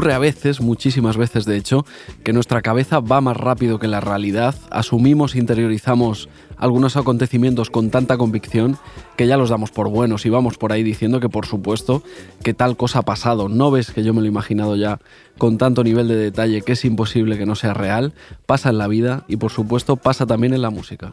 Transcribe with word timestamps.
Ocurre 0.00 0.14
a 0.14 0.18
veces, 0.18 0.62
muchísimas 0.62 1.18
veces 1.18 1.44
de 1.44 1.58
hecho, 1.58 1.84
que 2.24 2.32
nuestra 2.32 2.62
cabeza 2.62 3.00
va 3.00 3.20
más 3.20 3.36
rápido 3.36 3.78
que 3.78 3.86
la 3.86 4.00
realidad, 4.00 4.54
asumimos, 4.70 5.36
interiorizamos 5.36 6.30
algunos 6.56 6.96
acontecimientos 6.96 7.68
con 7.68 7.90
tanta 7.90 8.16
convicción 8.16 8.78
que 9.18 9.26
ya 9.26 9.36
los 9.36 9.50
damos 9.50 9.72
por 9.72 9.90
buenos 9.90 10.24
y 10.24 10.30
vamos 10.30 10.56
por 10.56 10.72
ahí 10.72 10.82
diciendo 10.82 11.20
que 11.20 11.28
por 11.28 11.44
supuesto 11.44 12.02
que 12.42 12.54
tal 12.54 12.78
cosa 12.78 13.00
ha 13.00 13.02
pasado. 13.02 13.50
No 13.50 13.70
ves 13.70 13.90
que 13.90 14.02
yo 14.02 14.14
me 14.14 14.20
lo 14.20 14.24
he 14.24 14.30
imaginado 14.30 14.74
ya 14.74 15.00
con 15.36 15.58
tanto 15.58 15.84
nivel 15.84 16.08
de 16.08 16.16
detalle 16.16 16.62
que 16.62 16.72
es 16.72 16.84
imposible 16.86 17.36
que 17.36 17.44
no 17.44 17.54
sea 17.54 17.74
real. 17.74 18.14
Pasa 18.46 18.70
en 18.70 18.78
la 18.78 18.88
vida 18.88 19.24
y 19.28 19.36
por 19.36 19.50
supuesto 19.50 19.96
pasa 19.96 20.24
también 20.24 20.54
en 20.54 20.62
la 20.62 20.70
música. 20.70 21.12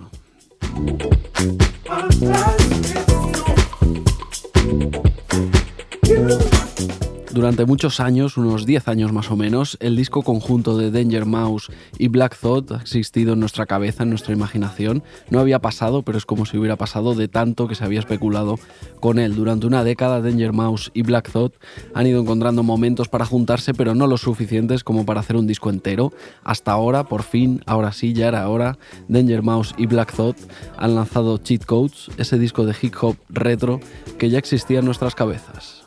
Durante 7.38 7.66
muchos 7.66 8.00
años, 8.00 8.36
unos 8.36 8.66
10 8.66 8.88
años 8.88 9.14
más 9.14 9.30
o 9.30 9.36
menos, 9.36 9.78
el 9.80 9.96
disco 9.96 10.24
conjunto 10.24 10.76
de 10.76 10.90
Danger 10.90 11.28
Mouse 11.28 11.70
y 12.00 12.08
Black 12.08 12.36
Thought 12.36 12.72
ha 12.72 12.78
existido 12.78 13.34
en 13.34 13.40
nuestra 13.40 13.68
cabeza, 13.68 14.02
en 14.02 14.10
nuestra 14.10 14.34
imaginación. 14.34 15.04
No 15.30 15.40
había 15.40 15.60
pasado, 15.60 16.02
pero 16.02 16.18
es 16.18 16.26
como 16.26 16.48
si 16.48 16.58
hubiera 16.58 16.78
pasado 16.78 17.14
de 17.14 17.28
tanto 17.28 17.68
que 17.68 17.76
se 17.76 17.84
había 17.84 18.00
especulado 18.00 18.58
con 19.00 19.20
él. 19.20 19.36
Durante 19.36 19.68
una 19.68 19.84
década, 19.84 20.20
Danger 20.20 20.52
Mouse 20.52 20.90
y 20.96 21.04
Black 21.04 21.32
Thought 21.32 21.54
han 21.94 22.08
ido 22.08 22.20
encontrando 22.20 22.64
momentos 22.64 23.08
para 23.08 23.28
juntarse, 23.28 23.76
pero 23.76 23.94
no 23.94 24.08
lo 24.08 24.18
suficientes 24.18 24.84
como 24.84 25.06
para 25.06 25.20
hacer 25.20 25.36
un 25.36 25.46
disco 25.46 25.70
entero. 25.70 26.14
Hasta 26.44 26.72
ahora, 26.72 27.04
por 27.04 27.22
fin, 27.22 27.62
ahora 27.68 27.92
sí, 27.92 28.14
ya 28.14 28.30
era 28.30 28.50
hora, 28.50 28.80
Danger 29.10 29.44
Mouse 29.44 29.76
y 29.78 29.86
Black 29.86 30.12
Thought 30.12 30.38
han 30.76 30.96
lanzado 30.96 31.38
Cheat 31.38 31.66
Codes, 31.66 32.10
ese 32.18 32.40
disco 32.40 32.66
de 32.66 32.76
hip 32.82 32.96
hop 33.00 33.16
retro 33.30 33.80
que 34.18 34.32
ya 34.32 34.40
existía 34.40 34.80
en 34.80 34.86
nuestras 34.86 35.14
cabezas. 35.14 35.87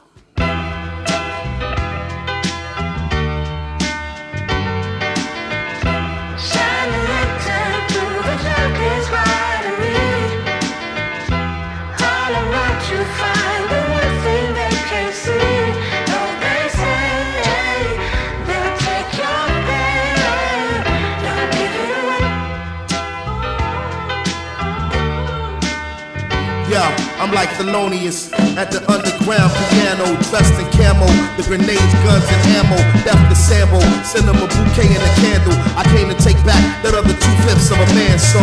I'm 27.21 27.37
like 27.37 27.53
Thelonious 27.61 28.33
at 28.57 28.73
the 28.73 28.81
underground 28.89 29.53
piano, 29.69 30.09
dressed 30.33 30.57
in 30.57 30.65
camo. 30.73 31.05
The 31.37 31.45
grenades, 31.45 31.93
guns, 32.01 32.25
and 32.25 32.43
ammo. 32.57 32.81
Left 33.05 33.29
the 33.29 33.37
sample, 33.37 33.85
send 34.09 34.25
a 34.25 34.33
bouquet 34.33 34.89
and 34.89 35.05
a 35.05 35.13
candle. 35.21 35.53
I 35.77 35.85
came 35.93 36.09
to 36.09 36.17
take 36.17 36.41
back 36.49 36.65
that 36.81 36.97
other 36.97 37.13
two 37.13 37.37
fifths 37.45 37.69
of 37.69 37.77
a 37.77 37.89
man. 37.93 38.17
So, 38.17 38.41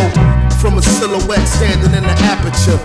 from 0.61 0.77
a 0.77 0.83
silhouette 0.85 1.41
standing 1.49 1.89
in 1.89 2.05
the 2.05 2.17
aperture 2.29 2.77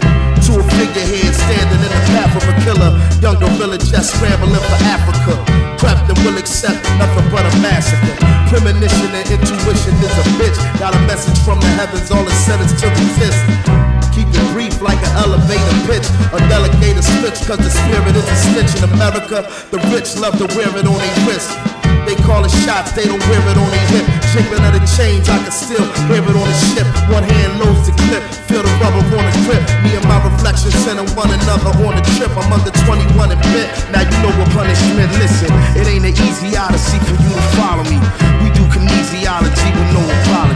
to 0.48 0.50
a 0.56 0.64
figurehead 0.80 1.28
standing 1.28 1.80
in 1.84 1.92
the 1.92 2.02
path 2.16 2.40
of 2.40 2.44
a 2.48 2.54
killer. 2.64 2.96
Young 3.20 3.36
gorilla 3.36 3.76
just 3.76 4.16
scrambling 4.16 4.64
for 4.72 4.80
Africa. 4.88 5.36
Prepped 5.76 6.08
and 6.08 6.16
will 6.24 6.40
accept 6.40 6.80
nothing 6.96 7.28
but 7.28 7.44
a 7.44 7.52
massacre. 7.60 8.16
Premonition 8.48 9.12
and 9.12 9.28
intuition 9.28 9.92
is 10.00 10.14
a 10.16 10.24
bitch. 10.40 10.56
Got 10.80 10.96
a 10.96 11.02
message 11.04 11.36
from 11.44 11.60
the 11.60 11.68
heavens, 11.76 12.08
all 12.08 12.24
it 12.24 12.32
said 12.48 12.64
is 12.64 12.72
to 12.80 12.88
resist. 12.96 13.91
Keep 14.12 14.28
it 14.28 14.46
brief 14.52 14.76
like 14.84 15.00
an 15.00 15.12
elevator 15.24 15.76
pitch. 15.88 16.06
A 16.36 16.38
delegator 16.52 17.00
switch, 17.00 17.40
cause 17.48 17.60
the 17.60 17.72
spirit 17.72 18.12
is 18.12 18.28
a 18.28 18.36
snitch 18.36 18.72
in 18.76 18.84
America. 18.92 19.48
The 19.72 19.80
rich 19.88 20.16
love 20.20 20.36
to 20.36 20.46
wear 20.52 20.68
it 20.68 20.84
on 20.84 20.98
their 21.00 21.18
wrist. 21.24 21.48
They 22.04 22.18
call 22.26 22.44
it 22.44 22.50
shots, 22.66 22.92
they 22.92 23.06
don't 23.06 23.22
wear 23.30 23.40
it 23.40 23.56
on 23.56 23.70
their 23.70 23.86
hip. 23.94 24.06
Jiggling 24.34 24.64
of 24.68 24.74
the 24.74 24.82
change, 24.98 25.28
I 25.32 25.38
can 25.38 25.54
still 25.54 25.86
hear 26.10 26.20
it 26.20 26.36
on 26.36 26.44
the 26.44 26.58
ship. 26.74 26.88
One 27.08 27.22
hand 27.22 27.62
loads 27.62 27.86
the 27.88 27.94
clip, 28.08 28.24
feel 28.50 28.60
the 28.60 28.72
rubber 28.82 29.00
on 29.16 29.24
the 29.24 29.34
grip. 29.46 29.62
Me 29.86 29.94
and 29.96 30.04
my 30.04 30.18
reflection 30.20 30.74
sending 30.82 31.08
one 31.14 31.30
another 31.30 31.72
on 31.86 31.94
the 31.96 32.04
trip. 32.18 32.32
I'm 32.36 32.52
under 32.52 32.74
21 32.84 33.32
and 33.32 33.42
bit. 33.54 33.70
Now 33.94 34.02
you 34.04 34.16
know 34.20 34.34
what 34.36 34.50
punishment. 34.52 35.08
Listen, 35.16 35.48
it 35.78 35.86
ain't 35.86 36.04
an 36.04 36.12
easy 36.12 36.52
odyssey 36.52 36.98
for 37.06 37.16
you 37.16 37.30
to 37.32 37.44
follow 37.56 37.86
me. 37.88 37.96
We 38.42 38.50
do 38.52 38.66
kinesiology 38.68 39.68
with 39.72 39.90
no 39.94 40.02
apology. 40.04 40.51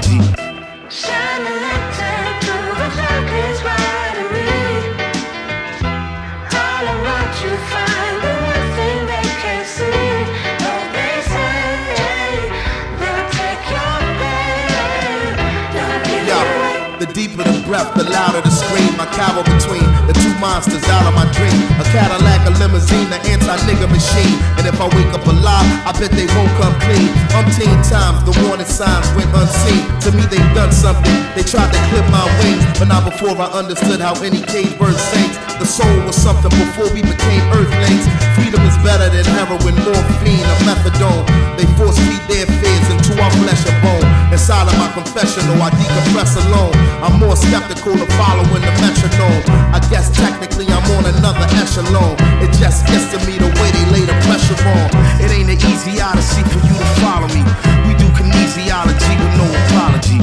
Breath, 17.67 17.93
the 17.99 18.07
louder 18.07 18.41
the 18.41 18.51
scream. 18.51 18.95
I 18.97 19.07
cower 19.11 19.43
between 19.43 19.85
the 20.07 20.15
two 20.15 20.33
monsters 20.39 20.87
out 20.89 21.05
of 21.05 21.15
my 21.15 21.27
dream. 21.35 21.59
A 21.83 21.85
Cadillac, 21.91 22.47
a 22.47 22.55
limousine, 22.63 23.11
an 23.11 23.21
anti-nigga 23.27 23.91
machine. 23.91 24.39
And 24.57 24.65
if 24.65 24.79
I 24.81 24.87
wake 24.95 25.11
up 25.13 25.27
alive, 25.27 25.67
I 25.85 25.93
bet 25.99 26.15
they 26.15 26.31
won't 26.33 26.55
come 26.57 26.73
clean. 26.87 27.11
Umpteen 27.35 27.77
times, 27.85 28.23
the 28.25 28.33
warning 28.47 28.71
signs 28.71 29.07
went 29.19 29.29
unseen. 29.35 29.85
To 30.07 30.15
me, 30.15 30.23
they've 30.31 30.53
done 30.55 30.73
something. 30.73 31.19
They 31.35 31.43
tried 31.43 31.75
to 31.75 31.81
clip 31.91 32.07
my 32.09 32.25
wings, 32.41 32.63
but 32.79 32.89
not 32.89 33.05
before 33.05 33.35
I 33.37 33.51
understood 33.53 34.01
how 34.01 34.15
any 34.23 34.41
cage 34.47 34.73
bird 34.79 34.97
sings. 34.97 35.37
The 35.59 35.67
soul 35.67 35.97
was 36.07 36.17
something 36.17 36.55
before 36.55 36.89
we 36.95 37.03
became 37.03 37.43
earthlings. 37.53 38.07
Freedom 38.39 38.63
is 38.63 38.79
better 38.87 39.11
than 39.11 39.27
heroin, 39.35 39.77
morphine, 39.83 40.47
or 40.47 40.59
methadone. 40.65 41.27
They 41.59 41.67
force 41.75 41.99
feed 41.99 42.23
their 42.31 42.47
fears 42.47 42.87
into 42.95 43.19
our 43.19 43.33
flesh 43.43 43.67
and 43.67 43.79
bone. 43.83 44.07
Inside 44.31 44.69
of 44.69 44.77
my 44.79 44.93
confessional, 44.93 45.57
I 45.61 45.71
decompress 45.75 46.37
alone. 46.47 46.77
I'm 47.03 47.19
more 47.19 47.37
skeptical 47.57 47.97
of 47.97 48.09
following 48.21 48.61
the 48.61 48.75
metronome. 48.85 49.45
I 49.73 49.81
guess 49.89 50.13
technically 50.13 50.67
I'm 50.69 50.85
on 50.97 51.09
another 51.17 51.47
echelon. 51.57 52.17
It 52.45 52.53
just 52.61 52.85
gets 52.87 53.09
to 53.13 53.19
me 53.25 53.39
the 53.39 53.49
way 53.49 53.71
they 53.73 53.87
lay 53.97 54.05
the 54.05 54.17
pressure 54.29 54.61
on. 54.77 54.89
It 55.25 55.33
ain't 55.33 55.49
an 55.49 55.61
easy 55.73 56.01
odyssey 56.01 56.45
for 56.53 56.61
you 56.69 56.77
to 56.77 56.89
follow 57.01 57.29
me. 57.33 57.41
We 57.89 57.97
do 57.97 58.09
kinesiology 58.13 59.15
with 59.17 59.35
no 59.41 59.49
apology. 59.49 60.21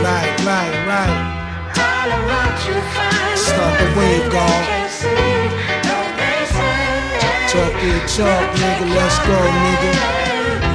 Right, 0.00 0.32
right, 0.48 0.74
right. 0.88 1.14
Start 3.36 3.74
the 3.80 3.88
wave, 3.98 4.32
God. 4.32 4.64
Talk 7.52 7.76
it, 7.82 8.08
talk, 8.16 8.46
nigga. 8.56 8.86
Let's 8.96 9.18
go, 9.28 9.36
nigga. 9.64 9.92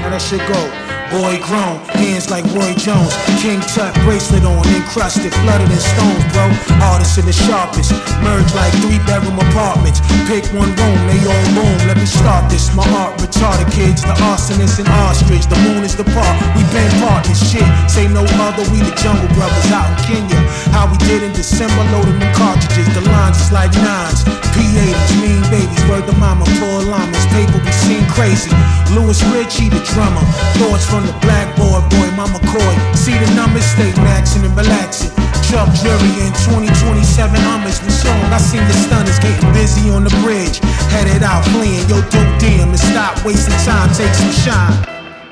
How 0.03 0.09
that 0.09 0.21
shit 0.21 0.45
go? 0.47 0.94
Boy 1.13 1.37
grown, 1.45 1.77
hands 2.01 2.33
like 2.33 2.43
Roy 2.57 2.73
Jones. 2.73 3.13
King 3.37 3.61
Tut 3.61 3.93
bracelet 4.01 4.43
on, 4.43 4.65
encrusted, 4.73 5.33
flooded 5.45 5.69
in 5.69 5.77
stones, 5.77 6.25
bro. 6.33 6.49
Artists 6.81 7.17
in 7.21 7.25
the 7.25 7.33
sharpest, 7.33 7.93
merge 8.25 8.49
like 8.57 8.73
three 8.81 8.97
bedroom 9.05 9.37
apartments. 9.37 10.01
Pick 10.25 10.49
one 10.49 10.73
room, 10.73 10.99
they 11.05 11.21
all 11.21 11.45
boom. 11.53 11.77
Let 11.85 11.97
me 12.01 12.09
start 12.09 12.49
this. 12.49 12.73
My 12.73 12.83
art 12.97 13.21
retarded 13.21 13.69
kids, 13.69 14.01
the 14.01 14.17
arsonist 14.33 14.81
and 14.81 14.89
ostrich. 15.05 15.45
The 15.45 15.59
moon 15.61 15.85
is 15.85 15.95
the 15.95 16.09
park, 16.09 16.35
we 16.57 16.65
been 16.73 16.89
partners. 16.97 17.37
Shit, 17.37 17.67
say 17.85 18.09
no 18.09 18.25
other, 18.41 18.65
we 18.73 18.81
the 18.81 18.95
jungle 18.97 19.29
brothers 19.37 19.69
out 19.69 19.85
in 19.93 19.97
Kenya. 20.09 20.41
How 20.73 20.89
we 20.89 20.97
did 21.05 21.21
in 21.21 21.33
December, 21.33 21.85
loading 21.93 22.17
them 22.17 22.33
cartridges. 22.33 22.89
The 22.97 23.05
lines 23.13 23.37
is 23.37 23.51
like 23.53 23.71
nines. 23.77 24.25
P80s, 24.57 25.21
mean 25.21 25.43
babies, 25.53 25.83
word 25.85 26.09
the 26.09 26.17
mama, 26.17 26.49
poor 26.57 26.81
llamas. 26.81 27.25
Paper 27.29 27.61
we 27.61 27.71
seen 27.85 28.03
crazy. 28.09 28.49
Louis 28.95 29.21
Ritchie, 29.29 29.69
the 29.69 29.83
drummer. 29.93 30.23
Thoughts 30.57 30.87
from 30.95 31.06
the 31.06 31.19
blackboard, 31.19 31.83
boy, 31.92 32.07
mama 32.15 32.39
coy. 32.47 32.75
See 32.95 33.18
the 33.19 33.27
numbers, 33.36 33.65
stay 33.65 33.92
maxing 34.00 34.47
and 34.47 34.56
relaxing. 34.56 35.12
Chuck 35.44 35.68
Jury 35.75 36.24
in 36.24 36.31
2027 36.47 37.36
Hummers 37.44 37.83
with 37.83 37.92
song. 37.92 38.24
I 38.31 38.39
seen 38.39 38.63
the 38.63 38.77
stunners 38.88 39.19
getting 39.19 39.51
busy 39.51 39.89
on 39.92 40.06
the 40.06 40.15
bridge. 40.24 40.63
Headed 40.95 41.21
out 41.21 41.44
fleeing, 41.51 41.83
yo, 41.92 42.00
dope 42.15 42.39
damn, 42.39 42.69
and 42.71 42.80
stop 42.80 43.19
wasting 43.25 43.59
time, 43.68 43.92
take 43.92 44.13
some 44.15 44.31
shine. 44.31 44.75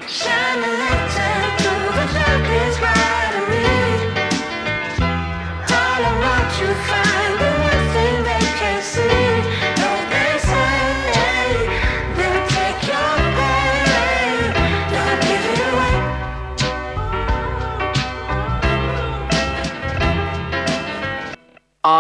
Shine 0.06 0.73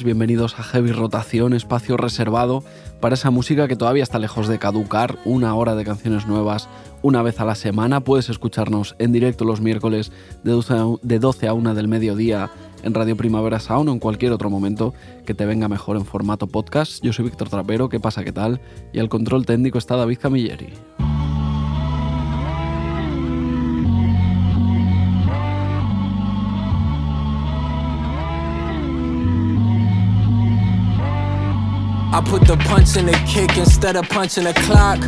Bienvenidos 0.00 0.58
a 0.58 0.62
Heavy 0.62 0.90
Rotación, 0.90 1.52
espacio 1.52 1.98
reservado 1.98 2.64
para 2.98 3.14
esa 3.14 3.30
música 3.30 3.68
que 3.68 3.76
todavía 3.76 4.02
está 4.02 4.18
lejos 4.18 4.48
de 4.48 4.58
caducar, 4.58 5.18
una 5.26 5.54
hora 5.54 5.74
de 5.74 5.84
canciones 5.84 6.26
nuevas 6.26 6.66
una 7.02 7.20
vez 7.20 7.38
a 7.40 7.44
la 7.44 7.54
semana. 7.54 8.00
Puedes 8.00 8.30
escucharnos 8.30 8.96
en 8.98 9.12
directo 9.12 9.44
los 9.44 9.60
miércoles 9.60 10.10
de 10.44 10.52
12 10.52 10.74
a, 10.74 10.86
de 11.02 11.18
12 11.18 11.46
a 11.46 11.52
1 11.52 11.74
del 11.74 11.88
mediodía 11.88 12.50
en 12.82 12.94
Radio 12.94 13.18
Primavera 13.18 13.60
Sound 13.60 13.90
o 13.90 13.92
en 13.92 13.98
cualquier 13.98 14.32
otro 14.32 14.48
momento 14.48 14.94
que 15.26 15.34
te 15.34 15.44
venga 15.44 15.68
mejor 15.68 15.96
en 15.96 16.06
formato 16.06 16.46
podcast. 16.46 17.04
Yo 17.04 17.12
soy 17.12 17.26
Víctor 17.26 17.50
Trapero, 17.50 17.90
¿qué 17.90 18.00
pasa? 18.00 18.24
¿Qué 18.24 18.32
tal? 18.32 18.62
Y 18.94 18.98
al 18.98 19.10
control 19.10 19.44
técnico 19.44 19.76
está 19.76 19.96
David 19.96 20.18
Camilleri. 20.22 20.72
I 32.14 32.20
put 32.20 32.46
the 32.46 32.58
punch 32.58 32.96
in 32.96 33.06
the 33.06 33.18
kick 33.26 33.56
instead 33.56 33.96
of 33.96 34.06
punching 34.10 34.44
the 34.44 34.52
clock. 34.52 35.00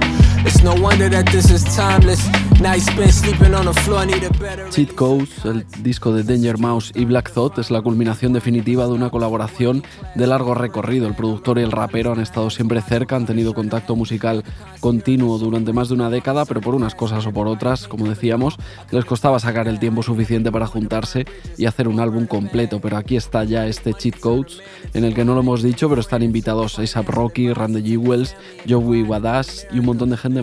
Cheat 4.70 4.94
Codes, 4.94 5.44
el 5.44 5.64
disco 5.82 6.12
de 6.12 6.23
Danger 6.23 6.58
Mouse 6.58 6.93
y 6.94 7.05
Black 7.05 7.32
Thought, 7.32 7.58
es 7.58 7.70
la 7.70 7.81
culminación 7.81 8.32
definitiva 8.32 8.87
de 8.87 8.93
una 8.93 9.11
colaboración 9.11 9.82
de 10.14 10.26
largo 10.26 10.55
recorrido. 10.55 11.06
El 11.06 11.14
productor 11.14 11.58
y 11.58 11.62
el 11.62 11.73
rapero 11.73 12.12
han 12.12 12.20
estado 12.20 12.50
siempre 12.50 12.82
cerca, 12.82 13.17
han 13.17 13.26
tenido 13.26 13.55
contacto 13.55 13.96
musical 13.96 14.44
continuo 14.81 15.38
durante 15.38 15.73
más 15.73 15.88
de 15.88 15.94
una 15.94 16.11
década, 16.11 16.44
pero 16.44 16.61
por 16.61 16.75
unas 16.75 16.94
cosas 16.94 17.26
o 17.26 17.32
por 17.32 17.49
otras, 17.49 17.88
como 17.88 18.06
decíamos, 18.06 18.56
les 18.90 19.05
costaba 19.05 19.38
sacar 19.38 19.67
el 19.67 19.79
tiempo 19.79 20.02
suficiente 20.02 20.52
para 20.52 20.67
juntarse 20.67 21.25
y 21.56 21.67
hacer 21.67 21.88
un 21.88 22.00
álbum 22.00 22.26
completo. 22.26 22.81
Pero 22.81 22.99
aquí 22.99 23.17
está 23.17 23.44
ya 23.44 23.67
este 23.67 23.94
Cheat 23.94 24.20
Codes, 24.20 24.58
en 24.93 25.05
el 25.05 25.14
que 25.14 25.25
no 25.25 25.35
lo 25.35 25.40
hemos 25.40 25.62
dicho, 25.62 25.88
pero 25.88 26.02
están 26.02 26.23
invitados 26.23 26.79
A$AP 26.79 27.08
Rocky, 27.08 27.52
Randy 27.52 27.82
Jewels, 27.82 28.37
Joey 28.69 29.02
Wadas 29.02 29.67
y 29.73 29.79
un 29.79 29.87
montón 29.87 30.11
de 30.11 30.17
gente 30.17 30.33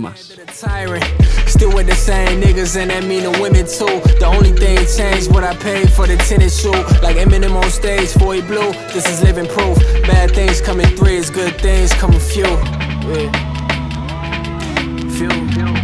Still 1.47 1.73
with 1.75 1.87
the 1.87 1.95
same 1.95 2.41
niggas, 2.41 2.75
and 2.75 2.91
that 2.91 3.03
mean 3.03 3.23
the 3.23 3.31
women 3.41 3.65
too. 3.65 3.99
The 4.19 4.25
only 4.25 4.51
thing 4.53 4.77
changed 4.97 5.31
what 5.31 5.43
I 5.43 5.55
paid 5.55 5.91
for 5.91 6.07
the 6.07 6.17
tennis 6.17 6.61
shoe. 6.61 6.71
Like 7.01 7.17
Eminem 7.17 7.55
on 7.55 7.69
stage, 7.69 8.11
for 8.13 8.33
he 8.33 8.41
blue. 8.41 8.71
This 8.93 9.07
is 9.09 9.21
living 9.21 9.47
proof. 9.47 9.77
Bad 10.03 10.31
things 10.31 10.61
come 10.61 10.79
in 10.79 10.89
threes, 10.95 11.29
good 11.29 11.59
things 11.61 11.93
come 11.93 12.13
in 12.13 12.19
few. 12.19 12.43
Yeah. 12.43 13.31
Few, 15.09 15.29
few. 15.51 15.80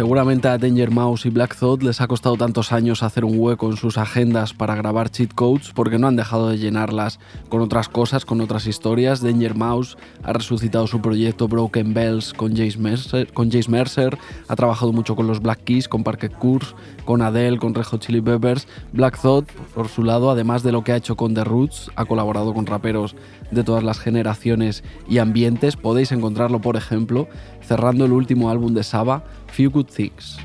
Seguramente 0.00 0.48
a 0.48 0.56
Danger 0.56 0.90
Mouse 0.90 1.26
y 1.26 1.28
Black 1.28 1.54
Thought 1.54 1.82
les 1.82 2.00
ha 2.00 2.08
costado 2.08 2.34
tantos 2.38 2.72
años 2.72 3.02
hacer 3.02 3.22
un 3.22 3.38
hueco 3.38 3.68
en 3.68 3.76
sus 3.76 3.98
agendas 3.98 4.54
para 4.54 4.74
grabar 4.74 5.10
cheat 5.10 5.34
codes 5.34 5.72
porque 5.74 5.98
no 5.98 6.06
han 6.06 6.16
dejado 6.16 6.48
de 6.48 6.56
llenarlas 6.56 7.20
con 7.50 7.60
otras 7.60 7.90
cosas, 7.90 8.24
con 8.24 8.40
otras 8.40 8.66
historias. 8.66 9.20
Danger 9.20 9.54
Mouse 9.54 9.98
ha 10.22 10.32
resucitado 10.32 10.86
su 10.86 11.02
proyecto 11.02 11.48
Broken 11.48 11.92
Bells 11.92 12.32
con 12.32 12.56
Jace 12.56 12.78
Mercer, 12.78 13.28
Mercer 13.68 14.16
ha 14.48 14.56
trabajado 14.56 14.90
mucho 14.94 15.14
con 15.14 15.26
los 15.26 15.42
Black 15.42 15.64
Keys, 15.64 15.86
con 15.86 16.02
Parquet 16.02 16.32
Course, 16.32 16.74
con 17.04 17.20
Adele, 17.20 17.58
con 17.58 17.74
Red 17.74 17.84
Hot 17.84 18.00
Chili 18.00 18.22
Peppers. 18.22 18.66
Black 18.94 19.20
Thought, 19.20 19.52
por 19.74 19.88
su 19.88 20.02
lado, 20.02 20.30
además 20.30 20.62
de 20.62 20.72
lo 20.72 20.82
que 20.82 20.92
ha 20.92 20.96
hecho 20.96 21.14
con 21.14 21.34
The 21.34 21.44
Roots, 21.44 21.90
ha 21.94 22.06
colaborado 22.06 22.54
con 22.54 22.64
raperos 22.64 23.16
de 23.50 23.64
todas 23.64 23.84
las 23.84 23.98
generaciones 23.98 24.82
y 25.10 25.18
ambientes. 25.18 25.76
Podéis 25.76 26.10
encontrarlo, 26.10 26.62
por 26.62 26.76
ejemplo, 26.76 27.28
cerrando 27.70 28.04
el 28.04 28.10
último 28.10 28.50
álbum 28.50 28.74
de 28.74 28.82
Saba, 28.82 29.22
Few 29.52 29.70
Good 29.70 29.86
Things. 29.86 30.38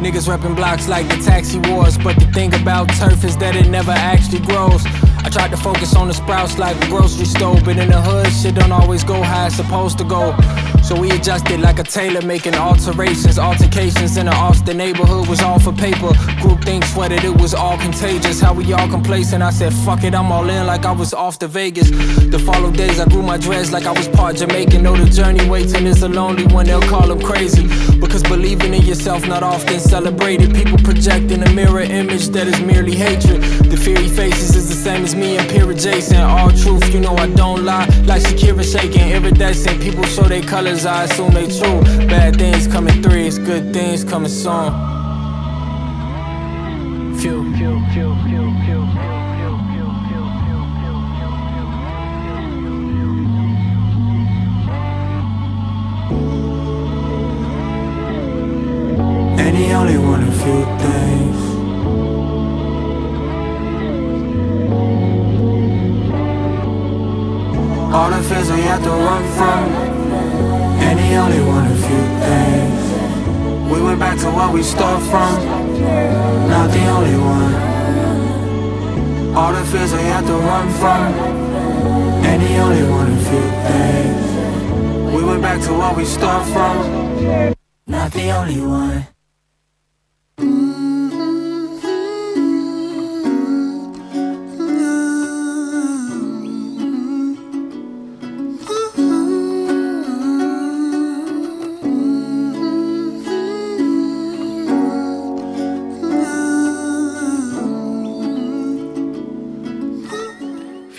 Niggas 0.00 0.28
reppin' 0.28 0.54
blocks 0.54 0.86
like 0.86 1.08
the 1.08 1.20
taxi 1.24 1.58
wars, 1.68 1.98
but 1.98 2.14
the 2.20 2.26
thing 2.32 2.54
about 2.54 2.88
turf 3.00 3.24
is 3.24 3.36
that 3.38 3.56
it 3.56 3.68
never 3.68 3.90
actually 3.90 4.38
grows. 4.46 4.84
I 5.26 5.28
tried 5.28 5.50
to 5.50 5.56
focus 5.56 5.96
on 5.96 6.06
the 6.06 6.14
sprouts 6.14 6.56
like 6.56 6.76
a 6.76 6.86
grocery 6.86 7.24
store, 7.24 7.60
but 7.64 7.76
in 7.78 7.90
the 7.90 8.00
hood, 8.00 8.28
shit 8.32 8.54
don't 8.54 8.70
always 8.70 9.02
go 9.02 9.20
how 9.20 9.46
it's 9.46 9.56
supposed 9.56 9.98
to 9.98 10.04
go. 10.04 10.32
So 10.84 10.94
we 10.94 11.10
adjusted 11.10 11.58
like 11.58 11.80
a 11.80 11.82
tailor, 11.82 12.22
making 12.22 12.54
alterations, 12.54 13.36
altercations 13.36 14.16
in 14.16 14.26
the 14.26 14.32
Austin 14.32 14.76
neighborhood 14.76 15.26
was 15.26 15.42
all 15.42 15.58
for 15.58 15.72
paper. 15.72 16.12
Group 16.40 16.62
think 16.62 16.84
sweated, 16.84 17.24
it 17.24 17.40
was 17.40 17.54
all 17.54 17.76
contagious. 17.76 18.40
How 18.40 18.54
we 18.54 18.72
all 18.72 18.88
complacent? 18.88 19.42
I 19.42 19.50
said, 19.50 19.74
fuck 19.74 20.04
it, 20.04 20.14
I'm 20.14 20.30
all 20.30 20.48
in 20.48 20.64
like 20.64 20.84
I 20.84 20.92
was 20.92 21.12
off 21.12 21.40
to 21.40 21.48
Vegas. 21.48 21.90
The 21.90 22.38
follow 22.38 22.70
days, 22.70 23.00
I 23.00 23.06
grew 23.06 23.22
my 23.22 23.36
dreads 23.36 23.72
like 23.72 23.84
I 23.84 23.90
was 23.90 24.06
part 24.06 24.36
Jamaican. 24.36 24.80
Know 24.84 24.94
the 24.94 25.10
journey 25.10 25.44
waiting 25.50 25.86
is 25.86 26.04
a 26.04 26.08
lonely 26.08 26.46
one, 26.46 26.66
they'll 26.66 26.80
call 26.82 27.08
them 27.08 27.20
crazy. 27.20 27.66
Because 27.98 28.22
believing 28.22 28.72
in 28.72 28.82
yourself 28.82 29.26
not 29.26 29.42
often 29.42 29.80
celebrated. 29.80 30.54
People 30.54 30.78
projecting 30.78 31.42
a 31.42 31.52
mirror 31.52 31.80
image 31.80 32.28
that 32.28 32.46
is 32.46 32.60
merely 32.60 32.94
hatred. 32.94 33.42
The 33.42 33.76
fear 33.76 33.98
he 33.98 34.08
faces 34.08 34.54
is 34.54 34.68
the 34.68 34.76
same 34.76 35.02
as 35.02 35.15
me 35.16 35.36
and 35.38 35.48
Pira 35.48 35.74
Jason. 35.74 36.20
All 36.20 36.50
truth, 36.50 36.92
you 36.92 37.00
know 37.00 37.14
I 37.16 37.28
don't 37.28 37.64
lie. 37.64 37.86
Like 38.04 38.22
Shakira 38.22 38.64
shaking, 38.64 39.10
iridescent. 39.10 39.80
People 39.80 40.04
show 40.04 40.22
their 40.22 40.42
colors, 40.42 40.84
I 40.86 41.04
assume 41.04 41.32
they 41.32 41.46
true. 41.46 41.80
Bad 42.06 42.36
things 42.36 42.66
coming 42.66 43.02
threes, 43.02 43.38
good 43.38 43.72
things 43.72 44.04
coming 44.04 44.30
soon. 44.30 44.72
Few, 47.18 47.56
few, 47.56 47.80
few, 47.92 48.14
few, 48.24 48.44
few. 48.64 49.25
The 68.82 68.82
had 68.82 68.84
to 68.84 68.90
run 68.90 69.24
from. 69.36 69.70
And 70.80 71.00
he 71.00 71.14
only 71.14 71.40
wanted 71.44 71.72
a 71.72 71.76
few 71.76 72.02
things. 72.26 73.72
We 73.72 73.82
went 73.82 73.98
back 74.00 74.18
to 74.18 74.26
where 74.26 74.50
we 74.52 74.62
start 74.62 75.02
from. 75.02 75.44
Not 76.48 76.70
the 76.70 76.86
only 76.86 77.16
one. 77.16 77.54
All 79.34 79.52
the 79.52 79.64
fears 79.64 79.92
I 79.92 80.00
had 80.00 80.24
to 80.26 80.32
run 80.32 80.68
from, 80.80 81.14
and 82.24 82.42
he 82.42 82.56
only 82.56 82.88
wanted 82.88 83.18
a 83.18 83.24
few 83.30 83.46
things. 83.68 85.14
We 85.14 85.22
went 85.24 85.42
back 85.42 85.60
to 85.66 85.72
where 85.72 85.94
we 85.94 86.04
start 86.06 86.46
from, 86.46 87.54
not 87.86 88.12
the 88.12 88.30
only 88.30 88.60
one. 88.60 89.15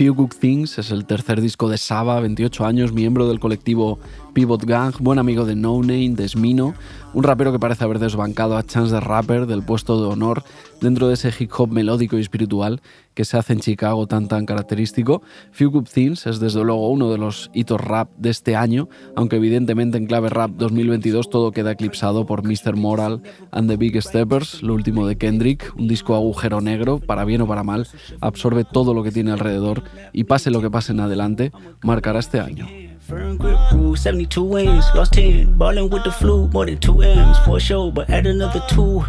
Few 0.08 0.16
Good 0.16 0.36
Things 0.40 0.80
es 0.80 0.92
el 0.92 1.06
tercer 1.06 1.42
disco 1.42 1.68
de 1.68 1.78
Saba, 1.78 2.22
28 2.22 2.66
años, 2.66 2.94
miembro 2.94 3.28
del 3.28 3.42
colectivo 3.42 4.00
Pivot 4.32 4.64
Gang, 4.64 4.94
buen 5.00 5.20
amigo 5.20 5.44
de 5.44 5.54
No 5.54 5.82
Name, 5.82 6.12
de 6.12 6.30
Smino, 6.30 6.76
un 7.14 7.24
rapero 7.24 7.52
que 7.52 7.60
parece 7.60 7.84
haber 7.84 8.00
desbancado 8.00 8.56
a 8.56 8.64
Chance 8.64 8.94
the 8.94 9.02
Rapper 9.02 9.48
del 9.48 9.64
puesto 9.64 10.00
de 10.00 10.08
honor 10.08 10.46
dentro 10.82 11.08
de 11.08 11.16
ese 11.16 11.34
hip 11.38 11.52
hop 11.58 11.72
melódico 11.72 12.18
y 12.18 12.22
espiritual 12.22 12.82
que 13.14 13.26
se 13.26 13.38
hace 13.38 13.54
en 13.54 13.60
Chicago 13.60 14.08
tan 14.08 14.28
tan 14.28 14.46
característico. 14.46 15.22
Few 15.52 15.72
Good 15.72 15.88
Things 15.92 16.28
es 16.28 16.40
desde 16.40 16.64
luego 16.64 16.90
uno 16.90 17.12
de 17.12 17.18
los 17.18 17.50
hitos 17.54 17.82
rap 17.82 18.10
de 18.18 18.30
este 18.30 18.56
año, 18.56 18.90
aunque 19.16 19.38
evidentemente 19.38 19.98
en 19.98 20.06
clave 20.06 20.30
rap 20.30 20.52
2022 20.52 21.30
todo 21.30 21.52
queda 21.52 21.72
eclipsado 21.72 22.26
por 22.26 22.44
Mr. 22.44 22.76
Moral 22.76 23.22
and 23.52 23.70
the 23.70 23.78
Big 23.78 24.02
Steppers, 24.02 24.62
lo 24.62 24.74
último 24.74 25.08
de 25.08 25.18
Kendrick, 25.18 25.74
un 25.78 25.88
disco 25.88 26.16
agujero 26.16 26.62
negro, 26.62 27.00
para 27.00 27.26
bien 27.26 27.42
o 27.42 27.48
para 27.48 27.64
mal, 27.64 27.88
absorbe 28.22 28.64
todo 28.64 28.94
lo 28.94 29.04
que 29.04 29.12
tiene 29.12 29.32
alrededor 29.32 29.84
y 30.14 30.26
pase 30.26 30.52
lo 30.52 30.62
que 30.62 30.70
pase 30.70 30.92
en 30.92 31.00
adelante, 31.00 31.52
marcará 31.82 32.20
este 32.20 32.40
año. 32.40 32.68
Firm 33.08 33.38
grip 33.38 33.58
rule, 33.72 33.96
72 33.96 34.46
wins, 34.46 34.86
lost 34.94 35.14
10. 35.14 35.58
Ballin' 35.58 35.90
with 35.90 36.04
the 36.04 36.12
flu, 36.12 36.50
more 36.50 36.66
than 36.66 36.78
2 36.78 37.04
M's 37.04 37.40
for 37.46 37.56
a 37.56 37.60
show, 37.60 37.90
but 37.90 38.10
add 38.10 38.28
another 38.28 38.62
2. 38.68 39.02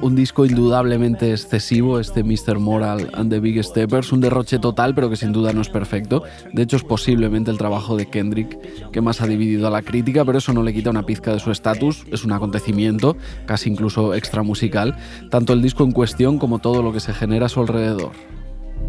Un 0.00 0.16
disco 0.16 0.46
indudablemente 0.46 1.30
excesivo, 1.30 2.00
este 2.00 2.24
Mr. 2.24 2.58
Moral 2.58 3.10
and 3.12 3.30
the 3.30 3.38
Big 3.38 3.62
Steppers, 3.62 4.10
un 4.10 4.22
derroche 4.22 4.58
total, 4.58 4.94
pero 4.94 5.10
que 5.10 5.16
sin 5.16 5.32
duda 5.32 5.52
no 5.52 5.60
es 5.60 5.68
perfecto. 5.68 6.22
De 6.54 6.62
hecho, 6.62 6.76
es 6.76 6.84
posiblemente 6.84 7.50
el 7.50 7.58
trabajo 7.58 7.94
de 7.94 8.06
Kendrick 8.06 8.90
que 8.92 9.02
más 9.02 9.20
ha 9.20 9.26
dividido 9.26 9.66
a 9.66 9.70
la 9.70 9.82
crítica, 9.82 10.24
pero 10.24 10.38
eso 10.38 10.54
no 10.54 10.62
le 10.62 10.72
quita 10.72 10.88
una 10.88 11.04
pizca 11.04 11.34
de 11.34 11.40
su 11.40 11.50
estatus, 11.50 12.06
es 12.10 12.24
un 12.24 12.32
acontecimiento, 12.32 13.18
casi 13.44 13.68
incluso 13.68 14.14
extra 14.14 14.42
musical, 14.42 14.96
tanto 15.30 15.52
el 15.52 15.60
disco 15.60 15.84
en 15.84 15.92
cuestión 15.92 16.38
como 16.38 16.60
todo 16.60 16.82
lo 16.82 16.94
que 16.94 17.00
se 17.00 17.12
genera 17.12 17.44
a 17.44 17.50
su 17.50 17.60
alrededor. 17.60 18.12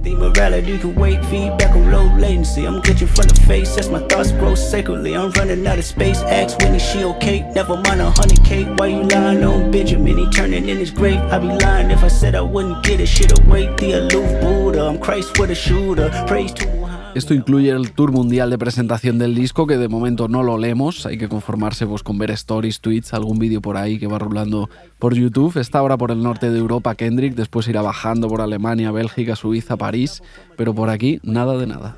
The 0.01 0.15
morality 0.15 0.77
can 0.79 0.95
wait, 0.95 1.23
feedback 1.25 1.75
on 1.75 1.91
low 1.91 2.05
latency. 2.17 2.65
I'm 2.65 2.81
glitching 2.81 3.07
from 3.07 3.27
the 3.27 3.39
face 3.47 3.77
as 3.77 3.89
my 3.89 3.99
thoughts 4.07 4.31
grow 4.31 4.55
sacredly. 4.55 5.15
I'm 5.15 5.31
running 5.31 5.65
out 5.65 5.79
of 5.79 5.85
space. 5.85 6.17
Ask 6.19 6.57
Winnie, 6.59 6.79
she 6.79 7.03
okay? 7.03 7.41
Never 7.53 7.77
mind 7.77 8.01
a 8.01 8.09
hundred 8.11 8.43
K. 8.43 8.65
Why 8.65 8.87
you 8.87 9.03
lying 9.03 9.43
on 9.43 9.71
Benjamin? 9.71 10.17
He 10.17 10.29
turning 10.29 10.67
in 10.67 10.77
his 10.77 10.91
grave. 10.91 11.19
I'd 11.19 11.41
be 11.41 11.47
lying 11.47 11.91
if 11.91 12.03
I 12.03 12.09
said 12.09 12.35
I 12.35 12.41
wouldn't 12.41 12.83
get 12.83 12.99
it. 12.99 13.07
Shit 13.07 13.37
away, 13.39 13.67
the 13.77 13.93
aloof 13.93 14.41
Buddha. 14.41 14.85
I'm 14.85 14.99
Christ 14.99 15.39
with 15.39 15.51
a 15.51 15.55
shooter. 15.55 16.09
Praise 16.27 16.51
to 16.53 16.67
Esto 17.15 17.35
incluye 17.35 17.69
el 17.69 17.91
tour 17.91 18.11
mundial 18.11 18.49
de 18.49 18.57
presentación 18.57 19.19
del 19.19 19.35
disco, 19.35 19.67
que 19.67 19.77
de 19.77 19.87
momento 19.87 20.27
no 20.27 20.41
lo 20.41 20.57
leemos, 20.57 21.05
hay 21.05 21.19
que 21.19 21.29
conformarse 21.29 21.85
pues, 21.85 22.01
con 22.01 22.17
ver 22.17 22.31
stories, 22.31 22.81
tweets, 22.81 23.13
algún 23.13 23.37
vídeo 23.37 23.61
por 23.61 23.77
ahí 23.77 23.99
que 23.99 24.07
va 24.07 24.17
rulando 24.17 24.67
por 24.97 25.13
YouTube. 25.13 25.57
Está 25.57 25.77
ahora 25.77 25.95
por 25.95 26.09
el 26.09 26.23
norte 26.23 26.49
de 26.49 26.57
Europa 26.57 26.95
Kendrick, 26.95 27.35
después 27.35 27.67
irá 27.67 27.83
bajando 27.83 28.27
por 28.27 28.41
Alemania, 28.41 28.91
Bélgica, 28.91 29.35
Suiza, 29.35 29.77
París, 29.77 30.23
pero 30.57 30.73
por 30.73 30.89
aquí 30.89 31.19
nada 31.21 31.55
de 31.55 31.67
nada. 31.67 31.97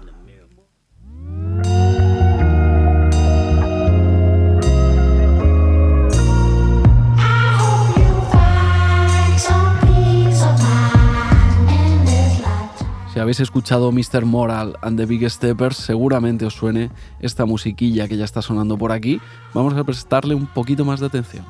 Si 13.16 13.22
habéis 13.22 13.40
escuchado 13.40 13.94
Mr. 13.94 14.26
Moral 14.26 14.78
and 14.82 14.98
the 14.98 15.06
Big 15.06 15.30
Steppers, 15.30 15.78
seguramente 15.78 16.46
os 16.46 16.54
suene 16.54 16.92
esta 17.22 17.46
musiquilla 17.46 18.10
que 18.10 18.18
ya 18.18 18.26
está 18.26 18.42
sonando 18.42 18.78
por 18.78 18.92
aquí. 18.92 19.22
Vamos 19.54 19.74
a 19.76 19.86
prestarle 19.86 20.36
un 20.36 20.48
poquito 20.48 20.84
más 20.84 21.00
de 21.00 21.06
atención. 21.06 21.46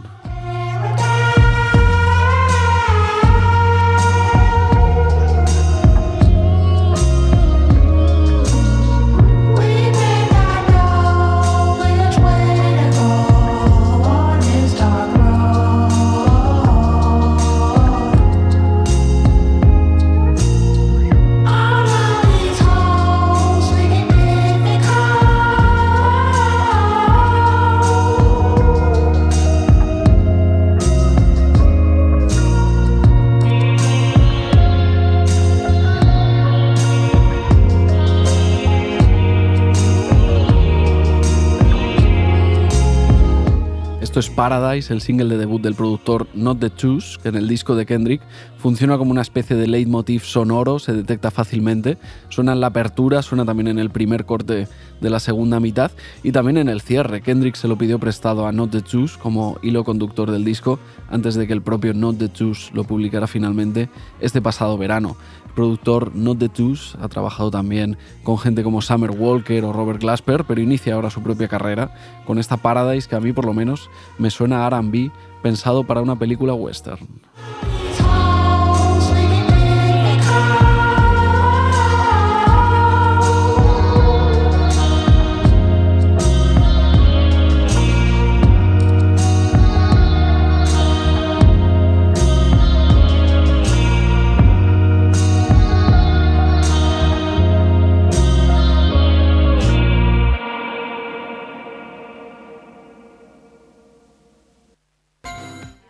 Esto 44.16 44.32
es 44.32 44.34
Paradise, 44.34 44.94
el 44.94 45.02
single 45.02 45.28
de 45.28 45.38
debut 45.38 45.62
del 45.62 45.76
productor 45.76 46.26
Not 46.34 46.62
the 46.62 46.74
Choose, 46.74 47.20
que 47.22 47.28
en 47.28 47.36
el 47.36 47.50
disco 47.50 47.76
de 47.76 47.86
Kendrick 47.86 48.22
funciona 48.58 48.98
como 48.98 49.12
una 49.12 49.22
especie 49.22 49.58
de 49.58 49.68
leitmotiv 49.68 50.24
sonoro, 50.24 50.80
se 50.80 50.94
detecta 50.94 51.32
fácilmente, 51.32 51.98
suena 52.30 52.54
en 52.54 52.62
la 52.62 52.68
apertura, 52.68 53.22
suena 53.22 53.44
también 53.44 53.68
en 53.68 53.78
el 53.78 53.90
primer 53.90 54.26
corte 54.26 54.70
de 55.02 55.10
la 55.10 55.20
segunda 55.20 55.60
mitad 55.60 55.92
y 56.24 56.32
también 56.32 56.56
en 56.56 56.70
el 56.70 56.80
cierre. 56.80 57.20
Kendrick 57.20 57.56
se 57.56 57.68
lo 57.68 57.78
pidió 57.78 58.00
prestado 58.00 58.48
a 58.48 58.54
Not 58.54 58.72
the 58.72 58.82
Choose 58.84 59.20
como 59.20 59.60
hilo 59.62 59.84
conductor 59.84 60.32
del 60.32 60.46
disco 60.46 60.80
antes 61.10 61.36
de 61.36 61.46
que 61.46 61.52
el 61.52 61.62
propio 61.62 61.94
Not 61.94 62.18
the 62.18 62.32
Choose 62.32 62.72
lo 62.74 62.86
publicara 62.86 63.28
finalmente 63.28 63.90
este 64.22 64.42
pasado 64.42 64.78
verano. 64.78 65.18
Productor 65.56 66.14
Not 66.14 66.40
the 66.40 66.50
Choose 66.50 66.98
ha 67.02 67.08
trabajado 67.08 67.50
también 67.50 67.98
con 68.24 68.38
gente 68.38 68.64
como 68.64 68.82
Summer 68.82 69.12
Walker 69.12 69.64
o 69.64 69.74
Robert 69.74 70.02
Glasper, 70.02 70.44
pero 70.44 70.62
inicia 70.62 70.96
ahora 70.96 71.10
su 71.10 71.24
propia 71.24 71.48
carrera 71.48 71.96
con 72.26 72.38
esta 72.38 72.58
Paradise 72.58 73.08
que 73.08 73.16
a 73.16 73.20
mí 73.20 73.34
por 73.34 73.46
lo 73.46 73.54
menos 73.54 73.90
me 74.18 74.30
suena 74.30 74.66
a 74.66 74.70
RB 74.70 75.12
pensado 75.42 75.84
para 75.84 76.02
una 76.02 76.18
película 76.18 76.54
western. 76.54 77.00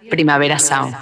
Primavera 0.09 0.59
Sound. 0.59 0.95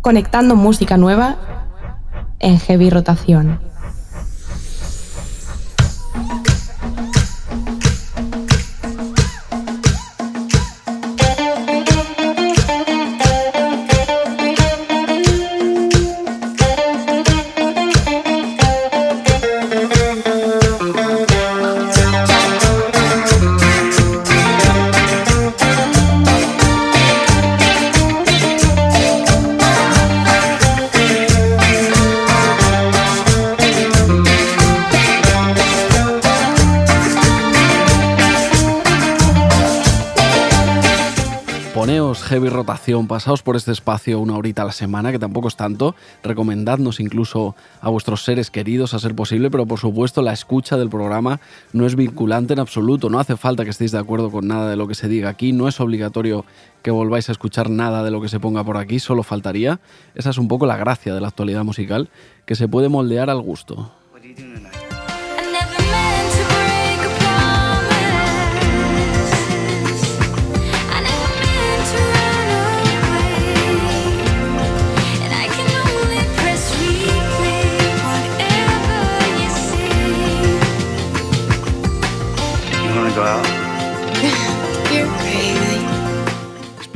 Conectando 0.00 0.56
música 0.56 0.96
nueva 0.96 1.36
en 2.38 2.58
heavy 2.58 2.90
rotación. 2.90 3.60
Heavy 42.28 42.50
rotación, 42.50 43.06
pasaos 43.06 43.42
por 43.42 43.56
este 43.56 43.72
espacio 43.72 44.20
una 44.20 44.36
horita 44.36 44.60
a 44.60 44.66
la 44.66 44.72
semana, 44.72 45.12
que 45.12 45.18
tampoco 45.18 45.48
es 45.48 45.56
tanto. 45.56 45.94
Recomendadnos 46.22 47.00
incluso 47.00 47.56
a 47.80 47.88
vuestros 47.88 48.22
seres 48.22 48.50
queridos 48.50 48.92
a 48.92 48.98
ser 48.98 49.14
posible, 49.14 49.50
pero 49.50 49.64
por 49.64 49.78
supuesto 49.78 50.20
la 50.20 50.34
escucha 50.34 50.76
del 50.76 50.90
programa 50.90 51.40
no 51.72 51.86
es 51.86 51.96
vinculante 51.96 52.52
en 52.52 52.58
absoluto. 52.58 53.08
No 53.08 53.18
hace 53.18 53.36
falta 53.36 53.64
que 53.64 53.70
estéis 53.70 53.92
de 53.92 53.98
acuerdo 53.98 54.30
con 54.30 54.46
nada 54.46 54.68
de 54.68 54.76
lo 54.76 54.86
que 54.86 54.94
se 54.94 55.08
diga 55.08 55.30
aquí. 55.30 55.52
No 55.52 55.68
es 55.68 55.80
obligatorio 55.80 56.44
que 56.82 56.90
volváis 56.90 57.30
a 57.30 57.32
escuchar 57.32 57.70
nada 57.70 58.02
de 58.02 58.10
lo 58.10 58.20
que 58.20 58.28
se 58.28 58.40
ponga 58.40 58.62
por 58.62 58.76
aquí, 58.76 58.98
solo 58.98 59.22
faltaría. 59.22 59.80
Esa 60.14 60.28
es 60.28 60.36
un 60.36 60.48
poco 60.48 60.66
la 60.66 60.76
gracia 60.76 61.14
de 61.14 61.22
la 61.22 61.28
actualidad 61.28 61.64
musical, 61.64 62.10
que 62.44 62.56
se 62.56 62.68
puede 62.68 62.90
moldear 62.90 63.30
al 63.30 63.40
gusto. 63.40 63.90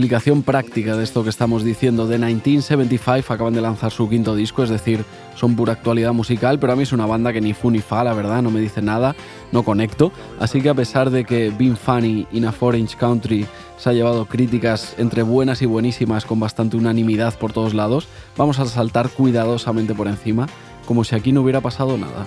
Explicación 0.02 0.42
práctica 0.42 0.96
de 0.96 1.04
esto 1.04 1.22
que 1.22 1.30
estamos 1.30 1.62
diciendo. 1.62 2.08
De 2.08 2.18
1975 2.18 3.32
acaban 3.32 3.54
de 3.54 3.60
lanzar 3.60 3.92
su 3.92 4.08
quinto 4.08 4.34
disco, 4.34 4.64
es 4.64 4.68
decir, 4.68 5.04
son 5.36 5.54
pura 5.54 5.74
actualidad 5.74 6.12
musical, 6.12 6.58
pero 6.58 6.72
a 6.72 6.76
mí 6.76 6.82
es 6.82 6.92
una 6.92 7.06
banda 7.06 7.32
que 7.32 7.40
ni 7.40 7.54
fu 7.54 7.70
ni 7.70 7.78
fa, 7.78 8.02
la 8.02 8.12
verdad, 8.12 8.42
no 8.42 8.50
me 8.50 8.58
dice 8.58 8.82
nada, 8.82 9.14
no 9.52 9.62
conecto. 9.62 10.10
Así 10.40 10.60
que 10.60 10.70
a 10.70 10.74
pesar 10.74 11.10
de 11.10 11.24
que 11.24 11.50
Being 11.56 11.76
Funny 11.76 12.26
in 12.32 12.46
a 12.46 12.50
Foreign 12.50 12.88
Country 12.98 13.46
se 13.78 13.90
ha 13.90 13.92
llevado 13.92 14.26
críticas 14.26 14.96
entre 14.98 15.22
buenas 15.22 15.62
y 15.62 15.66
buenísimas 15.66 16.24
con 16.24 16.40
bastante 16.40 16.76
unanimidad 16.76 17.38
por 17.38 17.52
todos 17.52 17.72
lados, 17.72 18.08
vamos 18.36 18.58
a 18.58 18.66
saltar 18.66 19.08
cuidadosamente 19.08 19.94
por 19.94 20.08
encima, 20.08 20.48
como 20.84 21.04
si 21.04 21.14
aquí 21.14 21.30
no 21.30 21.42
hubiera 21.42 21.60
pasado 21.60 21.96
nada. 21.96 22.26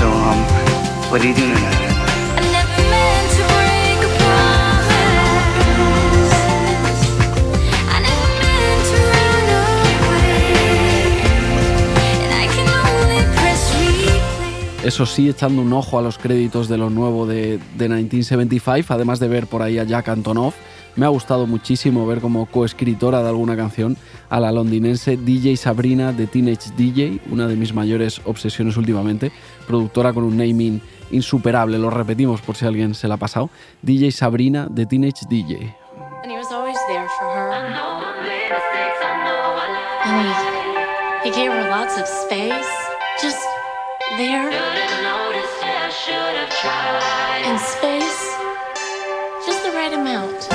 So, 0.00 0.08
um, 0.08 0.38
what 1.10 1.20
are 1.20 1.26
you 1.26 1.34
doing 1.34 1.52
tonight? 1.52 1.89
Eso 14.90 15.06
sí, 15.06 15.28
echando 15.28 15.62
un 15.62 15.72
ojo 15.72 16.00
a 16.00 16.02
los 16.02 16.18
créditos 16.18 16.68
de 16.68 16.76
lo 16.76 16.90
nuevo 16.90 17.24
de, 17.24 17.60
de 17.76 17.88
1975, 17.88 18.92
además 18.92 19.20
de 19.20 19.28
ver 19.28 19.46
por 19.46 19.62
ahí 19.62 19.78
a 19.78 19.84
Jack 19.84 20.08
Antonoff, 20.08 20.56
me 20.96 21.06
ha 21.06 21.08
gustado 21.10 21.46
muchísimo 21.46 22.08
ver 22.08 22.20
como 22.20 22.46
coescritora 22.46 23.22
de 23.22 23.28
alguna 23.28 23.56
canción 23.56 23.96
a 24.28 24.40
la 24.40 24.50
londinense 24.50 25.16
DJ 25.16 25.56
Sabrina 25.58 26.12
de 26.12 26.26
Teenage 26.26 26.72
DJ, 26.76 27.20
una 27.30 27.46
de 27.46 27.54
mis 27.54 27.72
mayores 27.72 28.20
obsesiones 28.24 28.76
últimamente, 28.76 29.30
productora 29.68 30.12
con 30.12 30.24
un 30.24 30.36
naming 30.36 30.82
insuperable, 31.12 31.78
lo 31.78 31.90
repetimos 31.90 32.40
por 32.40 32.56
si 32.56 32.66
alguien 32.66 32.96
se 32.96 33.06
la 33.06 33.14
ha 33.14 33.18
pasado, 33.18 33.48
DJ 33.82 34.10
Sabrina 34.10 34.66
de 34.68 34.86
Teenage 34.86 35.24
DJ. 35.30 35.72
And 36.24 36.32
he 36.32 36.36
was 36.36 36.50
always 36.50 36.76
there 36.88 37.06
for 37.16 37.32
her. 37.32 37.52
And 40.04 40.26
he, 41.22 41.30
he 41.30 41.36
gave 41.36 41.52
her 41.52 41.70
lots 41.70 41.96
of 41.96 42.08
space. 42.08 42.66
Just 43.22 43.38
there. 44.16 44.50
And 47.46 47.60
space. 47.60 48.36
Just 49.46 49.62
the 49.62 49.70
right 49.70 49.92
amount. 49.92 50.48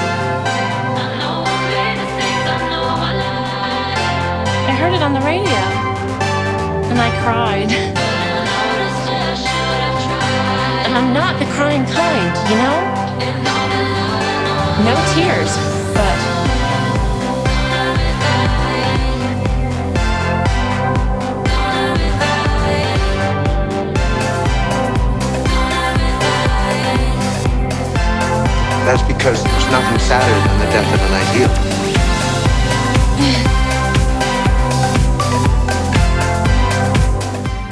I 4.68 4.76
heard 4.78 4.94
it 4.94 5.02
on 5.02 5.14
the 5.14 5.22
radio. 5.22 5.62
And 6.92 7.00
I 7.00 7.10
cried. 7.24 7.72
And 10.86 10.98
I'm 10.98 11.14
not 11.14 11.40
the 11.40 11.46
crying 11.54 11.86
kind, 11.86 12.36
you 12.50 12.58
know? 12.58 13.06
No 14.84 14.96
tears, 15.16 15.58
That's 28.86 29.02
because 29.08 29.42
there's 29.44 29.72
nothing 29.72 30.00
sadder 30.00 30.38
than 30.46 30.60
the 30.60 30.66
death 30.68 30.94
of 30.94 31.02
an 31.02 31.14
ideal. 31.26 31.50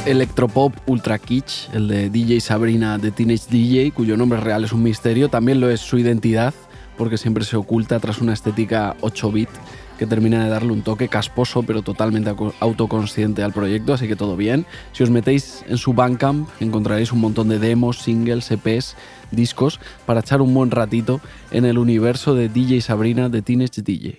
Electropop 0.07 0.73
Ultra 0.87 1.19
Kitsch, 1.19 1.69
el 1.73 1.87
de 1.87 2.09
DJ 2.09 2.41
Sabrina 2.41 2.97
de 2.97 3.11
Teenage 3.11 3.45
DJ, 3.47 3.91
cuyo 3.91 4.17
nombre 4.17 4.39
real 4.39 4.63
es 4.63 4.73
un 4.73 4.81
misterio, 4.81 5.29
también 5.29 5.59
lo 5.59 5.69
es 5.69 5.81
su 5.81 5.99
identidad, 5.99 6.55
porque 6.97 7.17
siempre 7.17 7.43
se 7.45 7.57
oculta 7.57 7.99
tras 7.99 8.19
una 8.19 8.33
estética 8.33 8.95
8-bit 9.01 9.49
que 9.99 10.07
termina 10.07 10.43
de 10.43 10.49
darle 10.49 10.73
un 10.73 10.81
toque 10.81 11.07
casposo 11.07 11.61
pero 11.63 11.83
totalmente 11.83 12.33
autoconsciente 12.59 13.43
al 13.43 13.53
proyecto, 13.53 13.93
así 13.93 14.07
que 14.07 14.15
todo 14.15 14.35
bien. 14.35 14.65
Si 14.91 15.03
os 15.03 15.11
metéis 15.11 15.63
en 15.67 15.77
su 15.77 15.93
Bandcamp 15.93 16.49
encontraréis 16.59 17.11
un 17.11 17.21
montón 17.21 17.49
de 17.49 17.59
demos, 17.59 17.99
singles, 17.99 18.49
EPs, 18.51 18.95
discos 19.35 19.79
para 20.05 20.21
echar 20.21 20.41
un 20.41 20.53
buen 20.53 20.71
ratito 20.71 21.21
en 21.51 21.65
el 21.65 21.77
universo 21.77 22.35
de 22.35 22.49
DJ 22.49 22.81
Sabrina 22.81 23.29
de 23.29 23.41
Teenage 23.41 23.81
DJ. 23.81 24.17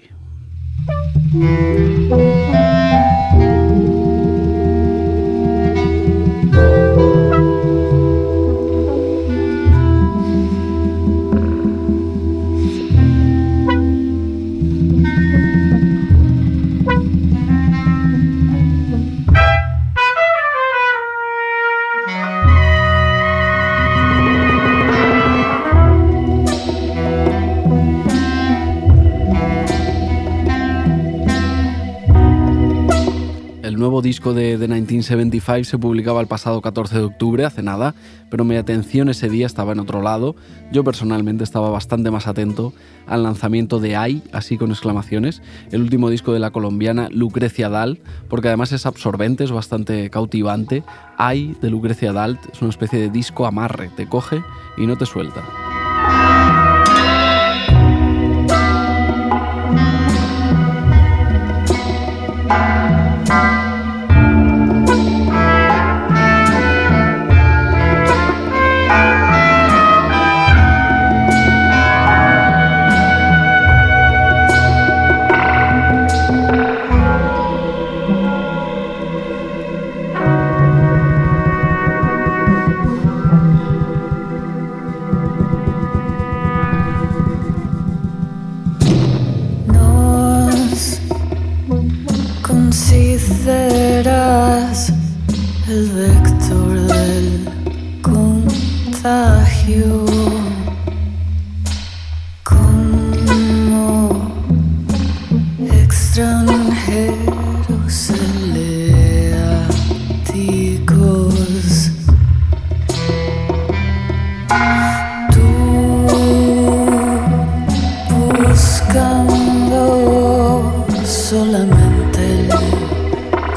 Disco 34.25 34.33
de, 34.33 34.57
de 34.57 34.69
1975 34.69 35.65
se 35.65 35.77
publicaba 35.77 36.19
el 36.23 36.27
pasado 36.27 36.63
14 36.63 36.97
de 36.97 37.05
octubre, 37.05 37.45
hace 37.45 37.63
nada, 37.63 37.95
pero 38.31 38.43
mi 38.43 38.57
atención 38.57 39.11
ese 39.11 39.29
día 39.29 39.45
estaba 39.45 39.73
en 39.73 39.81
otro 39.81 40.01
lado. 40.01 40.35
Yo 40.73 40.83
personalmente 40.83 41.45
estaba 41.45 41.69
bastante 41.69 42.11
más 42.11 42.27
atento 42.27 42.73
al 43.07 43.23
lanzamiento 43.23 43.81
de 43.81 43.97
Ay, 43.97 44.23
así 44.33 44.57
con 44.57 44.71
exclamaciones, 44.71 45.43
el 45.73 45.83
último 45.83 46.09
disco 46.09 46.33
de 46.33 46.39
la 46.39 46.53
colombiana 46.53 47.11
Lucrecia 47.11 47.69
Dal, 47.69 48.01
porque 48.31 48.49
además 48.49 48.73
es 48.73 48.87
absorbente, 48.87 49.45
es 49.45 49.53
bastante 49.53 50.09
cautivante. 50.09 50.85
Ay 51.19 51.55
de 51.61 51.69
Lucrecia 51.69 52.15
Dal 52.15 52.41
es 52.51 52.63
una 52.63 52.71
especie 52.71 52.99
de 52.99 53.11
disco 53.11 53.45
amarre, 53.45 53.91
te 53.95 54.09
coge 54.09 54.43
y 54.79 54.87
no 54.87 54.97
te 54.97 55.05
suelta. 55.05 55.45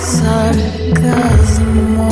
Sarcasmo. 0.07 2.07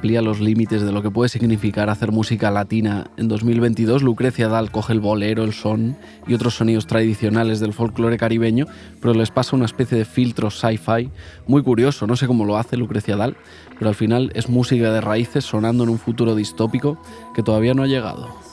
Amplía 0.00 0.22
los 0.22 0.40
límites 0.40 0.80
de 0.80 0.92
lo 0.92 1.02
que 1.02 1.10
puede 1.10 1.28
significar 1.28 1.90
hacer 1.90 2.10
música 2.10 2.50
latina. 2.50 3.10
En 3.18 3.28
2022 3.28 4.02
Lucrecia 4.02 4.48
Dal 4.48 4.70
coge 4.70 4.94
el 4.94 5.00
bolero, 5.00 5.44
el 5.44 5.52
son 5.52 5.94
y 6.26 6.32
otros 6.32 6.54
sonidos 6.54 6.86
tradicionales 6.86 7.60
del 7.60 7.74
folclore 7.74 8.16
caribeño, 8.16 8.64
pero 9.02 9.12
les 9.12 9.30
pasa 9.30 9.56
una 9.56 9.66
especie 9.66 9.98
de 9.98 10.06
filtro 10.06 10.50
sci-fi 10.50 11.10
muy 11.46 11.62
curioso. 11.62 12.06
No 12.06 12.16
sé 12.16 12.26
cómo 12.26 12.46
lo 12.46 12.56
hace 12.56 12.78
Lucrecia 12.78 13.14
Dal, 13.14 13.36
pero 13.78 13.90
al 13.90 13.94
final 13.94 14.32
es 14.34 14.48
música 14.48 14.90
de 14.90 15.02
raíces 15.02 15.44
sonando 15.44 15.84
en 15.84 15.90
un 15.90 15.98
futuro 15.98 16.34
distópico 16.34 16.96
que 17.34 17.42
todavía 17.42 17.74
no 17.74 17.82
ha 17.82 17.86
llegado. 17.86 18.49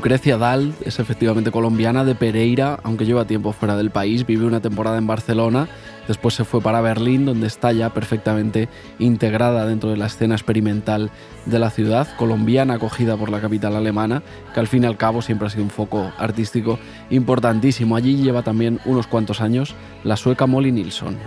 Lucrecia 0.00 0.38
Dal 0.38 0.72
es 0.82 0.98
efectivamente 0.98 1.50
colombiana 1.50 2.06
de 2.06 2.14
Pereira, 2.14 2.80
aunque 2.84 3.04
lleva 3.04 3.26
tiempo 3.26 3.52
fuera 3.52 3.76
del 3.76 3.90
país, 3.90 4.24
vive 4.24 4.46
una 4.46 4.62
temporada 4.62 4.96
en 4.96 5.06
Barcelona, 5.06 5.68
después 6.08 6.32
se 6.32 6.46
fue 6.46 6.62
para 6.62 6.80
Berlín, 6.80 7.26
donde 7.26 7.46
está 7.46 7.70
ya 7.72 7.90
perfectamente 7.90 8.70
integrada 8.98 9.66
dentro 9.66 9.90
de 9.90 9.98
la 9.98 10.06
escena 10.06 10.36
experimental 10.36 11.10
de 11.44 11.58
la 11.58 11.68
ciudad, 11.68 12.08
colombiana 12.16 12.76
acogida 12.76 13.18
por 13.18 13.28
la 13.28 13.42
capital 13.42 13.76
alemana, 13.76 14.22
que 14.54 14.60
al 14.60 14.68
fin 14.68 14.84
y 14.84 14.86
al 14.86 14.96
cabo 14.96 15.20
siempre 15.20 15.48
ha 15.48 15.50
sido 15.50 15.64
un 15.64 15.70
foco 15.70 16.10
artístico 16.16 16.78
importantísimo. 17.10 17.94
Allí 17.94 18.16
lleva 18.16 18.40
también 18.40 18.80
unos 18.86 19.06
cuantos 19.06 19.42
años 19.42 19.74
la 20.02 20.16
sueca 20.16 20.46
Molly 20.46 20.72
Nilsson. 20.72 21.18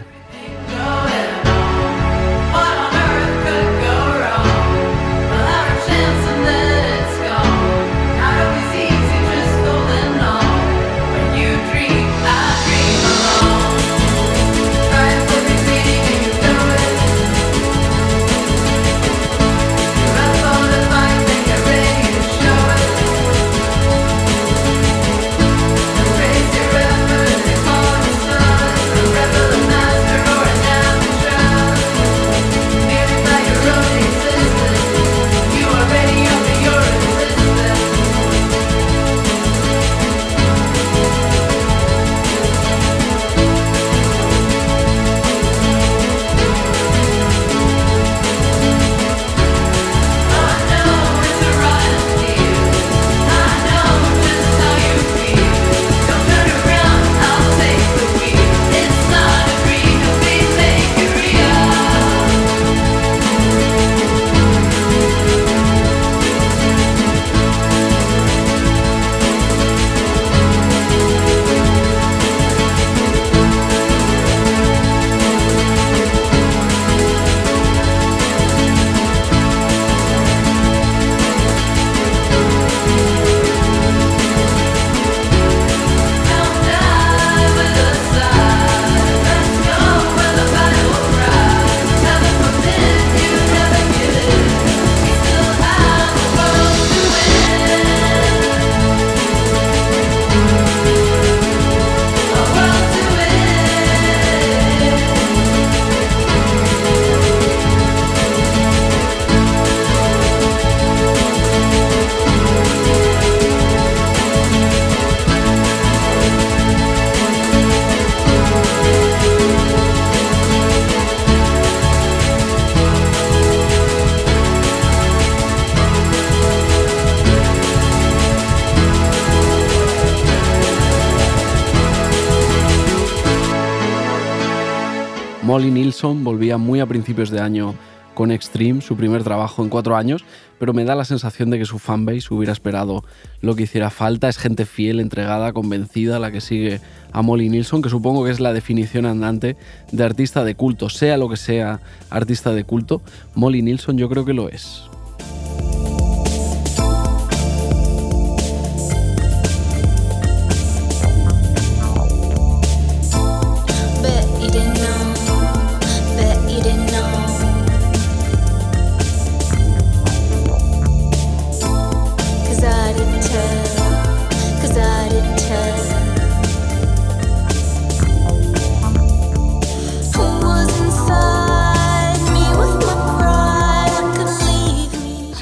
Muy 136.57 136.79
a 136.79 136.85
principios 136.85 137.29
de 137.29 137.39
año 137.39 137.75
con 138.13 138.31
Extreme, 138.31 138.81
su 138.81 138.95
primer 138.95 139.23
trabajo 139.23 139.63
en 139.63 139.69
cuatro 139.69 139.95
años, 139.95 140.23
pero 140.59 140.73
me 140.73 140.85
da 140.85 140.95
la 140.95 141.05
sensación 141.05 141.49
de 141.49 141.57
que 141.57 141.65
su 141.65 141.79
fanbase 141.79 142.33
hubiera 142.33 142.53
esperado 142.53 143.03
lo 143.41 143.55
que 143.55 143.63
hiciera 143.63 143.89
falta. 143.89 144.29
Es 144.29 144.37
gente 144.37 144.65
fiel, 144.65 144.99
entregada, 144.99 145.53
convencida, 145.53 146.19
la 146.19 146.31
que 146.31 146.41
sigue 146.41 146.79
a 147.11 147.21
Molly 147.21 147.49
Nilsson, 147.49 147.81
que 147.81 147.89
supongo 147.89 148.23
que 148.23 148.31
es 148.31 148.39
la 148.39 148.53
definición 148.53 149.05
andante 149.05 149.57
de 149.91 150.03
artista 150.03 150.43
de 150.43 150.55
culto. 150.55 150.89
Sea 150.89 151.17
lo 151.17 151.29
que 151.29 151.37
sea 151.37 151.79
artista 152.09 152.53
de 152.53 152.63
culto, 152.63 153.01
Molly 153.35 153.61
Nilsson 153.61 153.97
yo 153.97 154.09
creo 154.09 154.25
que 154.25 154.33
lo 154.33 154.49
es. 154.49 154.92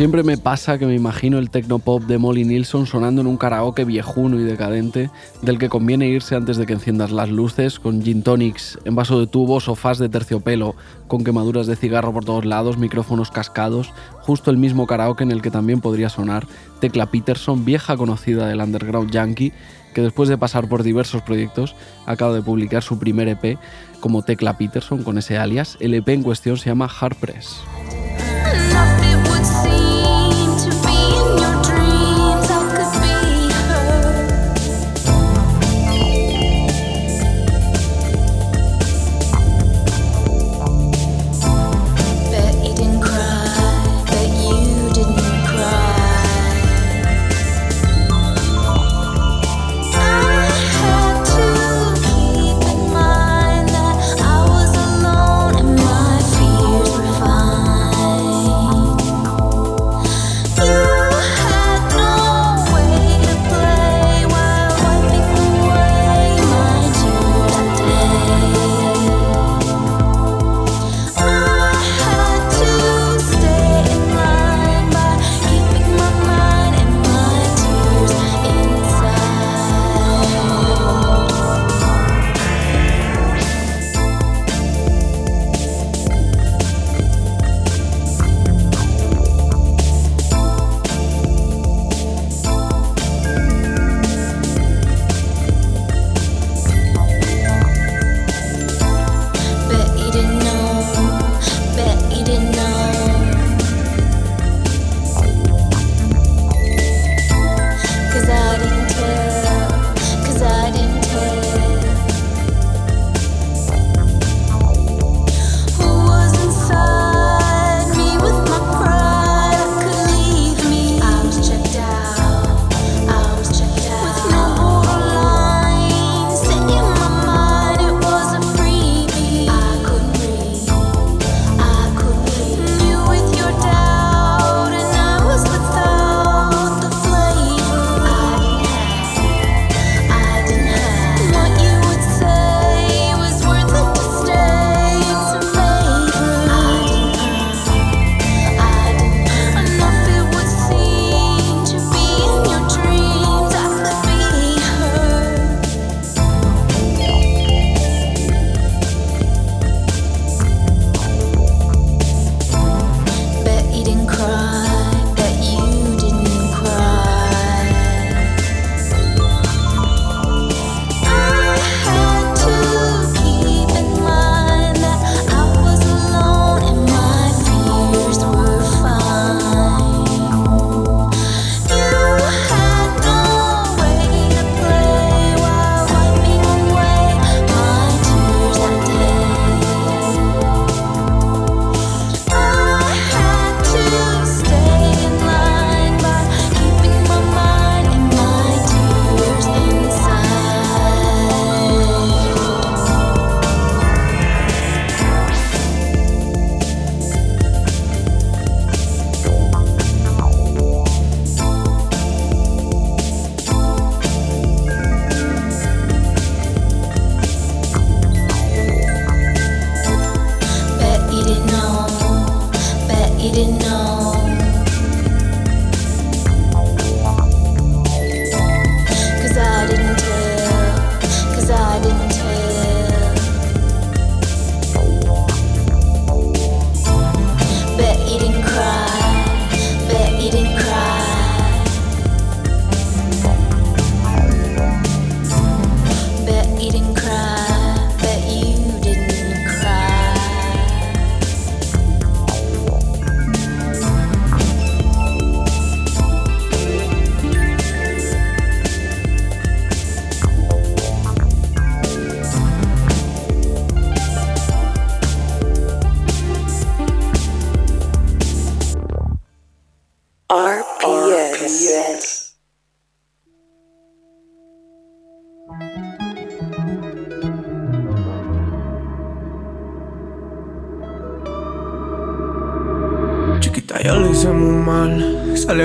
Siempre 0.02 0.24
me 0.24 0.36
pasa 0.36 0.80
que 0.80 0.88
me 0.88 0.96
imagino 0.96 1.38
el 1.38 1.52
tecnopop 1.52 2.02
de 2.06 2.18
Molly 2.18 2.44
Nilsson 2.44 2.88
sonando 2.88 3.22
en 3.22 3.28
un 3.28 3.38
karaoke 3.38 3.86
viejuno 3.86 4.40
y 4.40 4.44
decadente, 4.44 5.12
del 5.44 5.60
que 5.60 5.70
conviene 5.70 6.08
irse 6.08 6.34
antes 6.36 6.58
de 6.58 6.66
que 6.66 6.74
enciendas 6.74 7.12
las 7.12 7.30
luces, 7.30 7.80
con 7.80 8.02
gin 8.02 8.24
tonics 8.24 8.80
en 8.84 8.96
vaso 8.96 9.20
de 9.20 9.28
tubo, 9.28 9.60
sofás 9.60 10.00
de 10.00 10.10
terciopelo, 10.10 10.76
con 11.08 11.24
quemaduras 11.24 11.68
de 11.68 11.76
cigarro 11.76 12.12
por 12.12 12.26
todos 12.26 12.46
lados, 12.46 12.80
micrófonos 12.80 13.30
cascados, 13.30 13.94
justo 14.22 14.50
el 14.50 14.58
mismo 14.58 14.88
karaoke 14.88 15.24
en 15.24 15.30
el 15.30 15.44
que 15.44 15.52
también 15.52 15.82
podría 15.82 16.10
sonar 16.10 16.48
Tecla 16.80 17.12
Peterson, 17.12 17.64
vieja 17.64 17.96
conocida 17.96 18.48
del 18.48 18.62
underground 18.62 19.12
yankee, 19.12 19.54
que 19.94 20.02
después 20.02 20.30
de 20.30 20.38
pasar 20.40 20.68
por 20.68 20.82
diversos 20.82 21.22
proyectos 21.22 21.76
acaba 22.08 22.34
de 22.34 22.42
publicar 22.42 22.82
su 22.82 22.98
primer 22.98 23.28
EP 23.28 23.60
como 24.00 24.24
Tecla 24.24 24.58
Peterson 24.58 25.04
con 25.04 25.20
ese 25.20 25.38
alias. 25.38 25.78
El 25.80 25.94
EP 25.94 26.10
en 26.10 26.24
cuestión 26.24 26.58
se 26.58 26.72
llama 26.72 26.90
Hard 26.90 27.18
Press. 27.18 27.62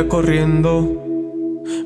Corriendo 0.05 1.03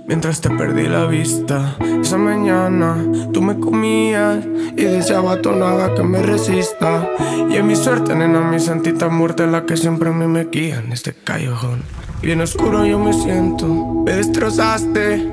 mientras 0.07 0.40
te 0.40 0.51
perdí 0.51 0.88
la 0.88 1.07
vista. 1.07 1.77
Esa 2.03 2.18
mañana 2.18 2.96
tú 3.33 3.40
me 3.40 3.59
comías 3.59 4.44
y 4.77 4.83
deseaba 4.83 5.40
tu 5.40 5.53
nada 5.53 5.94
que 5.94 6.03
me 6.03 6.20
resista. 6.20 7.09
Y 7.49 7.57
en 7.57 7.66
mi 7.66 7.77
suerte, 7.77 8.14
nena, 8.14 8.40
mi 8.40 8.59
santita 8.59 9.09
muerte, 9.09 9.46
la 9.46 9.64
que 9.64 9.77
siempre 9.77 10.11
a 10.11 10.12
mí 10.12 10.27
me 10.27 10.46
guía 10.46 10.81
en 10.85 10.92
este 10.92 11.14
callejón. 11.14 11.83
Bien 12.23 12.40
oscuro 12.40 12.85
yo 12.85 12.99
me 12.99 13.12
siento, 13.12 13.66
me 14.05 14.14
destrozaste. 14.14 15.29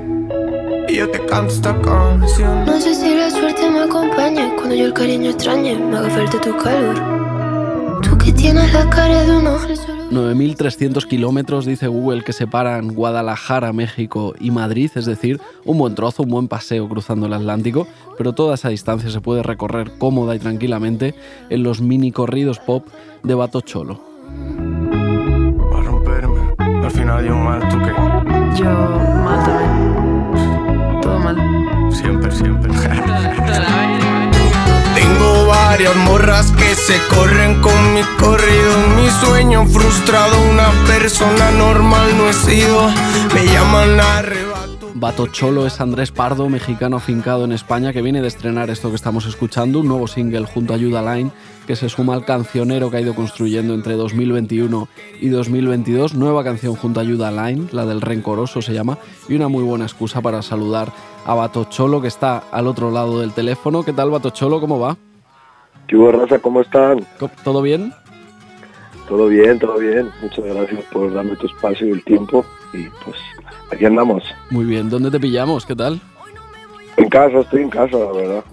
Y 0.88 0.94
yo 0.94 1.10
te 1.10 1.24
canto 1.26 1.52
esta 1.52 1.78
canción. 1.82 2.64
No 2.64 2.80
sé 2.80 2.94
si 2.94 3.14
la 3.14 3.30
suerte 3.30 3.68
me 3.70 3.80
acompañe 3.80 4.54
cuando 4.56 4.74
yo 4.74 4.86
el 4.86 4.94
cariño 4.94 5.30
extrañe, 5.30 5.76
me 5.76 5.96
haga 5.98 6.08
falta 6.08 6.40
tu 6.40 6.56
calor. 6.56 8.00
Tú 8.00 8.16
que 8.16 8.32
tienes 8.32 8.72
la 8.72 8.88
cara 8.88 9.24
de 9.24 9.36
un 9.36 9.76
solo 9.76 9.97
9.300 10.10 11.06
kilómetros, 11.06 11.66
dice 11.66 11.86
Google, 11.86 12.22
que 12.22 12.32
separan 12.32 12.94
Guadalajara, 12.94 13.74
México 13.74 14.34
y 14.40 14.50
Madrid, 14.50 14.90
es 14.94 15.04
decir, 15.04 15.38
un 15.66 15.76
buen 15.76 15.94
trozo, 15.94 16.22
un 16.22 16.30
buen 16.30 16.48
paseo 16.48 16.88
cruzando 16.88 17.26
el 17.26 17.34
Atlántico, 17.34 17.86
pero 18.16 18.32
toda 18.32 18.54
esa 18.54 18.70
distancia 18.70 19.10
se 19.10 19.20
puede 19.20 19.42
recorrer 19.42 19.92
cómoda 19.98 20.34
y 20.34 20.38
tranquilamente 20.38 21.14
en 21.50 21.62
los 21.62 21.82
mini 21.82 22.10
corridos 22.10 22.58
pop 22.58 22.86
de 23.22 23.34
Bato 23.34 23.60
Cholo. 23.60 24.00
A 25.76 25.80
romperme. 25.82 26.54
Al 26.58 26.90
final 26.90 27.26
yo 27.26 27.36
mal, 27.36 27.68
¿tú 27.68 27.78
qué? 27.78 27.92
Yo 28.58 28.70
mal 29.24 29.44
también. 29.44 31.00
Todo 31.02 31.18
mal. 31.18 31.92
Siempre, 31.92 32.30
siempre. 32.30 32.70
Varias 35.68 35.96
morras 35.96 36.50
que 36.52 36.74
se 36.74 36.98
corren 37.14 37.60
con 37.60 37.92
mi 37.92 38.00
corrido. 38.18 38.72
Mi 38.96 39.10
sueño 39.10 39.66
frustrado, 39.66 40.34
una 40.50 40.70
persona 40.86 41.50
normal 41.50 42.16
no 42.16 42.26
he 42.26 42.32
sido. 42.32 42.88
Me 43.34 43.44
llaman 43.44 44.00
arrebato. 44.00 44.90
Bato 44.94 45.26
Cholo 45.26 45.66
es 45.66 45.78
Andrés 45.82 46.10
Pardo, 46.10 46.48
mexicano 46.48 46.96
afincado 46.96 47.44
en 47.44 47.52
España, 47.52 47.92
que 47.92 48.00
viene 48.00 48.22
de 48.22 48.28
estrenar 48.28 48.70
esto 48.70 48.88
que 48.88 48.96
estamos 48.96 49.26
escuchando, 49.26 49.80
un 49.80 49.88
nuevo 49.88 50.08
single 50.08 50.46
junto 50.46 50.72
a 50.72 50.76
Ayuda 50.76 51.14
Line, 51.14 51.32
que 51.66 51.76
se 51.76 51.90
suma 51.90 52.14
al 52.14 52.24
cancionero 52.24 52.90
que 52.90 52.96
ha 52.96 53.00
ido 53.02 53.14
construyendo 53.14 53.74
entre 53.74 53.92
2021 53.92 54.88
y 55.20 55.28
2022. 55.28 56.14
Nueva 56.14 56.44
canción 56.44 56.76
junto 56.76 56.98
a 56.98 57.02
Ayuda 57.02 57.30
Line, 57.30 57.68
la 57.72 57.84
del 57.84 58.00
Rencoroso 58.00 58.62
se 58.62 58.72
llama, 58.72 58.96
y 59.28 59.34
una 59.34 59.48
muy 59.48 59.64
buena 59.64 59.84
excusa 59.84 60.22
para 60.22 60.40
saludar 60.40 60.90
a 61.26 61.34
Bato 61.34 61.64
Cholo, 61.64 62.00
que 62.00 62.08
está 62.08 62.44
al 62.50 62.66
otro 62.66 62.90
lado 62.90 63.20
del 63.20 63.34
teléfono. 63.34 63.82
¿Qué 63.82 63.92
tal, 63.92 64.10
Bato 64.10 64.30
Cholo? 64.30 64.62
¿Cómo 64.62 64.80
va? 64.80 64.96
¿Qué 65.88 65.96
hubo, 65.96 66.12
raza? 66.12 66.38
¿Cómo 66.38 66.60
están? 66.60 67.04
¿Todo 67.42 67.62
bien? 67.62 67.94
Todo 69.08 69.28
bien, 69.28 69.58
todo 69.58 69.78
bien. 69.78 70.10
Muchas 70.20 70.44
gracias 70.44 70.84
por 70.92 71.12
darme 71.12 71.34
tu 71.36 71.46
espacio 71.46 71.88
y 71.88 71.92
el 71.92 72.04
tiempo. 72.04 72.44
Y 72.74 72.84
pues 73.04 73.16
aquí 73.72 73.86
andamos. 73.86 74.22
Muy 74.50 74.66
bien. 74.66 74.90
¿Dónde 74.90 75.10
te 75.10 75.18
pillamos? 75.18 75.64
¿Qué 75.64 75.74
tal? 75.74 75.98
En 76.98 77.08
casa, 77.08 77.38
estoy 77.38 77.62
en 77.62 77.70
casa, 77.70 77.96
la 77.96 78.12
verdad. 78.12 78.44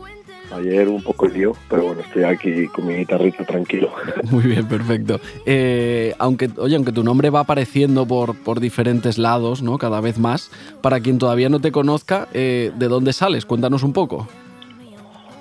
Ayer 0.55 0.87
un 0.87 1.03
poco 1.03 1.27
lío, 1.27 1.51
pero 1.69 1.87
bueno, 1.87 2.01
estoy 2.01 2.23
aquí 2.23 2.67
con 2.67 2.87
mi 2.87 2.93
guitarrita 2.95 3.43
tranquilo. 3.43 3.91
Muy 4.31 4.43
bien, 4.43 4.65
perfecto. 4.65 5.19
Eh, 5.45 6.13
aunque, 6.19 6.49
oye, 6.55 6.75
aunque 6.77 6.93
tu 6.93 7.03
nombre 7.03 7.29
va 7.31 7.41
apareciendo 7.41 8.05
por, 8.05 8.33
por 8.35 8.61
diferentes 8.61 9.17
lados, 9.17 9.61
¿no? 9.61 9.77
Cada 9.77 9.99
vez 9.99 10.17
más. 10.19 10.51
Para 10.81 11.01
quien 11.01 11.17
todavía 11.17 11.49
no 11.49 11.59
te 11.59 11.73
conozca, 11.73 12.29
eh, 12.33 12.71
¿de 12.77 12.87
dónde 12.87 13.11
sales? 13.11 13.45
Cuéntanos 13.45 13.83
un 13.83 13.91
poco. 13.91 14.29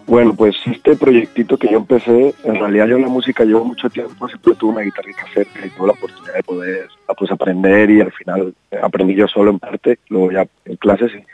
Bueno, 0.07 0.35
pues 0.35 0.55
este 0.67 0.97
proyectito 0.97 1.57
que 1.57 1.69
yo 1.71 1.79
empecé, 1.79 2.35
en 2.45 2.55
realidad 2.57 2.87
yo 2.89 2.99
la 2.99 3.09
música 3.09 3.43
llevo 3.45 3.65
mucho 3.65 3.89
tiempo, 3.89 4.29
siempre 4.29 4.55
tuve 4.55 4.73
una 4.73 4.83
guitarrita 4.83 5.23
cerca 5.33 5.67
y 5.67 5.71
tuve 5.71 5.87
la 5.87 5.93
oportunidad 5.95 6.35
de 6.35 6.43
poder 6.43 6.89
pues, 7.17 7.31
aprender 7.31 7.91
y 7.91 8.01
al 8.03 8.13
final 8.13 8.55
aprendí 8.83 9.15
yo 9.15 9.27
solo 9.27 9.51
en 9.51 9.59
parte, 9.59 9.99
luego 10.11 10.31
ya 10.31 10.47
en 10.67 10.77
clases 10.77 11.11
y 11.15 11.25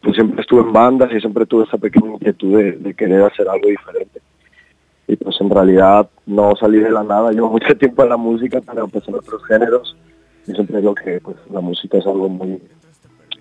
pues 0.00 0.14
siempre 0.14 0.42
estuve 0.42 0.60
en 0.60 0.72
bandas 0.72 1.10
y 1.12 1.20
siempre 1.20 1.44
tuve 1.44 1.64
esa 1.64 1.76
pequeña 1.76 2.12
inquietud 2.12 2.56
de, 2.56 2.72
de 2.72 2.94
querer 2.94 3.22
hacer 3.22 3.48
algo 3.48 3.68
diferente. 3.68 4.20
Y 5.08 5.16
pues 5.16 5.36
en 5.40 5.50
realidad 5.50 6.08
no 6.24 6.54
salí 6.54 6.78
de 6.78 6.90
la 6.90 7.02
nada, 7.02 7.32
llevo 7.32 7.50
mucho 7.50 7.76
tiempo 7.78 8.04
en 8.04 8.10
la 8.10 8.16
música, 8.16 8.60
pero 8.64 8.86
pues 8.86 9.06
en 9.08 9.16
otros 9.16 9.44
géneros 9.44 9.96
y 10.46 10.52
siempre 10.52 10.78
digo 10.78 10.94
que 10.94 11.20
pues 11.20 11.36
la 11.50 11.60
música 11.60 11.98
es 11.98 12.06
algo 12.06 12.28
muy 12.28 12.60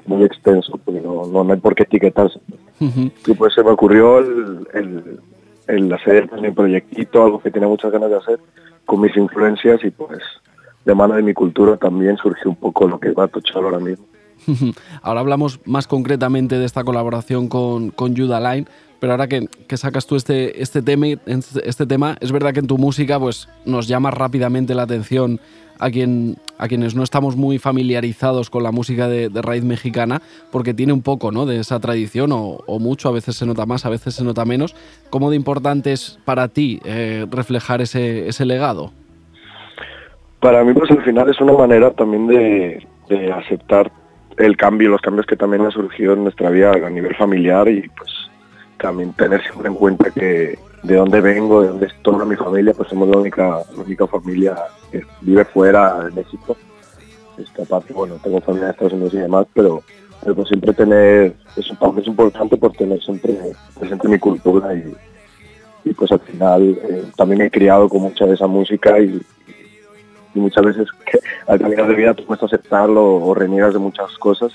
muy 0.10 0.24
extenso, 0.24 0.80
porque 0.84 1.00
no, 1.00 1.26
no, 1.26 1.43
no 1.43 1.54
hay 1.54 1.60
por 1.60 1.76
qué 1.76 1.84
etiquetarse. 1.84 2.39
Y 2.80 3.34
pues 3.34 3.54
se 3.54 3.63
me 3.63 3.72
ocurrió 3.72 4.19
el, 4.19 4.67
el, 4.74 5.19
el 5.67 5.93
hacer 5.93 6.28
pues, 6.28 6.41
mi 6.41 6.52
proyectito, 6.52 7.24
algo 7.24 7.39
que 7.39 7.52
tenía 7.52 7.67
muchas 7.67 7.91
ganas 7.91 8.10
de 8.10 8.17
hacer, 8.17 8.39
con 8.86 9.02
mis 9.02 9.15
influencias 9.15 9.84
y 9.84 9.91
pues 9.91 10.19
de 10.84 10.95
mano 10.95 11.13
de 11.13 11.22
mi 11.22 11.34
cultura 11.34 11.78
también 11.78 12.17
surgió 12.17 12.50
un 12.50 12.56
poco 12.56 12.88
lo 12.88 13.00
que 13.00 13.12
va 13.12 13.26
a 13.26 13.28
tochar 13.28 13.63
ahora 13.63 13.80
mismo. 13.80 14.06
Ahora 15.02 15.19
hablamos 15.19 15.60
más 15.65 15.86
concretamente 15.86 16.58
de 16.58 16.65
esta 16.65 16.84
colaboración 16.84 17.50
con, 17.50 17.89
con 17.91 18.15
Judah 18.15 18.39
Line, 18.39 18.67
pero 19.00 19.13
ahora 19.13 19.28
que, 19.28 19.48
que 19.67 19.78
sacas 19.78 20.08
tú 20.08 20.15
este, 20.15 20.62
este, 20.62 20.82
tema, 20.82 21.08
este, 21.08 21.69
este 21.69 21.86
tema, 21.86 22.17
es 22.19 22.32
verdad 22.32 22.54
que 22.54 22.60
en 22.62 22.67
tu 22.67 22.78
música 22.78 23.19
pues, 23.19 23.48
nos 23.65 23.88
llama 23.88 24.12
rápidamente 24.12 24.74
la 24.74 24.84
atención 24.84 25.39
a, 25.78 25.89
quien, 25.89 26.38
a 26.60 26.67
quienes 26.67 26.93
no 26.93 27.04
estamos 27.04 27.36
muy 27.38 27.58
familiarizados 27.58 28.50
con 28.50 28.62
la 28.63 28.72
música 28.72 29.08
de, 29.08 29.30
raíz 29.41 29.63
mexicana, 29.63 30.22
porque 30.52 30.74
tiene 30.74 30.93
un 30.93 31.02
poco 31.02 31.32
¿no? 31.32 31.45
de 31.45 31.60
esa 31.60 31.80
tradición, 31.80 32.32
o, 32.34 32.60
o, 32.67 32.80
mucho, 32.80 33.10
a 33.10 33.13
veces 33.13 33.38
se 33.38 33.45
nota 33.45 33.65
más, 33.65 33.86
a 33.86 33.89
veces 33.89 34.13
se 34.13 34.24
nota 34.24 34.45
menos. 34.45 34.76
¿Cómo 35.10 35.30
de 35.30 35.38
importante 35.38 35.93
es 35.93 36.19
para 36.26 36.50
ti 36.50 36.80
eh, 36.84 37.26
reflejar 37.32 37.82
ese, 37.82 38.28
ese 38.28 38.45
legado? 38.45 38.91
Para 40.41 40.63
mí, 40.63 40.74
pues 40.74 40.91
al 40.91 41.04
final 41.04 41.30
es 41.30 41.39
una 41.39 41.54
manera 41.54 41.91
también 41.91 42.28
de, 42.28 42.86
de 43.08 43.32
aceptar 43.32 43.91
el 44.38 44.58
cambio, 44.58 44.89
los 44.89 45.02
cambios 45.02 45.26
que 45.26 45.36
también 45.38 45.63
han 45.63 45.72
surgido 45.72 46.13
en 46.13 46.24
nuestra 46.24 46.50
vida 46.50 46.72
a 46.72 46.89
nivel 46.89 47.15
familiar 47.15 47.67
y 47.69 47.88
pues 47.89 48.12
también 48.78 49.13
tener 49.13 49.41
siempre 49.43 49.69
en 49.69 49.76
cuenta 49.76 50.12
que 50.12 50.58
de 50.84 50.96
dónde 50.96 51.22
vengo, 51.22 51.62
de 51.62 51.68
dónde 51.70 51.88
es 51.88 51.94
toda 52.02 52.26
mi 52.26 52.36
familia, 52.36 52.74
pues 52.74 52.89
somos 52.89 53.10
la 53.10 53.18
única, 53.18 53.62
la 53.76 53.84
única 53.84 54.08
familia 54.08 54.56
que 54.92 55.04
vive 55.22 55.46
fuera 55.46 56.06
de 56.06 56.12
México. 56.12 56.56
Esta 57.38 57.63
parte, 57.65 57.94
bueno, 57.94 58.15
tengo 58.22 58.42
familia 58.42 58.68
en 58.68 58.72
Estados 58.72 58.94
Unidos 58.94 59.13
y 59.13 59.18
demás, 59.18 59.48
pero, 59.54 59.84
pero 60.22 60.36
pues 60.36 60.48
siempre 60.48 60.74
tener, 60.74 61.36
eso 61.56 61.74
es 61.98 62.08
importante 62.08 62.58
por 62.58 62.74
tener 62.74 63.02
siempre 63.02 63.38
presente 63.78 64.08
mi 64.08 64.20
cultura 64.20 64.74
y, 64.74 64.96
pues 65.94 66.12
al 66.12 66.20
final 66.20 66.78
eh, 66.84 67.04
también 67.18 67.42
he 67.42 67.50
criado 67.50 67.89
con 67.89 68.04
mucha 68.04 68.26
de 68.26 68.36
esa 68.36 68.48
música 68.48 69.00
y, 69.00 69.22
muchas 70.36 70.63
veces 70.63 70.88
al 71.48 71.60
caminar 71.60 71.88
de 71.88 71.96
vida 71.96 72.13
tú 72.13 72.26
cuesta 72.26 72.46
aceptarlo 72.46 73.15
o 73.15 73.34
reniegas 73.34 73.74
de 73.74 73.80
muchas 73.80 74.15
cosas 74.20 74.54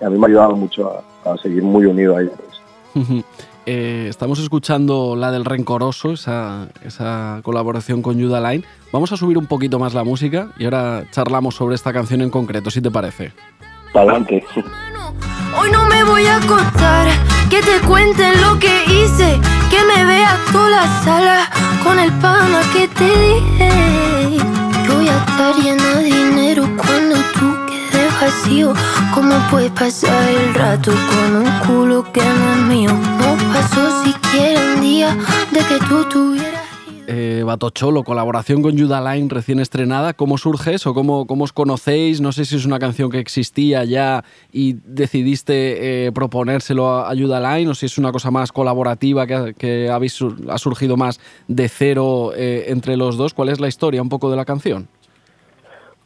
y 0.00 0.04
a 0.04 0.10
mí 0.10 0.16
me 0.18 0.26
ha 0.26 0.28
ayudado 0.28 0.54
mucho 0.54 0.88
a, 1.24 1.32
a 1.32 1.36
seguir 1.38 1.64
muy 1.64 1.86
unido 1.86 2.16
a 2.16 2.22
ella. 2.22 2.30
Pues. 2.94 3.24
Eh, 3.68 4.06
estamos 4.08 4.38
escuchando 4.38 5.16
la 5.16 5.32
del 5.32 5.44
Rencoroso, 5.44 6.12
esa, 6.12 6.68
esa 6.84 7.40
colaboración 7.42 8.00
con 8.00 8.14
Judah 8.20 8.40
Line. 8.40 8.64
Vamos 8.92 9.10
a 9.10 9.16
subir 9.16 9.36
un 9.36 9.46
poquito 9.46 9.80
más 9.80 9.92
la 9.92 10.04
música 10.04 10.50
y 10.56 10.64
ahora 10.64 11.04
charlamos 11.10 11.56
sobre 11.56 11.74
esta 11.74 11.92
canción 11.92 12.22
en 12.22 12.30
concreto, 12.30 12.70
si 12.70 12.80
te 12.80 12.92
parece. 12.92 13.32
Adelante. 13.92 14.44
Hoy 15.58 15.70
no 15.72 15.84
me 15.86 16.04
voy 16.04 16.26
a 16.26 16.36
acostar, 16.36 17.08
que 17.50 17.60
te 17.60 17.80
cuenten 17.86 18.40
lo 18.40 18.56
que 18.60 18.84
hice, 18.84 19.40
que 19.68 19.82
me 19.84 20.04
veas 20.04 20.38
toda 20.52 20.70
la 20.70 21.02
sala 21.02 21.50
con 21.82 21.98
el 21.98 22.12
pana 22.20 22.60
que 22.72 22.86
te 22.86 23.04
dije. 23.04 24.38
Yo 24.86 24.94
voy 24.94 25.08
a 25.08 25.16
estar 25.16 25.56
llena 25.56 25.94
de 25.96 26.04
dinero 26.04 26.68
cuando 26.76 27.16
tú 27.38 27.55
vacío. 28.20 28.72
¿Cómo 29.14 29.34
puedes 29.50 29.70
pasar 29.72 30.28
el 30.28 30.54
rato 30.54 30.92
con 30.92 31.36
un 31.36 31.50
culo 31.66 32.12
que 32.12 32.20
no 32.20 32.72
es? 32.72 32.92
No 32.92 33.52
pasó 33.52 34.04
siquiera 34.04 34.60
un 34.74 34.80
día 34.80 35.16
de 35.52 35.60
que 35.60 35.84
tú 35.88 36.04
tuvieras. 36.08 36.66
Eh, 37.08 37.44
Batocholo, 37.46 38.02
colaboración 38.02 38.62
con 38.62 38.76
Judah 38.76 39.14
Line 39.14 39.28
recién 39.30 39.60
estrenada. 39.60 40.12
¿Cómo 40.12 40.38
surge 40.38 40.74
eso? 40.74 40.92
¿Cómo, 40.92 41.28
¿Cómo 41.28 41.44
os 41.44 41.52
conocéis? 41.52 42.20
No 42.20 42.32
sé 42.32 42.44
si 42.44 42.56
es 42.56 42.64
una 42.64 42.80
canción 42.80 43.10
que 43.10 43.20
existía 43.20 43.84
ya 43.84 44.24
y 44.52 44.72
decidiste 44.84 46.06
eh, 46.06 46.12
proponérselo 46.12 46.88
a, 46.88 47.08
a 47.08 47.14
Judah 47.14 47.56
Line 47.56 47.70
o 47.70 47.74
si 47.76 47.86
es 47.86 47.96
una 47.96 48.10
cosa 48.10 48.32
más 48.32 48.50
colaborativa 48.50 49.24
que, 49.24 49.54
que 49.56 49.88
habéis, 49.88 50.18
ha 50.50 50.58
surgido 50.58 50.96
más 50.96 51.20
de 51.46 51.68
cero 51.68 52.32
eh, 52.34 52.64
entre 52.68 52.96
los 52.96 53.16
dos. 53.16 53.34
¿Cuál 53.34 53.50
es 53.50 53.60
la 53.60 53.68
historia 53.68 54.02
un 54.02 54.08
poco 54.08 54.28
de 54.28 54.36
la 54.36 54.44
canción? 54.44 54.88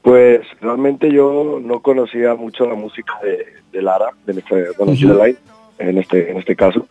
Pues 0.02 0.40
realmente 0.60 1.12
yo 1.12 1.60
no 1.62 1.80
conocía 1.80 2.34
mucho 2.34 2.66
la 2.66 2.74
música 2.74 3.14
de, 3.22 3.46
de 3.70 3.82
Lara, 3.82 4.10
de 4.24 4.34
nuestra, 4.34 4.58
bueno. 4.78 4.94
Judah 4.98 5.26
Line, 5.26 5.38
en 5.78 5.98
este, 5.98 6.30
en 6.30 6.38
este 6.38 6.56
caso. 6.56 6.86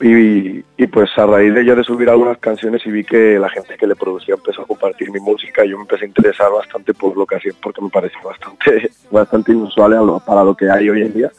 Y, 0.00 0.62
y 0.76 0.86
pues 0.88 1.08
a 1.16 1.24
raíz 1.24 1.54
de 1.54 1.64
yo 1.64 1.74
de 1.74 1.82
subir 1.82 2.10
algunas 2.10 2.36
canciones 2.36 2.84
y 2.84 2.90
vi 2.90 3.02
que 3.02 3.38
la 3.38 3.48
gente 3.48 3.76
que 3.78 3.86
le 3.86 3.96
producía 3.96 4.34
empezó 4.34 4.62
a 4.62 4.66
compartir 4.66 5.10
mi 5.10 5.20
música 5.20 5.64
y 5.64 5.70
yo 5.70 5.78
me 5.78 5.84
empecé 5.84 6.04
a 6.04 6.08
interesar 6.08 6.52
bastante 6.52 6.92
por 6.92 7.16
lo 7.16 7.24
que 7.24 7.36
hacía 7.36 7.52
porque 7.62 7.80
me 7.80 7.88
pareció 7.88 8.20
bastante, 8.22 8.90
bastante 9.10 9.52
inusual 9.52 10.20
para 10.26 10.44
lo 10.44 10.54
que 10.54 10.68
hay 10.70 10.90
hoy 10.90 11.02
en 11.02 11.14
día. 11.14 11.32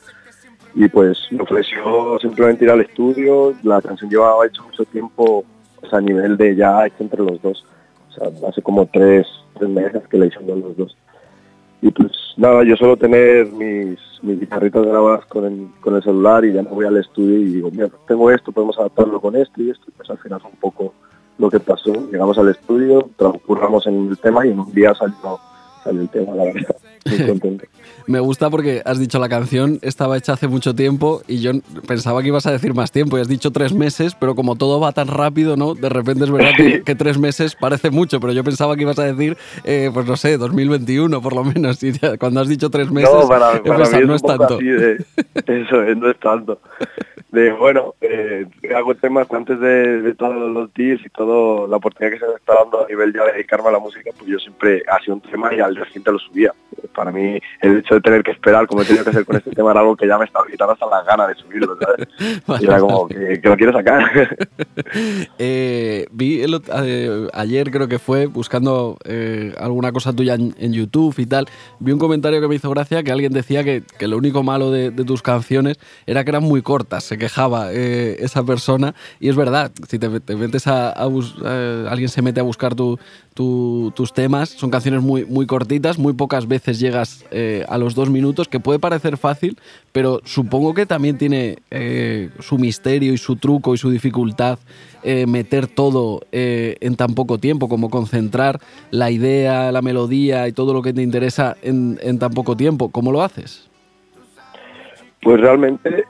Y 0.73 0.87
pues 0.87 1.19
me 1.31 1.43
ofreció 1.43 2.17
simplemente 2.19 2.65
ir 2.65 2.71
al 2.71 2.81
estudio, 2.81 3.53
la 3.63 3.81
canción 3.81 4.09
llevaba 4.09 4.45
hecho 4.45 4.63
mucho 4.63 4.85
tiempo 4.85 5.45
pues, 5.79 5.93
a 5.93 6.01
nivel 6.01 6.35
de 6.35 6.55
ya 6.55 6.85
hecho 6.85 7.03
entre 7.03 7.23
los 7.23 7.39
dos. 7.41 7.63
O 8.09 8.11
sea, 8.11 8.49
hace 8.49 8.61
como 8.63 8.87
tres, 8.87 9.27
tres 9.57 9.69
meses 9.69 10.07
que 10.07 10.17
la 10.17 10.25
hicimos 10.25 10.59
los 10.59 10.77
dos. 10.77 10.97
Y 11.81 11.91
pues 11.91 12.11
nada, 12.37 12.63
yo 12.63 12.75
suelo 12.75 12.97
tener 12.97 13.47
mis, 13.47 13.99
mis 14.23 14.39
guitarritas 14.39 14.83
grabadas 14.83 15.25
con 15.25 15.45
el, 15.45 15.67
con 15.79 15.95
el 15.95 16.03
celular 16.03 16.43
y 16.43 16.53
ya 16.53 16.63
me 16.63 16.69
voy 16.69 16.85
al 16.85 16.97
estudio 16.97 17.37
y 17.37 17.45
digo, 17.45 17.69
mira, 17.71 17.89
tengo 18.07 18.31
esto, 18.31 18.51
podemos 18.51 18.77
adaptarlo 18.79 19.21
con 19.21 19.35
esto 19.35 19.61
y 19.61 19.69
esto. 19.69 19.85
Y 19.87 19.91
pues 19.91 20.09
al 20.09 20.17
final 20.17 20.41
fue 20.41 20.51
un 20.51 20.57
poco 20.57 20.93
lo 21.37 21.49
que 21.49 21.59
pasó. 21.59 21.93
Llegamos 22.11 22.37
al 22.37 22.49
estudio, 22.49 23.09
transcurramos 23.15 23.85
en 23.87 24.09
el 24.09 24.17
tema 24.17 24.45
y 24.45 24.51
en 24.51 24.59
un 24.59 24.71
día 24.73 24.93
salió, 24.95 25.39
salió 25.83 26.01
el 26.01 26.09
tema, 26.09 26.35
la 26.35 26.45
verdad. 26.45 26.75
Muy 27.07 27.27
contento. 27.27 27.65
Me 28.07 28.19
gusta 28.21 28.49
porque 28.49 28.81
has 28.85 28.99
dicho 28.99 29.19
la 29.19 29.27
canción 29.27 29.79
estaba 29.81 30.17
hecha 30.17 30.31
hace 30.33 30.47
mucho 30.47 30.73
tiempo 30.73 31.21
y 31.27 31.39
yo 31.41 31.51
pensaba 31.87 32.21
que 32.21 32.29
ibas 32.29 32.45
a 32.45 32.51
decir 32.51 32.73
más 32.73 32.91
tiempo 32.91 33.17
y 33.17 33.21
has 33.21 33.27
dicho 33.27 33.51
tres 33.51 33.73
meses, 33.73 34.15
pero 34.17 34.33
como 34.33 34.55
todo 34.55 34.79
va 34.79 34.93
tan 34.93 35.07
rápido, 35.09 35.57
¿no? 35.57 35.73
De 35.75 35.89
repente 35.89 36.23
es 36.23 36.31
verdad 36.31 36.51
que, 36.55 36.83
que 36.83 36.95
tres 36.95 37.17
meses 37.17 37.55
parece 37.59 37.91
mucho, 37.91 38.21
pero 38.21 38.31
yo 38.31 38.45
pensaba 38.45 38.75
que 38.77 38.83
ibas 38.83 38.97
a 38.99 39.03
decir, 39.03 39.35
eh, 39.65 39.91
pues 39.93 40.05
no 40.05 40.15
sé, 40.15 40.37
2021 40.37 41.21
por 41.21 41.33
lo 41.35 41.43
menos. 41.43 41.83
Y 41.83 41.91
ya 41.91 42.17
cuando 42.17 42.39
has 42.39 42.47
dicho 42.47 42.69
tres 42.69 42.89
meses, 42.91 43.09
no, 43.13 43.27
para, 43.27 43.57
he 43.57 43.59
para 43.59 43.77
pensado, 43.79 43.97
mí 44.07 44.13
es 44.15 44.23
no 44.23 44.27
tanto. 44.37 44.55
así 44.55 44.65
de- 44.65 45.05
eso 45.61 45.83
es, 45.83 45.97
no 45.97 46.09
es 46.09 46.19
tanto. 46.19 46.61
De, 47.31 47.51
bueno, 47.51 47.95
eh, 47.99 48.45
hago 48.73 48.95
temas 48.95 49.27
antes 49.31 49.59
de, 49.59 50.01
de 50.01 50.15
todos 50.15 50.35
los 50.35 50.73
días 50.73 50.99
y 51.05 51.09
toda 51.09 51.67
la 51.67 51.75
oportunidad 51.75 52.13
que 52.13 52.19
se 52.19 52.27
me 52.27 52.35
está 52.35 52.53
dando 52.55 52.85
a 52.85 52.87
nivel 52.87 53.13
ya 53.13 53.25
de 53.25 53.33
dedicarme 53.33 53.67
a 53.67 53.73
la 53.73 53.79
música, 53.79 54.11
pues 54.17 54.29
yo 54.29 54.39
siempre 54.39 54.81
hacía 54.87 55.13
un 55.13 55.19
tema 55.19 55.53
y 55.53 55.59
al 55.59 55.75
día 55.75 55.83
siguiente 55.85 56.11
lo 56.11 56.19
subía. 56.19 56.53
Para 56.95 57.11
mí 57.11 57.37
el 57.61 57.79
hecho 57.79 57.95
de 57.95 58.01
tener 58.01 58.23
que 58.23 58.31
esperar, 58.31 58.65
como 58.65 58.81
he 58.81 58.85
tenido 58.85 59.03
que 59.03 59.09
hacer 59.09 59.25
con 59.25 59.35
este 59.35 59.51
tema, 59.55 59.71
era 59.71 59.81
algo 59.81 59.97
que 59.97 60.07
ya 60.07 60.17
me 60.17 60.23
estaba 60.23 60.45
quitando 60.47 60.73
hasta 60.73 60.85
las 60.85 61.05
ganas 61.05 61.27
de 61.27 61.35
subirlo, 61.35 61.77
¿sabes? 61.81 62.07
Vale, 62.47 62.63
y 62.63 62.67
era 62.67 62.79
como 62.79 63.07
que, 63.09 63.41
que 63.41 63.49
lo 63.49 63.57
quiero 63.57 63.73
sacar. 63.73 64.37
Eh, 65.39 66.07
vi 66.11 66.41
el 66.41 66.61
eh, 66.83 67.27
ayer, 67.33 67.71
creo 67.71 67.87
que 67.87 67.99
fue, 67.99 68.25
buscando 68.25 68.97
eh, 69.05 69.53
alguna 69.57 69.91
cosa 69.91 70.13
tuya 70.13 70.35
en, 70.35 70.55
en 70.57 70.73
YouTube 70.73 71.13
y 71.17 71.25
tal, 71.25 71.47
vi 71.79 71.91
un 71.91 71.99
comentario 71.99 72.41
que 72.41 72.47
me 72.47 72.55
hizo 72.55 72.69
gracia 72.69 73.03
que 73.03 73.11
alguien 73.11 73.33
decía 73.33 73.63
que, 73.63 73.83
que 73.97 74.07
lo 74.07 74.17
único 74.17 74.43
malo 74.43 74.71
de, 74.71 74.91
de 74.91 75.03
tus 75.03 75.21
canciones 75.21 75.79
era 76.05 76.23
que 76.23 76.31
eran 76.31 76.43
muy 76.43 76.61
cortas, 76.61 77.03
quejaba 77.17 77.73
eh, 77.73 78.17
esa 78.19 78.43
persona. 78.43 78.93
Y 79.19 79.29
es 79.29 79.35
verdad, 79.35 79.71
si 79.87 79.99
te, 79.99 80.19
te 80.19 80.35
metes 80.35 80.67
a, 80.67 80.89
a 80.91 81.07
eh, 81.45 81.85
alguien 81.89 82.09
se 82.09 82.21
mete 82.21 82.39
a 82.39 82.43
buscar 82.43 82.75
tu- 82.75 82.97
tu- 83.33 83.91
tus 83.95 84.13
temas, 84.13 84.49
son 84.49 84.71
canciones 84.71 85.01
muy, 85.01 85.25
muy 85.25 85.45
cortitas, 85.45 85.97
muy 85.97 86.13
pocas 86.13 86.47
veces 86.47 86.79
llegas 86.79 87.23
eh, 87.31 87.65
a 87.69 87.77
los 87.77 87.93
dos 87.95 88.09
minutos, 88.09 88.47
que 88.47 88.59
puede 88.59 88.79
parecer 88.79 89.17
fácil, 89.17 89.57
pero 89.91 90.21
supongo 90.25 90.73
que 90.73 90.85
también 90.85 91.17
tiene 91.17 91.59
su 92.39 92.57
misterio 92.57 93.13
y 93.13 93.17
su 93.17 93.35
truco 93.35 93.73
y 93.73 93.77
su 93.77 93.89
dificultad 93.89 94.59
meter 95.27 95.67
todo 95.67 96.21
en 96.31 96.95
tan 96.95 97.13
poco 97.15 97.37
tiempo, 97.37 97.69
como 97.69 97.89
concentrar 97.89 98.59
la 98.91 99.09
idea, 99.11 99.71
la 99.71 99.81
melodía 99.81 100.47
y 100.47 100.51
todo 100.51 100.73
lo 100.73 100.81
que 100.81 100.93
te 100.93 101.01
interesa 101.01 101.55
en, 101.61 101.97
tan 102.19 102.31
poco 102.31 102.57
tiempo. 102.57 102.89
¿Cómo 102.89 103.11
lo 103.11 103.21
haces? 103.23 103.67
Pues 105.21 105.39
realmente, 105.41 106.05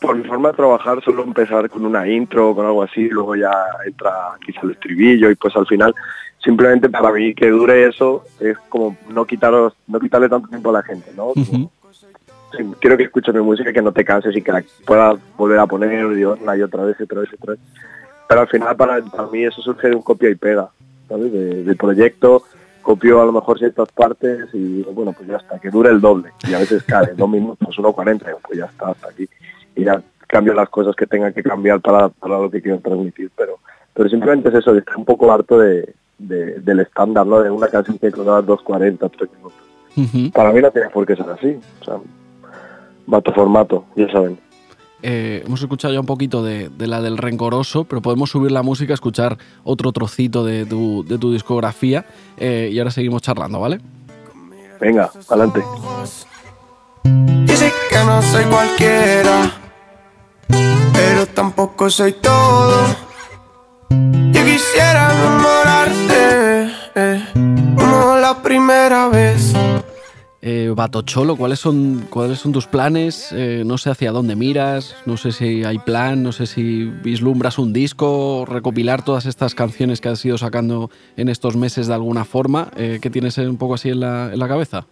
por 0.00 0.16
mi 0.16 0.24
forma 0.24 0.50
de 0.50 0.56
trabajar, 0.56 1.02
suelo 1.02 1.22
empezar 1.24 1.68
con 1.70 1.84
una 1.84 2.06
intro, 2.08 2.54
con 2.54 2.66
algo 2.66 2.82
así, 2.82 3.08
luego 3.08 3.34
ya 3.36 3.50
entra 3.86 4.12
quizá 4.44 4.60
el 4.62 4.72
estribillo 4.72 5.30
y 5.30 5.34
pues 5.36 5.54
al 5.56 5.66
final, 5.66 5.94
simplemente 6.42 6.88
para 6.88 7.10
mí 7.12 7.34
que 7.34 7.48
dure 7.48 7.86
eso 7.88 8.24
es 8.40 8.56
como 8.68 8.96
no 9.08 9.24
quitaros, 9.24 9.72
no 9.86 9.98
quitarle 10.00 10.28
tanto 10.28 10.48
tiempo 10.48 10.70
a 10.70 10.74
la 10.74 10.82
gente, 10.82 11.10
¿no? 11.16 11.32
Quiero 12.80 12.96
que 12.96 13.02
escuches 13.04 13.34
mi 13.34 13.40
música 13.40 13.70
y 13.70 13.72
que 13.72 13.82
no 13.82 13.92
te 13.92 14.04
canses 14.04 14.34
y 14.36 14.40
que 14.42 14.52
la 14.52 14.62
puedas 14.86 15.16
volver 15.36 15.58
a 15.58 15.66
poner 15.66 16.04
una 16.06 16.56
y 16.56 16.62
otra 16.62 16.84
vez 16.84 16.96
y 16.98 17.02
otra 17.02 17.20
vez 17.20 17.30
y 17.32 17.34
otra 17.34 17.52
vez. 17.52 17.60
Pero 18.28 18.40
al 18.40 18.48
final 18.48 18.76
para, 18.76 19.02
para 19.02 19.26
mí 19.28 19.44
eso 19.44 19.60
surge 19.62 19.88
de 19.88 19.96
un 19.96 20.02
copia 20.02 20.30
y 20.30 20.34
pega, 20.36 20.68
¿sabes? 21.08 21.32
De- 21.32 21.64
del 21.64 21.76
proyecto, 21.76 22.42
copio 22.82 23.20
a 23.20 23.26
lo 23.26 23.32
mejor 23.32 23.58
ciertas 23.58 23.90
partes 23.92 24.48
y 24.52 24.82
bueno, 24.82 25.12
pues 25.12 25.28
ya 25.28 25.36
está, 25.36 25.58
que 25.58 25.70
dure 25.70 25.90
el 25.90 26.00
doble. 26.00 26.30
Y 26.48 26.54
a 26.54 26.58
veces 26.58 26.82
cae, 26.84 27.14
dos 27.14 27.28
minutos, 27.28 27.76
uno 27.78 27.92
cuarenta, 27.92 28.26
pues 28.46 28.58
ya 28.58 28.66
está, 28.66 28.90
hasta 28.90 29.08
aquí. 29.08 29.28
Y 29.76 29.84
ya 29.84 30.02
cambio 30.26 30.54
las 30.54 30.68
cosas 30.68 30.96
que 30.96 31.06
tengan 31.06 31.32
que 31.32 31.42
cambiar 31.42 31.80
para, 31.80 32.08
para 32.08 32.38
lo 32.38 32.50
que 32.50 32.60
quiero 32.60 32.78
transmitir. 32.80 33.30
Pero, 33.36 33.58
pero 33.94 34.08
simplemente 34.08 34.48
es 34.48 34.54
eso, 34.56 34.72
de 34.72 34.80
estar 34.80 34.96
un 34.96 35.04
poco 35.04 35.30
harto 35.32 35.58
de, 35.58 35.94
de- 36.18 36.58
del 36.60 36.80
estándar, 36.80 37.26
¿no? 37.26 37.40
De 37.40 37.50
una 37.50 37.68
canción 37.68 37.98
que 37.98 38.10
durar 38.10 38.42
2.40, 38.44 39.10
3 39.16 39.30
minutos. 39.36 40.32
Para 40.34 40.52
mí 40.52 40.60
no 40.60 40.70
tiene 40.70 40.88
por 40.90 41.06
qué 41.06 41.14
ser 41.16 41.30
así. 41.30 41.58
O 41.80 41.84
sea, 41.84 41.94
va 43.12 43.20
tu 43.20 43.30
formato, 43.32 43.84
ya 43.94 44.10
saben. 44.10 44.38
Eh, 45.02 45.42
hemos 45.46 45.60
escuchado 45.62 45.92
ya 45.94 46.00
un 46.00 46.06
poquito 46.06 46.42
de, 46.42 46.68
de 46.70 46.86
la 46.86 47.00
del 47.02 47.18
rencoroso, 47.18 47.84
pero 47.84 48.00
podemos 48.02 48.30
subir 48.30 48.50
la 48.50 48.62
música, 48.62 48.94
escuchar 48.94 49.36
otro 49.62 49.92
trocito 49.92 50.42
de 50.44 50.64
tu, 50.66 51.04
de 51.06 51.18
tu 51.18 51.32
discografía 51.32 52.04
eh, 52.38 52.70
y 52.72 52.78
ahora 52.78 52.90
seguimos 52.90 53.22
charlando, 53.22 53.60
¿vale? 53.60 53.78
Venga, 54.80 55.10
adelante. 55.28 55.62
Dice 57.44 57.72
que 57.90 57.96
no 58.04 58.20
soy 58.22 58.44
cualquiera, 58.44 59.52
pero 60.48 61.26
tampoco 61.26 61.90
soy 61.90 62.12
todo. 62.12 62.86
Yo 63.90 64.44
quisiera 64.44 65.12
enamorarte 65.14 66.70
eh, 66.94 67.24
como 67.76 68.16
la 68.16 68.40
primera 68.42 69.08
vez. 69.08 69.52
Eh, 70.48 70.72
Batocholo, 70.76 71.34
¿cuáles 71.34 71.58
son, 71.58 72.06
¿cuáles 72.08 72.38
son 72.38 72.52
tus 72.52 72.68
planes? 72.68 73.30
Eh, 73.32 73.64
no 73.66 73.78
sé 73.78 73.90
hacia 73.90 74.12
dónde 74.12 74.36
miras, 74.36 74.94
no 75.04 75.16
sé 75.16 75.32
si 75.32 75.64
hay 75.64 75.80
plan, 75.80 76.22
no 76.22 76.30
sé 76.30 76.46
si 76.46 76.84
vislumbras 76.84 77.58
un 77.58 77.72
disco, 77.72 78.44
recopilar 78.46 79.02
todas 79.02 79.26
estas 79.26 79.56
canciones 79.56 80.00
que 80.00 80.08
has 80.08 80.24
ido 80.24 80.38
sacando 80.38 80.88
en 81.16 81.28
estos 81.28 81.56
meses 81.56 81.88
de 81.88 81.94
alguna 81.94 82.24
forma. 82.24 82.70
Eh, 82.76 83.00
¿Qué 83.02 83.10
tienes 83.10 83.36
un 83.38 83.56
poco 83.56 83.74
así 83.74 83.88
en 83.88 83.98
la, 83.98 84.32
en 84.32 84.38
la 84.38 84.46
cabeza? 84.46 84.86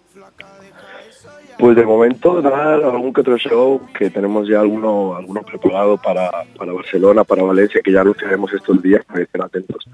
Pues 1.58 1.76
de 1.76 1.84
momento 1.84 2.42
dar 2.42 2.82
algún 2.82 3.12
que 3.12 3.20
otro 3.20 3.38
show 3.38 3.80
que 3.96 4.10
tenemos 4.10 4.48
ya 4.48 4.60
alguno, 4.60 5.14
alguno 5.14 5.42
preparado 5.42 5.96
para, 5.96 6.30
para 6.56 6.72
Barcelona, 6.72 7.24
para 7.24 7.42
Valencia, 7.42 7.80
que 7.82 7.92
ya 7.92 8.00
anunciaremos 8.00 8.52
estos 8.52 8.82
días 8.82 9.04
para 9.04 9.18
que 9.18 9.24
estén 9.24 9.42
atentos. 9.42 9.88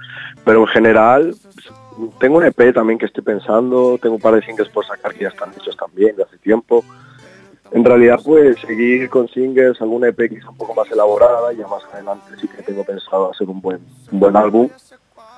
Pero 0.45 0.61
en 0.63 0.67
general 0.69 1.35
tengo 2.19 2.39
un 2.39 2.45
EP 2.45 2.73
también 2.73 2.99
que 2.99 3.07
estoy 3.07 3.23
pensando, 3.23 3.99
tengo 4.01 4.17
un 4.17 4.21
par 4.21 4.35
de 4.35 4.43
singles 4.43 4.69
por 4.71 4.87
sacar 4.87 5.13
que 5.13 5.25
ya 5.25 5.29
están 5.29 5.51
hechos 5.53 5.77
también 5.77 6.17
de 6.17 6.23
hace 6.23 6.39
tiempo. 6.39 6.85
En 7.73 7.85
realidad 7.85 8.19
pues 8.25 8.59
seguir 8.61 9.09
con 9.11 9.29
singles, 9.29 9.81
algún 9.81 10.05
EP 10.05 10.29
quizá 10.29 10.49
un 10.49 10.57
poco 10.57 10.75
más 10.75 10.91
elaborada 10.91 11.53
ya 11.53 11.69
más 11.69 11.85
adelante 11.93 12.25
sí 12.41 12.49
que 12.49 12.63
tengo 12.63 12.85
pensado 12.85 13.31
hacer 13.31 13.49
un 13.49 13.61
buen, 13.61 13.81
un 14.11 14.19
buen 14.19 14.35
álbum 14.35 14.69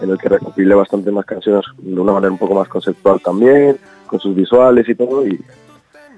en 0.00 0.10
el 0.10 0.18
que 0.18 0.28
recopile 0.28 0.74
bastante 0.74 1.10
más 1.10 1.26
canciones 1.26 1.64
de 1.78 2.00
una 2.00 2.12
manera 2.12 2.32
un 2.32 2.38
poco 2.38 2.54
más 2.54 2.68
conceptual 2.68 3.20
también, 3.20 3.76
con 4.06 4.18
sus 4.18 4.34
visuales 4.34 4.88
y 4.88 4.94
todo. 4.94 5.26
Y, 5.26 5.40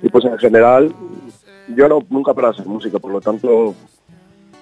y 0.05 0.09
pues 0.11 0.25
en 0.27 0.37
general, 0.39 0.95
yo 1.75 1.89
no 1.89 2.01
nunca 2.11 2.35
para 2.35 2.51
hacer 2.51 2.67
música, 2.67 2.99
por 2.99 3.11
lo 3.11 3.23
tanto, 3.23 3.75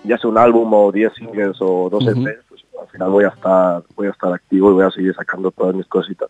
ya 0.05 0.17
sea 0.17 0.31
un 0.31 0.39
álbum 0.39 0.73
o 0.73 0.93
10 0.93 1.13
singles 1.15 1.57
o 1.61 1.89
12 1.91 2.13
Ujú. 2.13 2.29
EPs, 2.29 2.45
pues 2.49 2.63
al 2.81 2.89
final 2.89 3.11
voy 3.11 3.25
a 3.25 3.29
estar 3.29 3.83
voy 3.97 4.07
a 4.07 4.11
estar 4.11 4.33
activo 4.33 4.71
y 4.71 4.75
voy 4.75 4.85
a 4.85 4.91
seguir 4.91 5.13
sacando 5.15 5.51
todas 5.51 5.75
mis 5.75 5.87
cositas. 5.87 6.29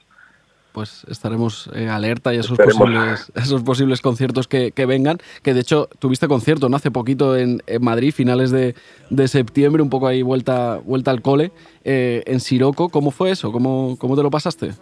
Pues 0.72 1.04
estaremos 1.10 1.68
eh, 1.74 1.90
alerta 1.90 2.32
y 2.32 2.38
esos 2.38 2.52
Esperemos. 2.58 2.78
posibles, 2.80 3.32
esos 3.34 3.62
posibles 3.62 4.00
conciertos 4.00 4.48
que, 4.48 4.72
que 4.72 4.86
vengan. 4.86 5.18
Que 5.42 5.52
de 5.52 5.60
hecho 5.60 5.90
tuviste 5.98 6.26
concierto 6.28 6.70
¿no? 6.70 6.76
hace 6.76 6.90
poquito 6.90 7.36
en, 7.36 7.62
en 7.66 7.84
Madrid, 7.84 8.14
finales 8.14 8.50
de, 8.50 8.74
de 9.10 9.28
septiembre, 9.28 9.82
un 9.82 9.90
poco 9.90 10.06
ahí 10.06 10.22
vuelta, 10.22 10.80
vuelta 10.82 11.10
al 11.10 11.20
cole, 11.20 11.52
eh, 11.84 12.22
en 12.24 12.40
Siroco. 12.40 12.88
¿Cómo 12.88 13.10
fue 13.10 13.32
eso? 13.32 13.52
¿Cómo, 13.52 13.96
¿Cómo 13.98 14.16
te 14.16 14.22
lo 14.22 14.30
pasaste? 14.30 14.72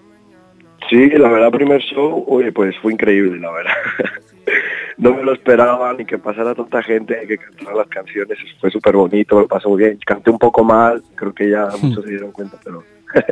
Sí, 0.91 1.09
la 1.11 1.28
verdad, 1.28 1.53
primer 1.53 1.80
show, 1.80 2.24
oye, 2.26 2.51
pues 2.51 2.76
fue 2.82 2.93
increíble, 2.93 3.38
la 3.38 3.53
verdad. 3.53 3.72
no 4.99 5.14
me 5.14 5.22
lo 5.22 5.34
esperaba 5.34 5.95
ni 5.95 6.05
que 6.05 6.18
pasara 6.18 6.53
tanta 6.53 6.82
gente, 6.82 7.16
que 7.28 7.38
cantara 7.38 7.76
las 7.76 7.86
canciones, 7.86 8.36
fue 8.61 8.72
súper 8.72 8.97
bonito, 8.97 9.36
me 9.36 9.43
lo 9.43 9.49
pasé 9.49 9.68
muy 9.68 9.84
bien. 9.84 10.01
Canté 10.05 10.30
un 10.30 10.38
poco 10.38 10.64
mal, 10.64 11.01
creo 11.14 11.32
que 11.32 11.49
ya 11.49 11.68
muchos 11.80 12.05
se 12.05 12.11
dieron 12.11 12.32
cuenta, 12.32 12.59
pero 12.64 12.82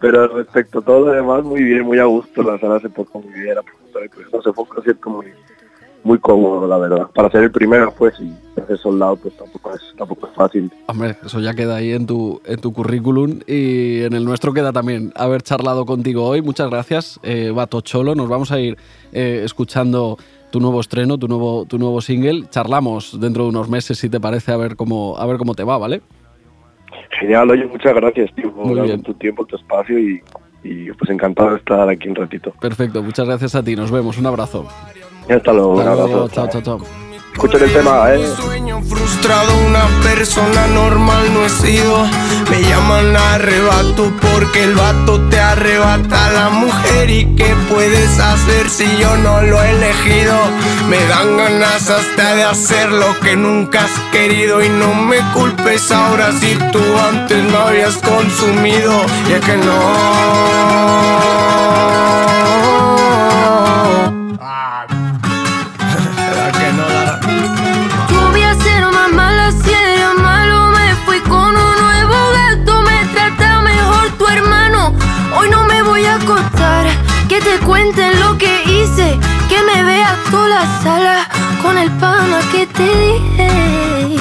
pero 0.00 0.26
respecto 0.36 0.80
a 0.80 0.82
todo 0.82 1.06
lo 1.06 1.12
demás, 1.12 1.44
muy 1.44 1.62
bien, 1.62 1.82
muy 1.82 2.00
a 2.00 2.06
gusto, 2.06 2.42
la 2.42 2.58
sala 2.58 2.80
se 2.80 2.88
poco 2.88 3.20
muy 3.20 3.38
bien, 3.38 3.56
pues, 3.92 4.32
no 4.32 4.42
sé, 4.42 4.52
fue 4.52 4.64
un 4.64 4.70
concierto 4.70 5.10
muy 5.10 5.26
muy 6.02 6.18
cómodo, 6.18 6.66
la 6.66 6.78
verdad. 6.78 7.08
Para 7.14 7.30
ser 7.30 7.44
el 7.44 7.50
primero, 7.50 7.92
pues, 7.96 8.14
y 8.20 8.32
ser 8.66 8.78
soldado, 8.78 9.16
pues 9.16 9.36
tampoco 9.36 9.74
es, 9.74 9.80
tampoco 9.96 10.26
es 10.28 10.34
fácil. 10.34 10.70
Hombre, 10.86 11.16
eso 11.24 11.40
ya 11.40 11.54
queda 11.54 11.76
ahí 11.76 11.92
en 11.92 12.06
tu, 12.06 12.40
en 12.44 12.60
tu 12.60 12.72
currículum 12.72 13.40
y 13.46 14.02
en 14.02 14.12
el 14.14 14.24
nuestro 14.24 14.52
queda 14.52 14.72
también 14.72 15.12
haber 15.16 15.42
charlado 15.42 15.84
contigo 15.86 16.24
hoy. 16.26 16.42
Muchas 16.42 16.70
gracias, 16.70 17.20
eh, 17.22 17.52
Bato 17.54 17.80
Cholo. 17.80 18.14
Nos 18.14 18.28
vamos 18.28 18.52
a 18.52 18.60
ir 18.60 18.76
eh, 19.12 19.42
escuchando 19.44 20.16
tu 20.50 20.60
nuevo 20.60 20.80
estreno, 20.80 21.18
tu 21.18 21.28
nuevo, 21.28 21.64
tu 21.66 21.78
nuevo 21.78 22.00
single. 22.00 22.46
Charlamos 22.50 23.20
dentro 23.20 23.44
de 23.44 23.50
unos 23.50 23.68
meses, 23.68 23.98
si 23.98 24.08
te 24.08 24.20
parece, 24.20 24.52
a 24.52 24.56
ver 24.56 24.76
cómo, 24.76 25.16
a 25.18 25.26
ver 25.26 25.36
cómo 25.36 25.54
te 25.54 25.64
va, 25.64 25.78
¿vale? 25.78 26.00
Genial, 27.18 27.50
oye, 27.50 27.66
muchas 27.66 27.94
gracias, 27.94 28.34
tío, 28.34 28.52
por 28.52 29.02
tu 29.02 29.14
tiempo, 29.14 29.44
tu 29.44 29.56
espacio 29.56 29.98
y, 29.98 30.20
y 30.64 30.90
pues 30.92 31.10
encantado 31.10 31.50
de 31.50 31.56
estar 31.56 31.88
aquí 31.88 32.08
un 32.08 32.14
ratito. 32.14 32.52
Perfecto, 32.60 33.02
muchas 33.02 33.26
gracias 33.26 33.54
a 33.54 33.62
ti. 33.62 33.76
Nos 33.76 33.90
vemos. 33.90 34.18
Un 34.18 34.26
abrazo. 34.26 34.66
Hasta 35.30 35.52
luego, 35.52 35.70
un 35.74 35.80
Hasta 35.80 35.94
luego. 35.94 36.28
Chao, 36.28 36.48
chao, 36.48 36.62
chao. 36.62 36.80
Escuchen 37.32 37.62
el 37.62 37.72
tema, 37.72 38.12
eh. 38.12 38.26
Sueño 38.36 38.82
frustrado, 38.82 39.52
una 39.66 39.86
persona 40.02 40.66
normal 40.66 41.32
no 41.32 41.46
he 41.46 41.48
sido. 41.48 42.04
Me 42.50 42.60
llaman 42.60 43.16
arrebato 43.16 44.12
porque 44.20 44.64
el 44.64 44.74
vato 44.74 45.20
te 45.28 45.38
arrebata 45.38 46.26
a 46.26 46.30
la 46.32 46.50
mujer. 46.50 47.08
¿Y 47.08 47.24
qué 47.36 47.54
puedes 47.70 48.18
hacer 48.18 48.68
si 48.68 48.84
yo 48.98 49.16
no 49.18 49.40
lo 49.42 49.62
he 49.62 49.70
elegido? 49.70 50.34
Me 50.88 51.02
dan 51.06 51.36
ganas 51.36 51.88
hasta 51.88 52.34
de 52.34 52.44
hacer 52.44 52.90
lo 52.90 53.18
que 53.20 53.36
nunca 53.36 53.84
has 53.84 54.00
querido. 54.12 54.62
Y 54.62 54.68
no 54.68 54.92
me 54.94 55.18
culpes 55.32 55.90
ahora 55.92 56.32
si 56.32 56.56
tú 56.72 56.82
antes 57.08 57.50
lo 57.50 57.58
habías 57.58 57.96
consumido. 57.98 59.00
Y 59.28 59.32
es 59.32 59.40
que 59.40 59.56
no. 59.56 61.00
que 77.40 77.50
te 77.50 77.64
cuenten 77.64 78.18
lo 78.20 78.36
que 78.38 78.62
hice, 78.64 79.18
que 79.48 79.62
me 79.62 79.82
veas 79.84 80.18
tú 80.30 80.38
la 80.48 80.82
sala 80.82 81.28
con 81.62 81.76
el 81.78 81.90
pana 81.98 82.40
que 82.52 82.66
te 82.66 82.82
dije. 82.82 84.16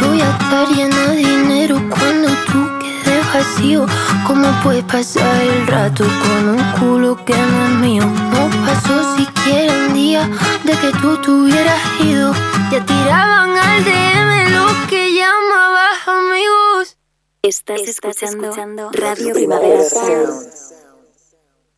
Voy 0.00 0.20
a 0.20 0.30
estar 0.30 0.68
llena 0.68 1.08
de 1.08 1.16
dinero 1.16 1.80
cuando 1.90 2.28
tú 2.50 2.68
quedes 2.80 3.32
vacío. 3.32 3.86
¿Cómo 4.26 4.48
puedes 4.62 4.84
pasar 4.84 5.42
el 5.42 5.66
rato 5.66 6.04
con 6.04 6.48
un 6.48 6.64
culo 6.78 7.24
que 7.24 7.34
no 7.34 7.66
es 7.66 7.74
mío? 7.80 8.04
No 8.04 8.50
pasó 8.66 9.16
siquiera 9.16 9.72
un 9.86 9.94
día 9.94 10.28
de 10.64 10.72
que 10.72 10.90
tú 11.00 11.16
te 11.18 11.30
hubieras 11.30 11.80
ido. 12.00 12.32
Ya 12.70 12.84
tiraban 12.84 13.56
al 13.56 13.84
DM 13.84 14.52
lo 14.52 14.66
que 14.88 15.14
llamabas 15.14 16.08
amigos. 16.08 16.96
Estás, 17.42 17.80
Estás 17.80 17.88
escuchando, 17.88 18.44
escuchando 18.48 18.90
Radio 18.92 19.34
Primavera 19.34 19.84
Sound. 19.84 20.83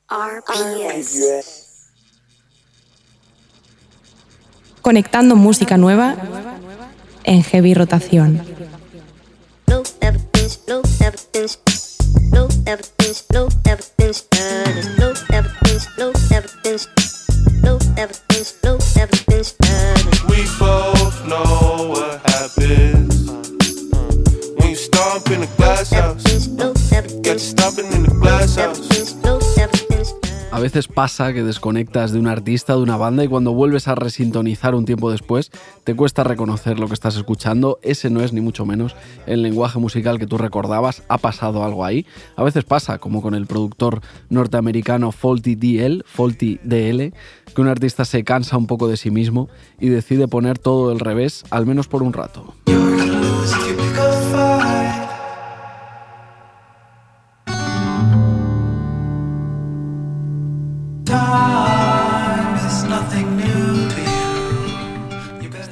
RPS. 0.09 1.91
Conectando 4.81 5.35
música 5.35 5.77
nueva 5.77 6.15
en 7.25 7.43
heavy 7.43 7.75
rotación. 7.75 8.41
We 20.29 20.45
both 20.59 21.25
know 21.27 21.89
what 21.91 22.21
happens 22.31 23.29
when 24.57 24.71
you 24.71 24.77
stomp 24.77 25.31
in 25.33 25.41
the 25.41 25.49
glass 25.57 25.91
house. 25.91 26.23
Got 27.23 27.33
you 27.33 27.39
stomping 27.41 27.93
in 27.93 28.05
the 28.05 28.15
glass 28.21 28.55
house. 28.55 28.76
A 30.57 30.59
veces 30.59 30.89
pasa 30.89 31.35
que 31.35 31.43
desconectas 31.43 32.13
de 32.13 32.19
un 32.19 32.29
artista, 32.29 32.73
de 32.73 32.81
una 32.81 32.97
banda 32.97 33.23
y 33.23 33.29
cuando 33.29 33.53
vuelves 33.53 33.89
a 33.89 33.95
resintonizar 33.95 34.75
un 34.75 34.87
tiempo 34.87 35.11
después 35.11 35.51
te 35.85 35.95
cuesta 35.95 36.25
reconocer 36.25 36.79
lo 36.79 36.89
que 36.89 36.95
estás 36.95 37.15
escuchando. 37.17 37.79
Ese 37.83 38.09
no 38.09 38.23
es 38.23 38.33
ni 38.33 38.41
mucho 38.41 38.65
menos 38.65 38.97
el 39.27 39.43
lenguaje 39.43 39.79
musical 39.79 40.19
que 40.19 40.27
tú 40.27 40.39
recordabas. 40.39 41.03
Ha 41.09 41.19
pasado 41.19 41.63
algo 41.63 41.85
ahí. 41.85 42.07
A 42.37 42.43
veces 42.43 42.65
pasa, 42.65 42.97
como 42.97 43.21
con 43.21 43.35
el 43.35 43.45
productor 43.45 44.01
norteamericano 44.31 45.13
Faulty 45.13 45.57
DL, 45.57 46.03
Faulty 46.07 46.59
DL, 46.65 47.13
que 47.55 47.61
un 47.61 47.69
artista 47.69 48.07
se 48.07 48.25
cansa 48.25 48.57
un 48.57 48.67
poco 48.67 48.89
de 48.89 48.97
sí 48.97 49.11
mismo 49.11 49.51
y 49.79 49.91
decide 49.91 50.27
poner 50.27 50.59
todo 50.59 50.89
del 50.89 51.01
revés, 51.01 51.45
al 51.51 51.67
menos 51.67 51.87
por 51.87 52.03
un 52.03 52.15
rato. 52.15 52.55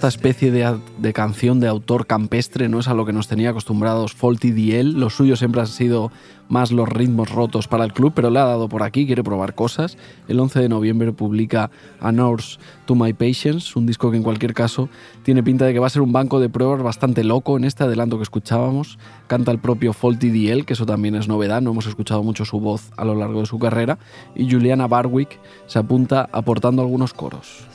Esta 0.05 0.17
especie 0.19 0.51
de, 0.51 0.79
de 0.99 1.13
canción 1.15 1.61
de 1.61 1.67
autor 1.67 2.07
campestre 2.07 2.69
no 2.69 2.79
es 2.79 2.89
a 2.89 2.93
lo 2.93 3.07
que 3.07 3.15
nos 3.15 3.27
tenía 3.27 3.49
acostumbrados 3.49 4.13
Faulty 4.13 4.51
DL. 4.51 5.01
Lo 5.01 5.09
suyo 5.09 5.35
siempre 5.35 5.63
han 5.63 5.67
sido 5.67 6.13
más 6.51 6.73
los 6.73 6.87
ritmos 6.91 7.31
rotos 7.31 7.69
para 7.69 7.85
el 7.85 7.95
club, 7.95 8.13
pero 8.15 8.29
le 8.29 8.39
ha 8.39 8.45
dado 8.45 8.69
por 8.69 8.83
aquí, 8.83 9.07
quiere 9.07 9.25
probar 9.25 9.55
cosas. 9.55 9.97
El 10.29 10.41
11 10.41 10.61
de 10.61 10.69
noviembre 10.69 11.13
publica 11.13 11.71
A 12.01 12.13
Nurse 12.13 12.59
to 12.85 12.95
My 12.95 13.15
Patience, 13.15 13.79
un 13.79 13.87
disco 13.87 14.11
que 14.11 14.19
en 14.19 14.23
cualquier 14.23 14.53
caso 14.53 14.91
tiene 15.23 15.43
pinta 15.43 15.65
de 15.65 15.73
que 15.73 15.79
va 15.79 15.87
a 15.87 15.91
ser 15.91 16.03
un 16.03 16.13
banco 16.13 16.39
de 16.39 16.51
pruebas 16.51 16.83
bastante 16.83 17.25
loco. 17.25 17.57
En 17.57 17.65
este 17.65 17.85
adelanto 17.85 18.19
que 18.19 18.25
escuchábamos, 18.25 18.99
canta 19.27 19.53
el 19.53 19.59
propio 19.59 19.95
Faulty 19.95 20.29
DL, 20.29 20.67
que 20.67 20.75
eso 20.75 20.85
también 20.85 21.15
es 21.15 21.29
novedad, 21.29 21.63
no 21.63 21.71
hemos 21.71 21.87
escuchado 21.87 22.23
mucho 22.23 22.45
su 22.45 22.61
voz 22.61 22.91
a 22.99 23.07
lo 23.07 23.15
largo 23.15 23.41
de 23.41 23.47
su 23.47 23.59
carrera, 23.59 23.99
y 24.35 24.53
Juliana 24.53 24.87
Barwick 24.87 25.41
se 25.67 25.79
apunta 25.79 26.29
aportando 26.31 26.83
algunos 26.83 27.15
coros. 27.15 27.67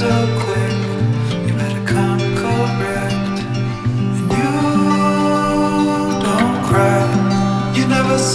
So 0.00 0.08
quick, 0.38 0.49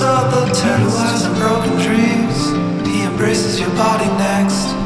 You 0.05 0.11
never 0.11 0.29
saw 0.29 0.45
the 0.45 0.53
turtle 0.53 0.97
eyes 0.97 1.23
and 1.23 1.35
broken 1.35 1.73
dreams. 1.79 2.87
He 2.87 3.01
embraces 3.05 3.59
your 3.59 3.71
body 3.71 4.05
next. 4.19 4.84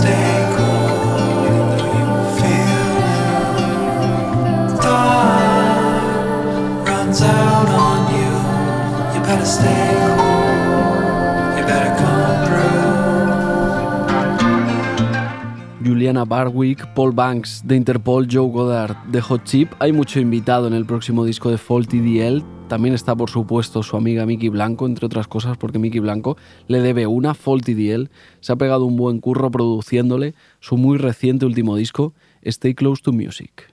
Stay 0.00 0.39
Juliana 16.10 16.24
Barwick, 16.24 16.92
Paul 16.92 17.12
Banks 17.12 17.62
de 17.64 17.76
Interpol, 17.76 18.26
Joe 18.28 18.50
Goddard 18.50 18.96
de 19.12 19.20
Hot 19.20 19.44
Chip. 19.44 19.70
Hay 19.78 19.92
mucho 19.92 20.18
invitado 20.18 20.66
en 20.66 20.74
el 20.74 20.84
próximo 20.84 21.24
disco 21.24 21.52
de 21.52 21.56
Faulty 21.56 22.00
DL. 22.00 22.42
También 22.66 22.96
está, 22.96 23.14
por 23.14 23.30
supuesto, 23.30 23.84
su 23.84 23.96
amiga 23.96 24.26
Miki 24.26 24.48
Blanco, 24.48 24.86
entre 24.86 25.06
otras 25.06 25.28
cosas, 25.28 25.56
porque 25.56 25.78
Miki 25.78 26.00
Blanco 26.00 26.36
le 26.66 26.80
debe 26.80 27.06
una 27.06 27.34
Faulty 27.34 27.74
DL. 27.74 28.10
Se 28.40 28.52
ha 28.52 28.56
pegado 28.56 28.86
un 28.86 28.96
buen 28.96 29.20
curro 29.20 29.52
produciéndole 29.52 30.34
su 30.58 30.76
muy 30.76 30.98
reciente 30.98 31.46
último 31.46 31.76
disco, 31.76 32.12
Stay 32.42 32.74
Close 32.74 33.02
to 33.04 33.12
Music. 33.12 33.70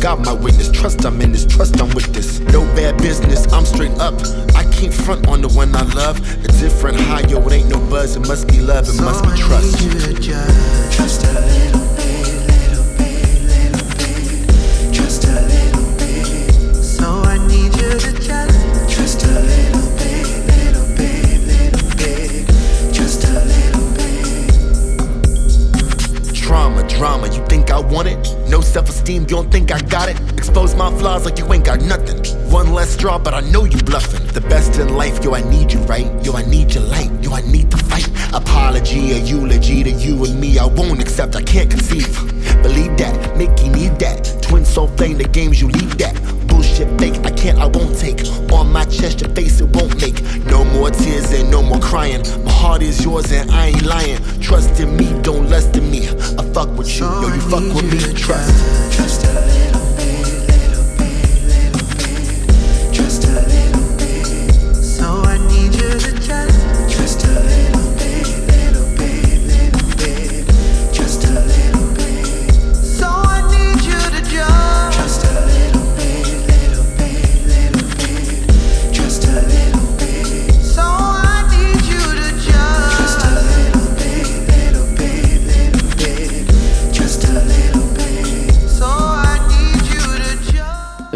Got 0.00 0.20
my 0.20 0.32
witness, 0.32 0.70
trust 0.70 1.04
I'm 1.04 1.20
in 1.20 1.32
this, 1.32 1.44
trust 1.44 1.78
I'm 1.78 1.90
with 1.90 2.06
this. 2.14 2.40
No 2.40 2.62
bad 2.74 2.96
business, 2.98 3.46
I'm 3.52 3.66
straight 3.66 3.92
up. 3.98 4.14
I 4.56 4.64
can't 4.72 4.94
front 4.94 5.28
on 5.28 5.42
the 5.42 5.48
one 5.48 5.76
I 5.76 5.82
love. 5.92 6.18
A 6.42 6.48
different 6.52 6.98
high, 6.98 7.20
yo, 7.28 7.38
it 7.46 7.52
ain't 7.52 7.68
no 7.68 7.78
buzz. 7.90 8.16
It 8.16 8.26
must 8.26 8.48
be 8.48 8.60
love, 8.60 8.88
it 8.88 8.98
must 9.02 9.22
be 9.22 9.30
trust. 9.36 9.78
Just 10.90 11.26
a 11.26 11.32
little 11.32 11.89
think 29.50 29.72
I 29.72 29.80
got 29.80 30.08
it? 30.08 30.18
Expose 30.38 30.74
my 30.74 30.90
flaws 30.98 31.24
like 31.24 31.38
you 31.38 31.52
ain't 31.52 31.64
got 31.64 31.82
nothing. 31.82 32.18
One 32.50 32.72
less 32.72 32.90
straw, 32.90 33.18
but 33.18 33.34
I 33.34 33.40
know 33.40 33.64
you 33.64 33.78
bluffing. 33.78 34.26
The 34.28 34.40
best 34.40 34.78
in 34.78 34.94
life, 34.94 35.22
yo, 35.24 35.34
I 35.34 35.42
need 35.42 35.72
you, 35.72 35.80
right? 35.80 36.08
Yo, 36.24 36.32
I 36.32 36.42
need 36.42 36.74
your 36.74 36.84
light, 36.84 37.10
yo, 37.22 37.32
I 37.32 37.42
need 37.42 37.70
the 37.70 37.78
fight. 37.78 38.08
Apology, 38.32 39.12
a 39.12 39.18
eulogy 39.18 39.82
to 39.82 39.90
you 39.90 40.24
and 40.24 40.40
me, 40.40 40.58
I 40.58 40.66
won't 40.66 41.00
accept, 41.00 41.36
I 41.36 41.42
can't 41.42 41.70
conceive. 41.70 42.14
Believe 42.62 42.96
that, 42.98 43.36
Mickey 43.36 43.68
need 43.68 43.98
that. 43.98 44.42
Twin 44.42 44.64
soul 44.64 44.88
flame, 44.88 45.18
the 45.18 45.24
games 45.24 45.60
you 45.60 45.68
lead 45.68 45.90
that. 45.98 46.39
Bullshit 46.80 47.00
fake, 47.00 47.26
I 47.26 47.30
can't, 47.30 47.58
I 47.58 47.66
won't 47.66 47.98
take. 47.98 48.26
On 48.52 48.72
my 48.72 48.84
chest, 48.84 49.20
your 49.20 49.30
face, 49.30 49.60
it 49.60 49.68
won't 49.68 50.00
make. 50.00 50.22
No 50.46 50.64
more 50.64 50.90
tears 50.90 51.30
and 51.32 51.50
no 51.50 51.62
more 51.62 51.78
crying. 51.80 52.22
My 52.44 52.50
heart 52.50 52.82
is 52.82 53.04
yours 53.04 53.30
and 53.32 53.50
I 53.50 53.68
ain't 53.68 53.82
lying. 53.82 54.18
Trust 54.40 54.80
in 54.80 54.96
me, 54.96 55.20
don't 55.22 55.48
lust 55.50 55.76
in 55.76 55.90
me. 55.90 56.08
I 56.08 56.42
fuck 56.54 56.70
with 56.76 56.88
you, 56.98 57.04
yo, 57.04 57.28
you 57.28 57.40
fuck 57.40 57.74
with 57.74 57.92
me, 57.92 58.14
trust. 58.14 58.96
Just 58.96 59.49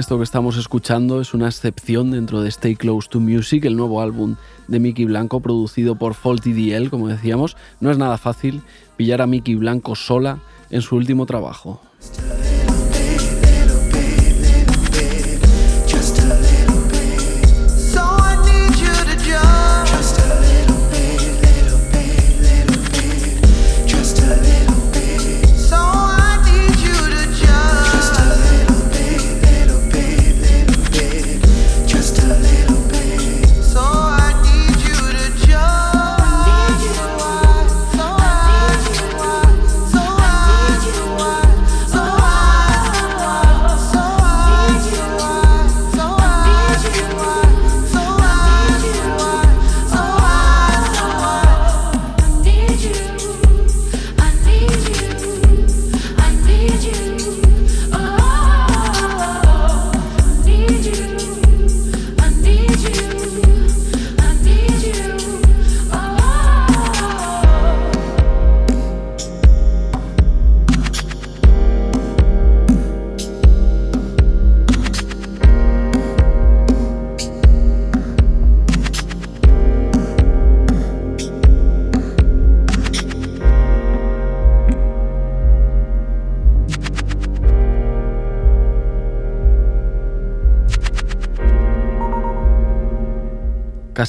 Esto 0.04 0.18
que 0.18 0.24
estamos 0.24 0.58
escuchando 0.58 1.22
es 1.22 1.32
una 1.32 1.46
excepción 1.46 2.10
dentro 2.10 2.42
de 2.42 2.50
Stay 2.50 2.76
Close 2.76 3.08
to 3.08 3.20
Music, 3.20 3.64
el 3.64 3.74
nuevo 3.74 4.02
álbum 4.02 4.36
de 4.68 4.78
Mickey 4.78 5.06
Blanco 5.06 5.40
producido 5.40 5.94
por 5.94 6.12
Faulty 6.12 6.52
DL, 6.52 6.90
como 6.90 7.08
decíamos. 7.08 7.56
No 7.80 7.90
es 7.90 7.96
nada 7.96 8.18
fácil 8.18 8.60
pillar 8.98 9.22
a 9.22 9.26
Mickey 9.26 9.54
Blanco 9.54 9.96
sola 9.96 10.40
en 10.68 10.82
su 10.82 10.96
último 10.96 11.24
trabajo. 11.24 11.80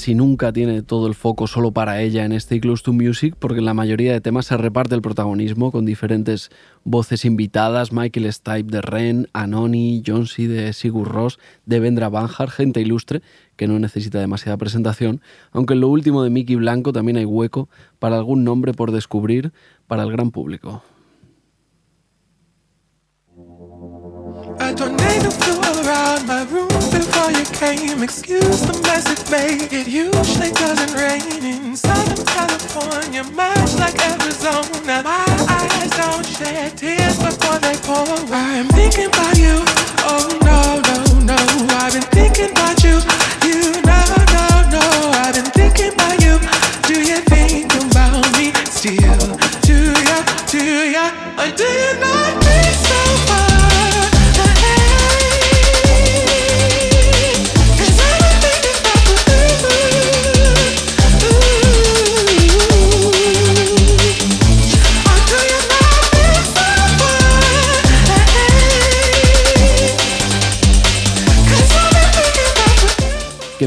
Casi 0.05 0.13
nunca 0.13 0.53
tiene 0.53 0.83
todo 0.83 1.07
el 1.07 1.15
foco 1.15 1.47
solo 1.47 1.71
para 1.71 1.99
ella 1.99 2.25
en 2.25 2.31
Stay 2.33 2.59
Close 2.59 2.83
to 2.83 2.93
Music, 2.93 3.35
porque 3.39 3.57
en 3.57 3.65
la 3.65 3.73
mayoría 3.73 4.13
de 4.13 4.21
temas 4.21 4.45
se 4.45 4.55
reparte 4.55 4.93
el 4.93 5.01
protagonismo 5.01 5.71
con 5.71 5.83
diferentes 5.83 6.51
voces 6.83 7.25
invitadas: 7.25 7.91
Michael 7.91 8.31
Stipe 8.31 8.69
de 8.69 8.81
Ren, 8.83 9.27
Anoni, 9.33 10.03
Johnsy 10.05 10.45
de 10.45 10.73
Sigur 10.73 11.07
Ross, 11.07 11.39
Devendra 11.65 12.09
Banhart, 12.09 12.51
gente 12.51 12.81
ilustre 12.81 13.23
que 13.55 13.67
no 13.67 13.79
necesita 13.79 14.19
demasiada 14.19 14.57
presentación, 14.57 15.21
aunque 15.51 15.73
en 15.73 15.79
lo 15.79 15.87
último 15.87 16.21
de 16.21 16.29
Mickey 16.29 16.55
Blanco 16.55 16.93
también 16.93 17.17
hay 17.17 17.25
hueco 17.25 17.67
para 17.97 18.15
algún 18.17 18.43
nombre 18.43 18.73
por 18.73 18.91
descubrir 18.91 19.53
para 19.87 20.03
el 20.03 20.11
gran 20.11 20.29
público. 20.29 20.83
A 24.65 24.73
tornado 24.73 25.29
flew 25.29 25.61
around 25.61 26.25
my 26.25 26.41
room 26.49 26.67
before 26.89 27.29
you 27.29 27.45
came. 27.53 28.01
Excuse 28.01 28.61
the 28.61 28.73
mess 28.81 29.05
it 29.13 29.21
made. 29.29 29.71
It 29.71 29.87
usually 29.87 30.49
doesn't 30.53 30.93
rain 30.97 31.45
in 31.45 31.75
Southern 31.75 32.25
California, 32.25 33.23
much 33.37 33.75
like 33.77 33.93
Arizona. 34.01 35.03
My 35.05 35.05
eyes 35.05 35.91
don't 36.01 36.25
shed 36.25 36.75
tears 36.79 37.17
before 37.21 37.59
they 37.59 37.77
pour. 37.85 38.09
I'm 38.33 38.67
thinking 38.69 39.05
about 39.05 39.37
you. 39.37 39.61
Oh 40.09 40.33
no, 40.41 40.81
no, 40.89 40.97
no. 41.29 41.37
I've 41.77 41.93
been 41.93 42.09
thinking 42.09 42.49
about 42.49 42.83
you. 42.83 42.97
You 43.45 43.69
never 43.85 44.21
know, 44.33 44.55
no, 44.73 44.81
no. 44.81 45.13
I've 45.21 45.35
been 45.35 45.45
thinking 45.53 45.93
about 45.93 46.17
you. 46.25 46.41
Do 46.89 46.97
you 47.05 47.21
think 47.29 47.69
about 47.85 48.25
me 48.33 48.49
still? 48.73 49.29
Do 49.61 49.77
ya, 50.09 50.17
do 50.49 50.89
ya, 50.89 51.05
or 51.37 51.53
do 51.53 51.69
not 52.01 52.33
think 52.41 52.73
so 52.89 52.99
far? 53.29 53.54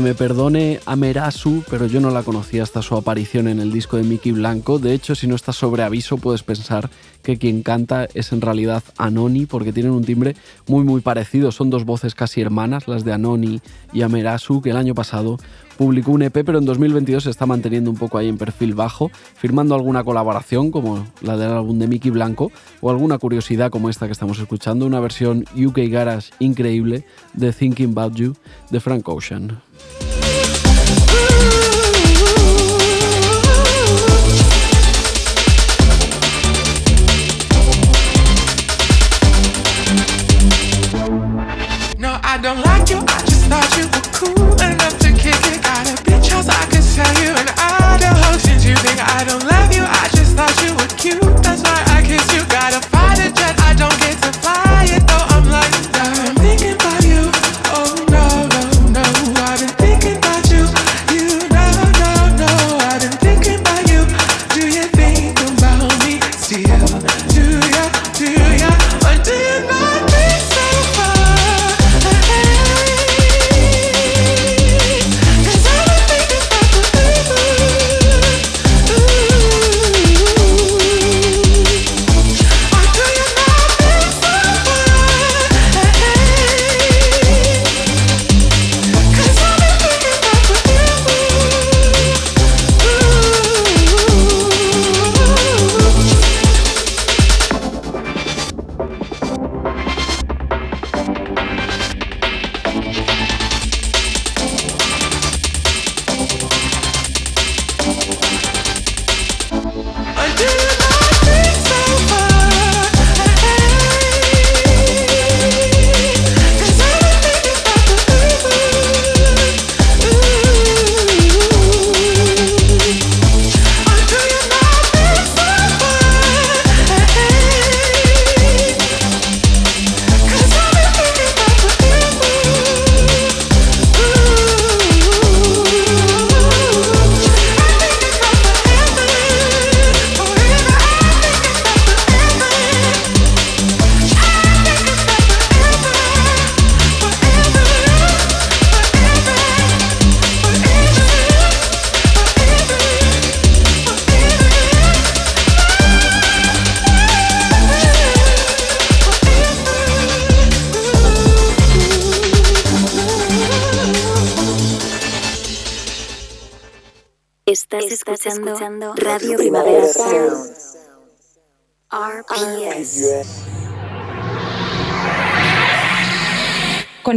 Me 0.09 0.15
perdone 0.15 0.81
Amerasu, 0.87 1.63
pero 1.69 1.85
yo 1.85 2.01
no 2.01 2.09
la 2.09 2.23
conocía 2.23 2.63
hasta 2.63 2.81
su 2.81 2.97
aparición 2.97 3.47
en 3.47 3.61
el 3.61 3.71
disco 3.71 3.99
de 3.99 4.05
Mickey 4.05 4.33
Blanco. 4.33 4.79
De 4.79 4.95
hecho, 4.95 5.15
si 5.15 5.27
no 5.27 5.35
estás 5.35 5.57
sobre 5.57 5.83
aviso, 5.83 6.17
puedes 6.17 6.43
pensar 6.43 6.89
que 7.23 7.37
quien 7.37 7.63
canta 7.63 8.09
es 8.15 8.33
en 8.33 8.41
realidad 8.41 8.83
Anoni, 8.97 9.45
porque 9.45 9.71
tienen 9.71 9.93
un 9.93 10.05
timbre 10.05 10.35
muy 10.67 10.83
muy 10.83 11.03
parecido. 11.03 11.53
Son 11.53 11.69
dos 11.69 11.85
voces 11.85 12.15
casi 12.15 12.41
hermanas, 12.41 12.89
las 12.89 13.05
de 13.05 13.13
Anoni 13.13 13.61
y 13.93 14.01
Amerasu, 14.01 14.63
que 14.63 14.71
el 14.71 14.79
año 14.79 14.95
pasado 14.95 15.37
publicó 15.77 16.13
un 16.13 16.23
EP, 16.23 16.33
pero 16.33 16.57
en 16.57 16.65
2022 16.65 17.25
se 17.25 17.31
está 17.31 17.45
manteniendo 17.45 17.91
un 17.91 17.99
poco 17.99 18.17
ahí 18.17 18.29
en 18.29 18.39
perfil 18.39 18.75
bajo, 18.75 19.11
firmando 19.35 19.75
alguna 19.75 20.05
colaboración 20.05 20.71
como 20.71 21.07
la 21.21 21.37
del 21.37 21.51
álbum 21.51 21.79
de 21.79 21.87
Mickey 21.87 22.11
Blanco 22.11 22.51
o 22.81 22.89
alguna 22.89 23.19
curiosidad 23.19 23.71
como 23.71 23.91
esta 23.91 24.07
que 24.07 24.13
estamos 24.13 24.39
escuchando, 24.39 24.87
una 24.87 25.01
versión 25.01 25.45
UK 25.55 25.81
Garage 25.91 26.33
increíble 26.39 27.05
de 27.35 27.53
Thinking 27.53 27.91
About 27.91 28.15
You 28.15 28.35
de 28.71 28.81
Frank 28.81 29.07
Ocean. 29.07 29.68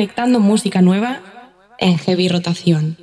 Conectando 0.02 0.40
música 0.40 0.82
nueva 0.82 1.20
en 1.78 2.00
heavy 2.00 2.28
rotación. 2.28 2.98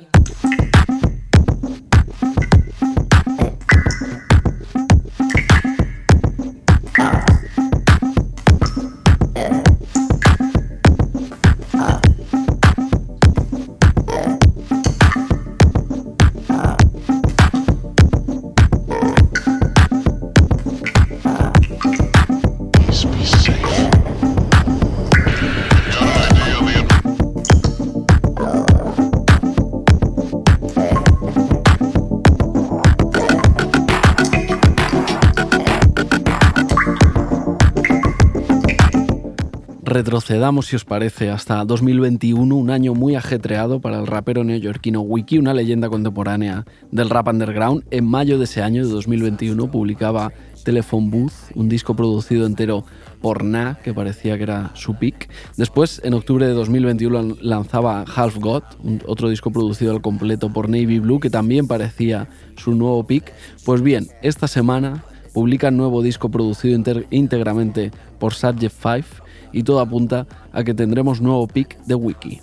Retrocedamos, 39.99 40.67
si 40.67 40.77
os 40.77 40.85
parece, 40.85 41.29
hasta 41.29 41.65
2021, 41.65 42.55
un 42.55 42.69
año 42.69 42.93
muy 42.93 43.15
ajetreado 43.15 43.81
para 43.81 43.99
el 43.99 44.07
rapero 44.07 44.45
neoyorquino 44.45 45.01
Wiki, 45.01 45.39
una 45.39 45.53
leyenda 45.53 45.89
contemporánea 45.89 46.63
del 46.89 47.09
rap 47.09 47.27
underground. 47.27 47.83
En 47.91 48.05
mayo 48.05 48.37
de 48.37 48.45
ese 48.45 48.61
año, 48.61 48.87
de 48.87 48.93
2021, 48.93 49.69
publicaba 49.69 50.31
Telephone 50.63 51.09
Booth, 51.09 51.33
un 51.53 51.67
disco 51.67 51.97
producido 51.97 52.45
entero 52.45 52.85
por 53.19 53.43
Na, 53.43 53.77
que 53.83 53.93
parecía 53.93 54.37
que 54.37 54.43
era 54.43 54.71
su 54.73 54.95
pick. 54.95 55.29
Después, 55.57 55.99
en 56.05 56.13
octubre 56.13 56.47
de 56.47 56.53
2021, 56.53 57.35
lanzaba 57.41 58.05
Half 58.15 58.37
God, 58.37 58.63
otro 59.05 59.27
disco 59.27 59.51
producido 59.51 59.91
al 59.91 60.01
completo 60.01 60.47
por 60.53 60.69
Navy 60.69 60.99
Blue, 60.99 61.19
que 61.19 61.29
también 61.29 61.67
parecía 61.67 62.29
su 62.55 62.73
nuevo 62.73 63.05
pick. 63.05 63.33
Pues 63.65 63.81
bien, 63.81 64.07
esta 64.21 64.47
semana 64.47 65.03
publica 65.33 65.71
nuevo 65.71 66.01
disco 66.01 66.29
producido 66.29 66.81
íntegramente 67.09 67.91
por 68.17 68.33
Subject 68.33 68.73
5 68.81 69.27
y 69.51 69.63
todo 69.63 69.79
apunta 69.79 70.27
a 70.53 70.63
que 70.63 70.73
tendremos 70.73 71.21
nuevo 71.21 71.47
pick 71.47 71.77
de 71.85 71.95
Wiki. 71.95 72.41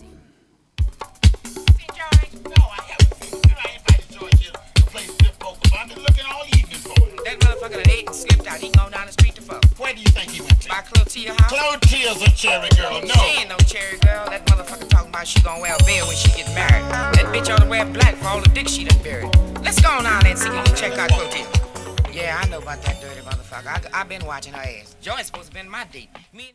Let's 19.62 19.80
go 19.80 19.88
on 19.88 20.06
and 20.06 20.38
see 20.38 20.48
you 20.48 20.62
check 20.76 20.96
out 20.98 21.10
Clotia. 21.10 22.14
Yeah, 22.14 22.40
I 22.40 22.48
know 22.48 22.58
about 22.58 22.82
that 22.82 23.00
dirty 23.00 23.20
motherfucker. 23.20 23.45
I, 23.64 23.80
I 23.92 24.04
been 24.04 24.24
watching 24.26 24.52
her 24.52 24.60
ass. 24.60 24.96
Joy's 25.00 25.26
supposed 25.26 25.48
to 25.48 25.54
been 25.54 25.68
my 25.68 25.84
date. 25.84 26.10
Me 26.32 26.52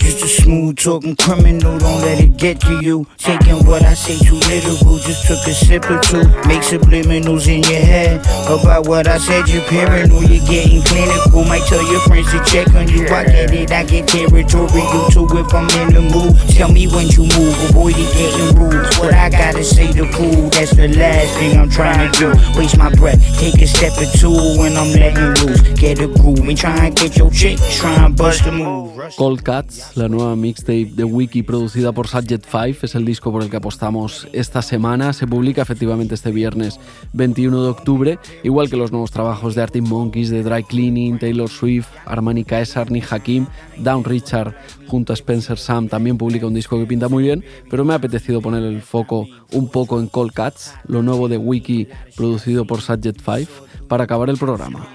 Just 0.00 0.24
a 0.24 0.28
smooth 0.42 0.76
talking 0.78 1.14
criminal, 1.16 1.78
don't 1.78 2.00
let 2.00 2.20
it 2.20 2.36
get 2.36 2.60
to 2.62 2.82
you. 2.82 3.06
Taking 3.18 3.64
what 3.66 3.84
I 3.84 3.94
say 3.94 4.18
too 4.18 4.36
literal, 4.48 4.98
just 4.98 5.26
took 5.26 5.38
a 5.46 5.52
sip 5.52 5.84
or 5.90 6.00
two. 6.00 6.24
Make 6.48 6.62
subliminals 6.62 7.46
in 7.46 7.62
your 7.62 7.80
head 7.80 8.20
about 8.48 8.88
what 8.88 9.06
I 9.06 9.18
said. 9.18 9.48
You're 9.48 9.62
paranoid, 9.64 10.30
you're 10.30 10.46
getting 10.46 10.82
clinical. 10.82 11.44
Might 11.44 11.66
tell 11.66 11.84
your 11.92 12.00
friends 12.00 12.30
to 12.32 12.42
check 12.44 12.74
on 12.74 12.88
you. 12.88 13.06
I 13.08 13.24
get 13.24 13.52
it, 13.52 13.70
I 13.70 13.84
get 13.84 14.08
territorial 14.08 15.10
too 15.10 15.28
if 15.36 15.54
I'm 15.54 15.68
in 15.80 15.94
the 15.94 16.00
mood. 16.00 16.36
Tell 16.56 16.72
me 16.72 16.88
when 16.88 17.08
you 17.08 17.28
move, 17.36 17.54
avoid 17.68 17.94
it 17.96 18.10
getting 18.16 18.58
rude. 18.58 18.88
What 18.98 19.14
I 19.14 19.28
gotta 19.28 19.62
say 19.62 19.92
to 19.92 20.06
prove, 20.10 20.50
that's 20.52 20.74
the 20.74 20.88
last 20.88 21.38
thing 21.38 21.58
I'm 21.58 21.68
trying 21.68 22.10
to 22.10 22.18
do. 22.18 22.58
Waste 22.58 22.78
my 22.78 22.92
breath, 22.94 23.20
take 23.38 23.60
a 23.60 23.66
step 23.66 23.92
or 23.98 24.08
two 24.16 24.32
when 24.58 24.76
I'm 24.76 24.90
letting 24.92 25.46
loose. 25.46 25.60
Get 25.78 26.00
a 26.00 26.08
groove, 26.08 26.40
ain't 26.48 26.58
trying 26.58 26.94
to 26.94 27.04
get 27.04 27.16
your 27.18 27.30
chick, 27.30 27.58
try 27.70 27.92
and 28.04 28.16
bust 28.16 28.46
a 28.46 28.52
move. 28.52 28.87
Cold 29.16 29.42
Cats, 29.42 29.96
la 29.96 30.08
nueva 30.08 30.36
mixtape 30.36 30.90
de 30.94 31.04
Wiki 31.04 31.42
producida 31.42 31.92
por 31.92 32.08
Subject 32.08 32.44
5, 32.44 32.78
es 32.82 32.94
el 32.94 33.04
disco 33.04 33.32
por 33.32 33.42
el 33.42 33.50
que 33.50 33.56
apostamos 33.56 34.28
esta 34.32 34.62
semana. 34.62 35.12
Se 35.12 35.26
publica 35.26 35.62
efectivamente 35.62 36.14
este 36.14 36.30
viernes 36.30 36.78
21 37.12 37.62
de 37.62 37.68
octubre, 37.68 38.18
igual 38.42 38.70
que 38.70 38.76
los 38.76 38.92
nuevos 38.92 39.10
trabajos 39.10 39.54
de 39.54 39.62
Arctic 39.62 39.82
Monkeys, 39.82 40.30
de 40.30 40.42
Dry 40.42 40.64
Cleaning, 40.64 41.18
Taylor 41.18 41.48
Swift, 41.48 41.88
Armani 42.06 42.44
Caesar, 42.44 42.90
ni 42.90 43.02
Hakim, 43.08 43.46
Down 43.78 44.04
Richard 44.04 44.54
junto 44.88 45.12
a 45.12 45.14
Spencer 45.14 45.58
Sam 45.58 45.88
también 45.88 46.18
publica 46.18 46.46
un 46.46 46.54
disco 46.54 46.78
que 46.78 46.86
pinta 46.86 47.08
muy 47.08 47.22
bien, 47.24 47.44
pero 47.70 47.84
me 47.84 47.92
ha 47.92 47.96
apetecido 47.96 48.40
poner 48.40 48.62
el 48.62 48.82
foco 48.82 49.26
un 49.52 49.68
poco 49.68 50.00
en 50.00 50.08
Cold 50.08 50.32
Cats, 50.32 50.74
lo 50.86 51.02
nuevo 51.02 51.28
de 51.28 51.36
Wiki 51.36 51.88
producido 52.16 52.66
por 52.66 52.80
Subject 52.80 53.20
5, 53.20 53.52
para 53.86 54.04
acabar 54.04 54.30
el 54.30 54.38
programa. 54.38 54.86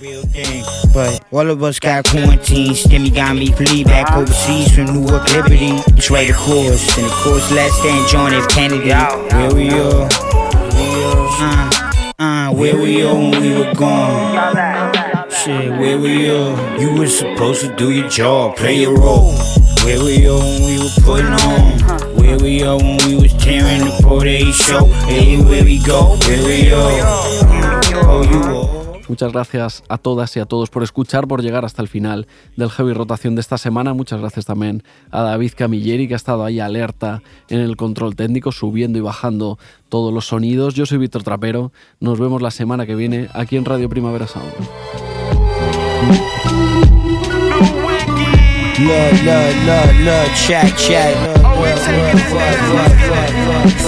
Real 0.00 0.22
thing. 0.26 0.64
But 0.92 1.24
all 1.32 1.48
of 1.48 1.62
us 1.62 1.78
got 1.78 2.06
quarantine. 2.06 2.72
Stimmy 2.72 3.14
got 3.14 3.36
me 3.36 3.52
flee 3.52 3.84
back 3.84 4.12
overseas 4.12 4.74
from 4.74 4.86
Newark 4.86 5.28
Liberty. 5.32 5.70
It's 5.96 6.10
right, 6.10 6.28
of 6.30 6.36
course. 6.36 6.96
And 6.98 7.06
of 7.06 7.12
course, 7.12 7.50
less 7.52 7.76
than 7.82 8.08
John 8.08 8.32
F. 8.32 8.48
Kennedy. 8.48 8.90
Where 8.90 9.54
we 9.54 9.70
are. 9.70 10.08
Uh, 11.38 12.12
uh, 12.18 12.52
where 12.54 12.76
we 12.76 13.02
are 13.02 13.14
when 13.14 13.40
we 13.40 13.58
were 13.58 13.74
gone. 13.74 15.30
Shit, 15.30 15.70
where 15.72 15.98
we 15.98 16.30
are. 16.30 16.78
You 16.78 16.98
were 16.98 17.06
supposed 17.08 17.62
to 17.62 17.74
do 17.76 17.92
your 17.92 18.08
job, 18.08 18.56
play 18.56 18.76
your 18.80 18.98
role. 18.98 19.34
Where 19.84 20.02
we 20.02 20.26
are 20.26 20.38
when 20.38 20.62
we 20.64 20.78
were 20.78 21.02
putting 21.02 21.26
on. 21.26 22.16
Where 22.16 22.38
we 22.38 22.62
are 22.62 22.76
when 22.76 22.98
we 23.06 23.16
was 23.16 23.32
tearing 23.34 23.86
apart 23.86 24.26
a 24.26 24.50
show. 24.52 24.86
Hey, 25.06 25.42
where 25.42 25.64
we 25.64 25.78
go, 25.78 26.16
where 26.26 26.44
we 26.44 26.72
are. 26.72 27.00
Oh, 28.08 28.22
you 28.28 28.42
are. 28.42 28.65
Muchas 29.08 29.32
gracias 29.32 29.84
a 29.88 29.98
todas 29.98 30.36
y 30.36 30.40
a 30.40 30.46
todos 30.46 30.70
por 30.70 30.82
escuchar, 30.82 31.26
por 31.28 31.42
llegar 31.42 31.64
hasta 31.64 31.82
el 31.82 31.88
final 31.88 32.26
del 32.56 32.70
Heavy 32.70 32.92
Rotación 32.92 33.34
de 33.34 33.40
esta 33.40 33.58
semana. 33.58 33.94
Muchas 33.94 34.20
gracias 34.20 34.46
también 34.46 34.82
a 35.10 35.22
David 35.22 35.52
Camilleri, 35.56 36.08
que 36.08 36.14
ha 36.14 36.16
estado 36.16 36.44
ahí 36.44 36.60
alerta 36.60 37.22
en 37.48 37.60
el 37.60 37.76
control 37.76 38.16
técnico, 38.16 38.52
subiendo 38.52 38.98
y 38.98 39.02
bajando 39.02 39.58
todos 39.88 40.12
los 40.12 40.26
sonidos. 40.26 40.74
Yo 40.74 40.86
soy 40.86 40.98
Víctor 40.98 41.22
Trapero. 41.22 41.72
Nos 42.00 42.18
vemos 42.18 42.42
la 42.42 42.50
semana 42.50 42.86
que 42.86 42.94
viene 42.94 43.28
aquí 43.32 43.56
en 43.56 43.64
Radio 43.64 43.88
Primavera 43.88 44.26
Sound. 44.26 44.52
Love, 48.78 49.24
love, 49.24 49.56
love, 49.64 50.00
love, 50.00 50.28
chat, 50.36 50.76
chat. 50.76 51.16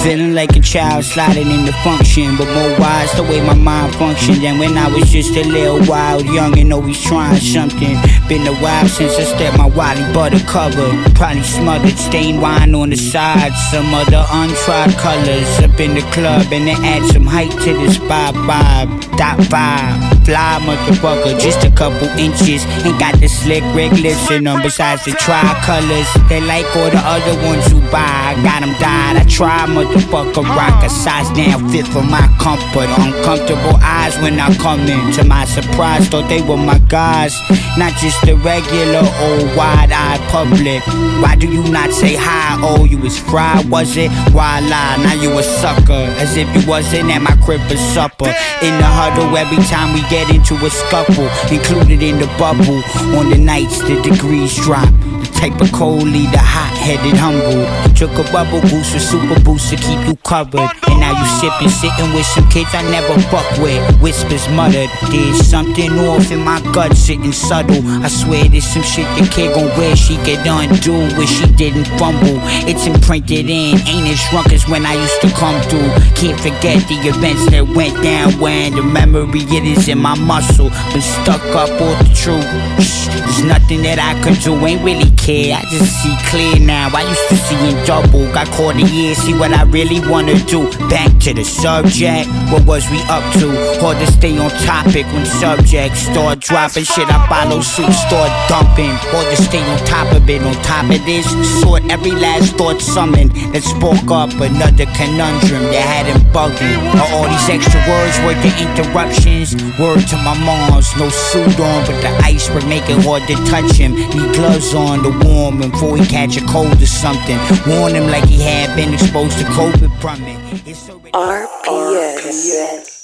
Feeling 0.02 0.32
like 0.32 0.56
a 0.56 0.60
child 0.60 1.04
sliding 1.04 1.50
into 1.50 1.72
function, 1.84 2.38
but 2.38 2.46
more 2.54 2.78
wise 2.80 3.12
the 3.12 3.22
way 3.22 3.42
my 3.42 3.52
mind 3.52 3.94
functioned 3.96 4.42
than 4.42 4.58
when 4.58 4.78
I 4.78 4.88
was 4.88 5.10
just 5.10 5.36
a 5.36 5.44
little 5.44 5.84
wild, 5.86 6.24
young 6.24 6.58
and 6.58 6.72
always 6.72 6.98
trying 7.02 7.38
something. 7.38 7.96
Been 8.28 8.46
a 8.46 8.54
while 8.62 8.88
since 8.88 9.14
I 9.16 9.24
stepped 9.24 9.58
my 9.58 9.66
Wally 9.66 10.00
butter 10.14 10.40
cover. 10.46 10.88
Probably 11.14 11.42
smothered 11.42 11.98
stained 11.98 12.40
wine 12.40 12.74
on 12.74 12.88
the 12.88 12.96
side, 12.96 13.52
some 13.70 13.92
other 13.92 14.24
untried 14.30 14.96
colors 14.96 15.58
up 15.60 15.78
in 15.80 15.94
the 15.94 16.02
club, 16.12 16.46
and 16.50 16.66
they 16.66 16.72
add 16.72 17.04
some 17.12 17.26
height 17.26 17.50
to 17.50 17.72
this 17.84 17.98
vibe, 17.98 18.32
vibe, 18.48 19.16
dot 19.18 19.38
vibe. 19.52 20.24
Fly 20.24 20.60
motherfucker, 20.60 21.40
just 21.40 21.64
a 21.64 21.70
couple 21.70 22.08
inches. 22.18 22.64
Ain't 22.84 22.98
got 22.98 23.18
the 23.20 23.28
slick 23.28 23.62
red 23.74 23.98
lips 24.00 24.30
in 24.30 24.46
besides 24.78 25.04
the 25.04 25.10
tri-colors. 25.18 26.06
They 26.28 26.40
like 26.40 26.64
all 26.76 26.88
the 26.88 27.02
other 27.02 27.34
ones 27.42 27.66
who 27.66 27.80
buy. 27.90 28.30
I 28.30 28.34
got 28.44 28.60
them 28.62 28.70
dyed. 28.78 29.16
I 29.16 29.24
try 29.24 29.66
motherfucker 29.66 30.46
rock 30.54 30.84
a 30.84 30.88
size 30.88 31.28
down 31.34 31.68
fit 31.70 31.84
for 31.88 32.04
my 32.04 32.22
comfort. 32.38 32.86
Uncomfortable 33.02 33.74
eyes 33.82 34.16
when 34.22 34.38
I 34.38 34.54
come 34.54 34.86
in. 34.86 35.12
To 35.14 35.24
my 35.24 35.46
surprise, 35.46 36.06
thought 36.08 36.28
they 36.28 36.42
were 36.42 36.56
my 36.56 36.78
guys. 36.86 37.34
Not 37.76 37.92
just 37.98 38.22
the 38.22 38.36
regular 38.36 39.02
old 39.02 39.50
wide-eyed 39.56 40.20
public. 40.30 40.86
Why 41.22 41.34
do 41.34 41.50
you 41.50 41.64
not 41.72 41.90
say 41.90 42.14
hi? 42.14 42.60
Oh, 42.62 42.84
you 42.84 42.98
was 42.98 43.18
fried, 43.18 43.68
was 43.68 43.96
it? 43.96 44.12
Why 44.30 44.60
lie? 44.60 45.02
Now 45.02 45.14
you 45.14 45.36
a 45.38 45.42
sucker. 45.42 46.06
As 46.22 46.36
if 46.36 46.46
you 46.54 46.70
wasn't 46.70 47.10
at 47.10 47.22
my 47.22 47.34
crib 47.42 47.60
for 47.66 47.76
supper. 47.76 48.30
In 48.62 48.74
the 48.78 48.86
huddle 48.86 49.36
every 49.36 49.58
time 49.64 49.92
we 49.92 50.02
get 50.06 50.30
into 50.30 50.54
a 50.64 50.70
scuffle. 50.70 51.26
Included 51.50 52.00
in 52.00 52.20
the 52.20 52.30
bubble. 52.38 52.78
On 53.18 53.28
the 53.28 53.38
nights 53.38 53.80
the 53.82 54.00
degrees 54.02 54.54
drop. 54.68 54.92
The 55.24 55.30
type 55.32 55.60
of 55.64 55.72
cold 55.72 56.12
the 56.12 56.36
hot-headed 56.36 57.16
humble. 57.16 57.64
Took 57.96 58.12
a 58.20 58.24
bubble 58.30 58.60
goose 58.68 58.92
with 58.92 59.02
super 59.02 59.40
boots 59.40 59.70
to 59.70 59.76
keep 59.76 59.96
you 60.06 60.14
covered. 60.28 60.68
And 60.84 61.00
now 61.00 61.16
you 61.16 61.26
sipping, 61.40 61.72
sitting 61.72 62.12
with 62.12 62.26
some 62.26 62.44
kids 62.50 62.68
I 62.74 62.84
never 62.92 63.16
fuck 63.32 63.48
with. 63.64 63.80
Whispers 64.02 64.44
muttered, 64.52 64.90
there's 65.08 65.40
something 65.40 65.90
off 66.04 66.30
in 66.30 66.44
my 66.44 66.60
gut, 66.76 66.92
sitting 66.96 67.32
subtle. 67.32 67.80
I 68.04 68.08
swear 68.08 68.44
there's 68.44 68.68
some 68.68 68.82
shit 68.82 69.08
the 69.16 69.24
kid 69.32 69.54
gon' 69.54 69.72
wear 69.78 69.96
she 69.96 70.16
could 70.18 70.44
undo 70.44 71.08
wish 71.16 71.32
she 71.40 71.46
didn't 71.56 71.88
fumble. 71.96 72.38
It's 72.68 72.86
imprinted 72.86 73.48
in, 73.48 73.80
ain't 73.88 74.08
as 74.12 74.20
drunk 74.28 74.52
as 74.52 74.68
when 74.68 74.84
I 74.84 74.94
used 75.00 75.20
to 75.22 75.30
come 75.32 75.56
through. 75.70 75.88
Can't 76.12 76.38
forget 76.38 76.84
the 76.92 76.98
events 77.08 77.48
that 77.50 77.64
went 77.74 77.96
down 78.02 78.38
when 78.38 78.76
the 78.76 78.82
memory 78.82 79.48
it 79.48 79.64
is 79.64 79.88
in 79.88 79.98
my 79.98 80.14
muscle. 80.18 80.68
Been 80.92 81.00
stuck 81.00 81.42
up 81.56 81.70
all 81.80 81.96
the 82.04 82.10
truth. 82.12 82.44
Shh, 82.82 83.06
there's 83.08 83.42
nothing 83.44 83.82
that 83.82 83.98
I 83.98 84.12
could 84.22 84.38
do, 84.42 84.57
ain't 84.66 84.82
really 84.82 85.10
care. 85.16 85.56
I 85.56 85.62
just 85.70 86.02
see 86.02 86.16
clear 86.30 86.58
now. 86.58 86.90
I 86.94 87.02
used 87.02 87.28
to 87.28 87.36
see 87.36 87.58
in 87.70 87.76
double. 87.86 88.26
Got 88.32 88.48
caught 88.48 88.76
a 88.76 88.82
year, 88.82 89.14
see 89.14 89.34
what 89.38 89.52
I 89.52 89.62
really 89.62 90.00
wanna 90.08 90.34
do. 90.46 90.68
Back 90.88 91.18
to 91.24 91.34
the 91.34 91.44
subject, 91.44 92.28
what 92.50 92.64
was 92.64 92.88
we 92.90 92.98
up 93.08 93.22
to? 93.38 93.48
Hard 93.80 93.98
to 93.98 94.06
stay 94.12 94.36
on 94.38 94.50
topic 94.64 95.06
when 95.12 95.24
subjects 95.26 96.00
start 96.00 96.40
dropping 96.40 96.84
shit. 96.84 97.08
I 97.08 97.18
follow 97.28 97.60
suit, 97.60 97.92
start 97.92 98.30
dumping. 98.48 98.94
Hard 99.12 99.28
to 99.30 99.42
stay 99.42 99.62
on 99.62 99.78
top 99.86 100.10
of 100.14 100.28
it. 100.28 100.42
On 100.42 100.54
top 100.62 100.84
of 100.90 101.04
this, 101.04 101.26
sort 101.60 101.84
every 101.90 102.12
last 102.12 102.56
thought 102.56 102.80
summoned 102.80 103.32
that 103.52 103.62
spoke 103.62 104.10
up 104.10 104.32
another 104.40 104.86
conundrum 104.98 105.62
that 105.70 105.84
had 105.84 106.06
him 106.06 106.20
bugging. 106.32 106.78
Are 106.98 107.10
all 107.14 107.28
these 107.28 107.48
extra 107.48 107.80
words 107.86 108.16
worth 108.24 108.40
the 108.42 108.52
interruptions? 108.58 109.54
Word 109.78 110.00
to 110.08 110.16
my 110.26 110.34
moms, 110.42 110.88
no 110.96 111.08
suit 111.08 111.58
on, 111.60 111.84
but 111.86 112.00
the 112.00 112.10
iceberg 112.24 112.66
make 112.66 112.88
it 112.88 112.98
hard 113.04 113.22
to 113.28 113.34
touch 113.46 113.76
him. 113.76 113.92
Need 113.94 114.34
gloves 114.34 114.47
on 114.74 115.02
to 115.02 115.10
warm 115.28 115.60
him 115.60 115.70
before 115.70 115.96
he 115.96 116.06
catch 116.06 116.36
a 116.36 116.46
cold 116.46 116.80
or 116.80 116.86
something. 116.86 117.38
Warn 117.66 117.94
him 117.94 118.06
like 118.06 118.24
he 118.24 118.40
had 118.40 118.74
been 118.74 118.94
exposed 118.94 119.38
to 119.38 119.44
COVID 119.44 120.00
from 120.00 120.24
it. 120.24 120.62
It's 120.66 120.88
already- 120.88 121.12
RPS. 121.12 122.97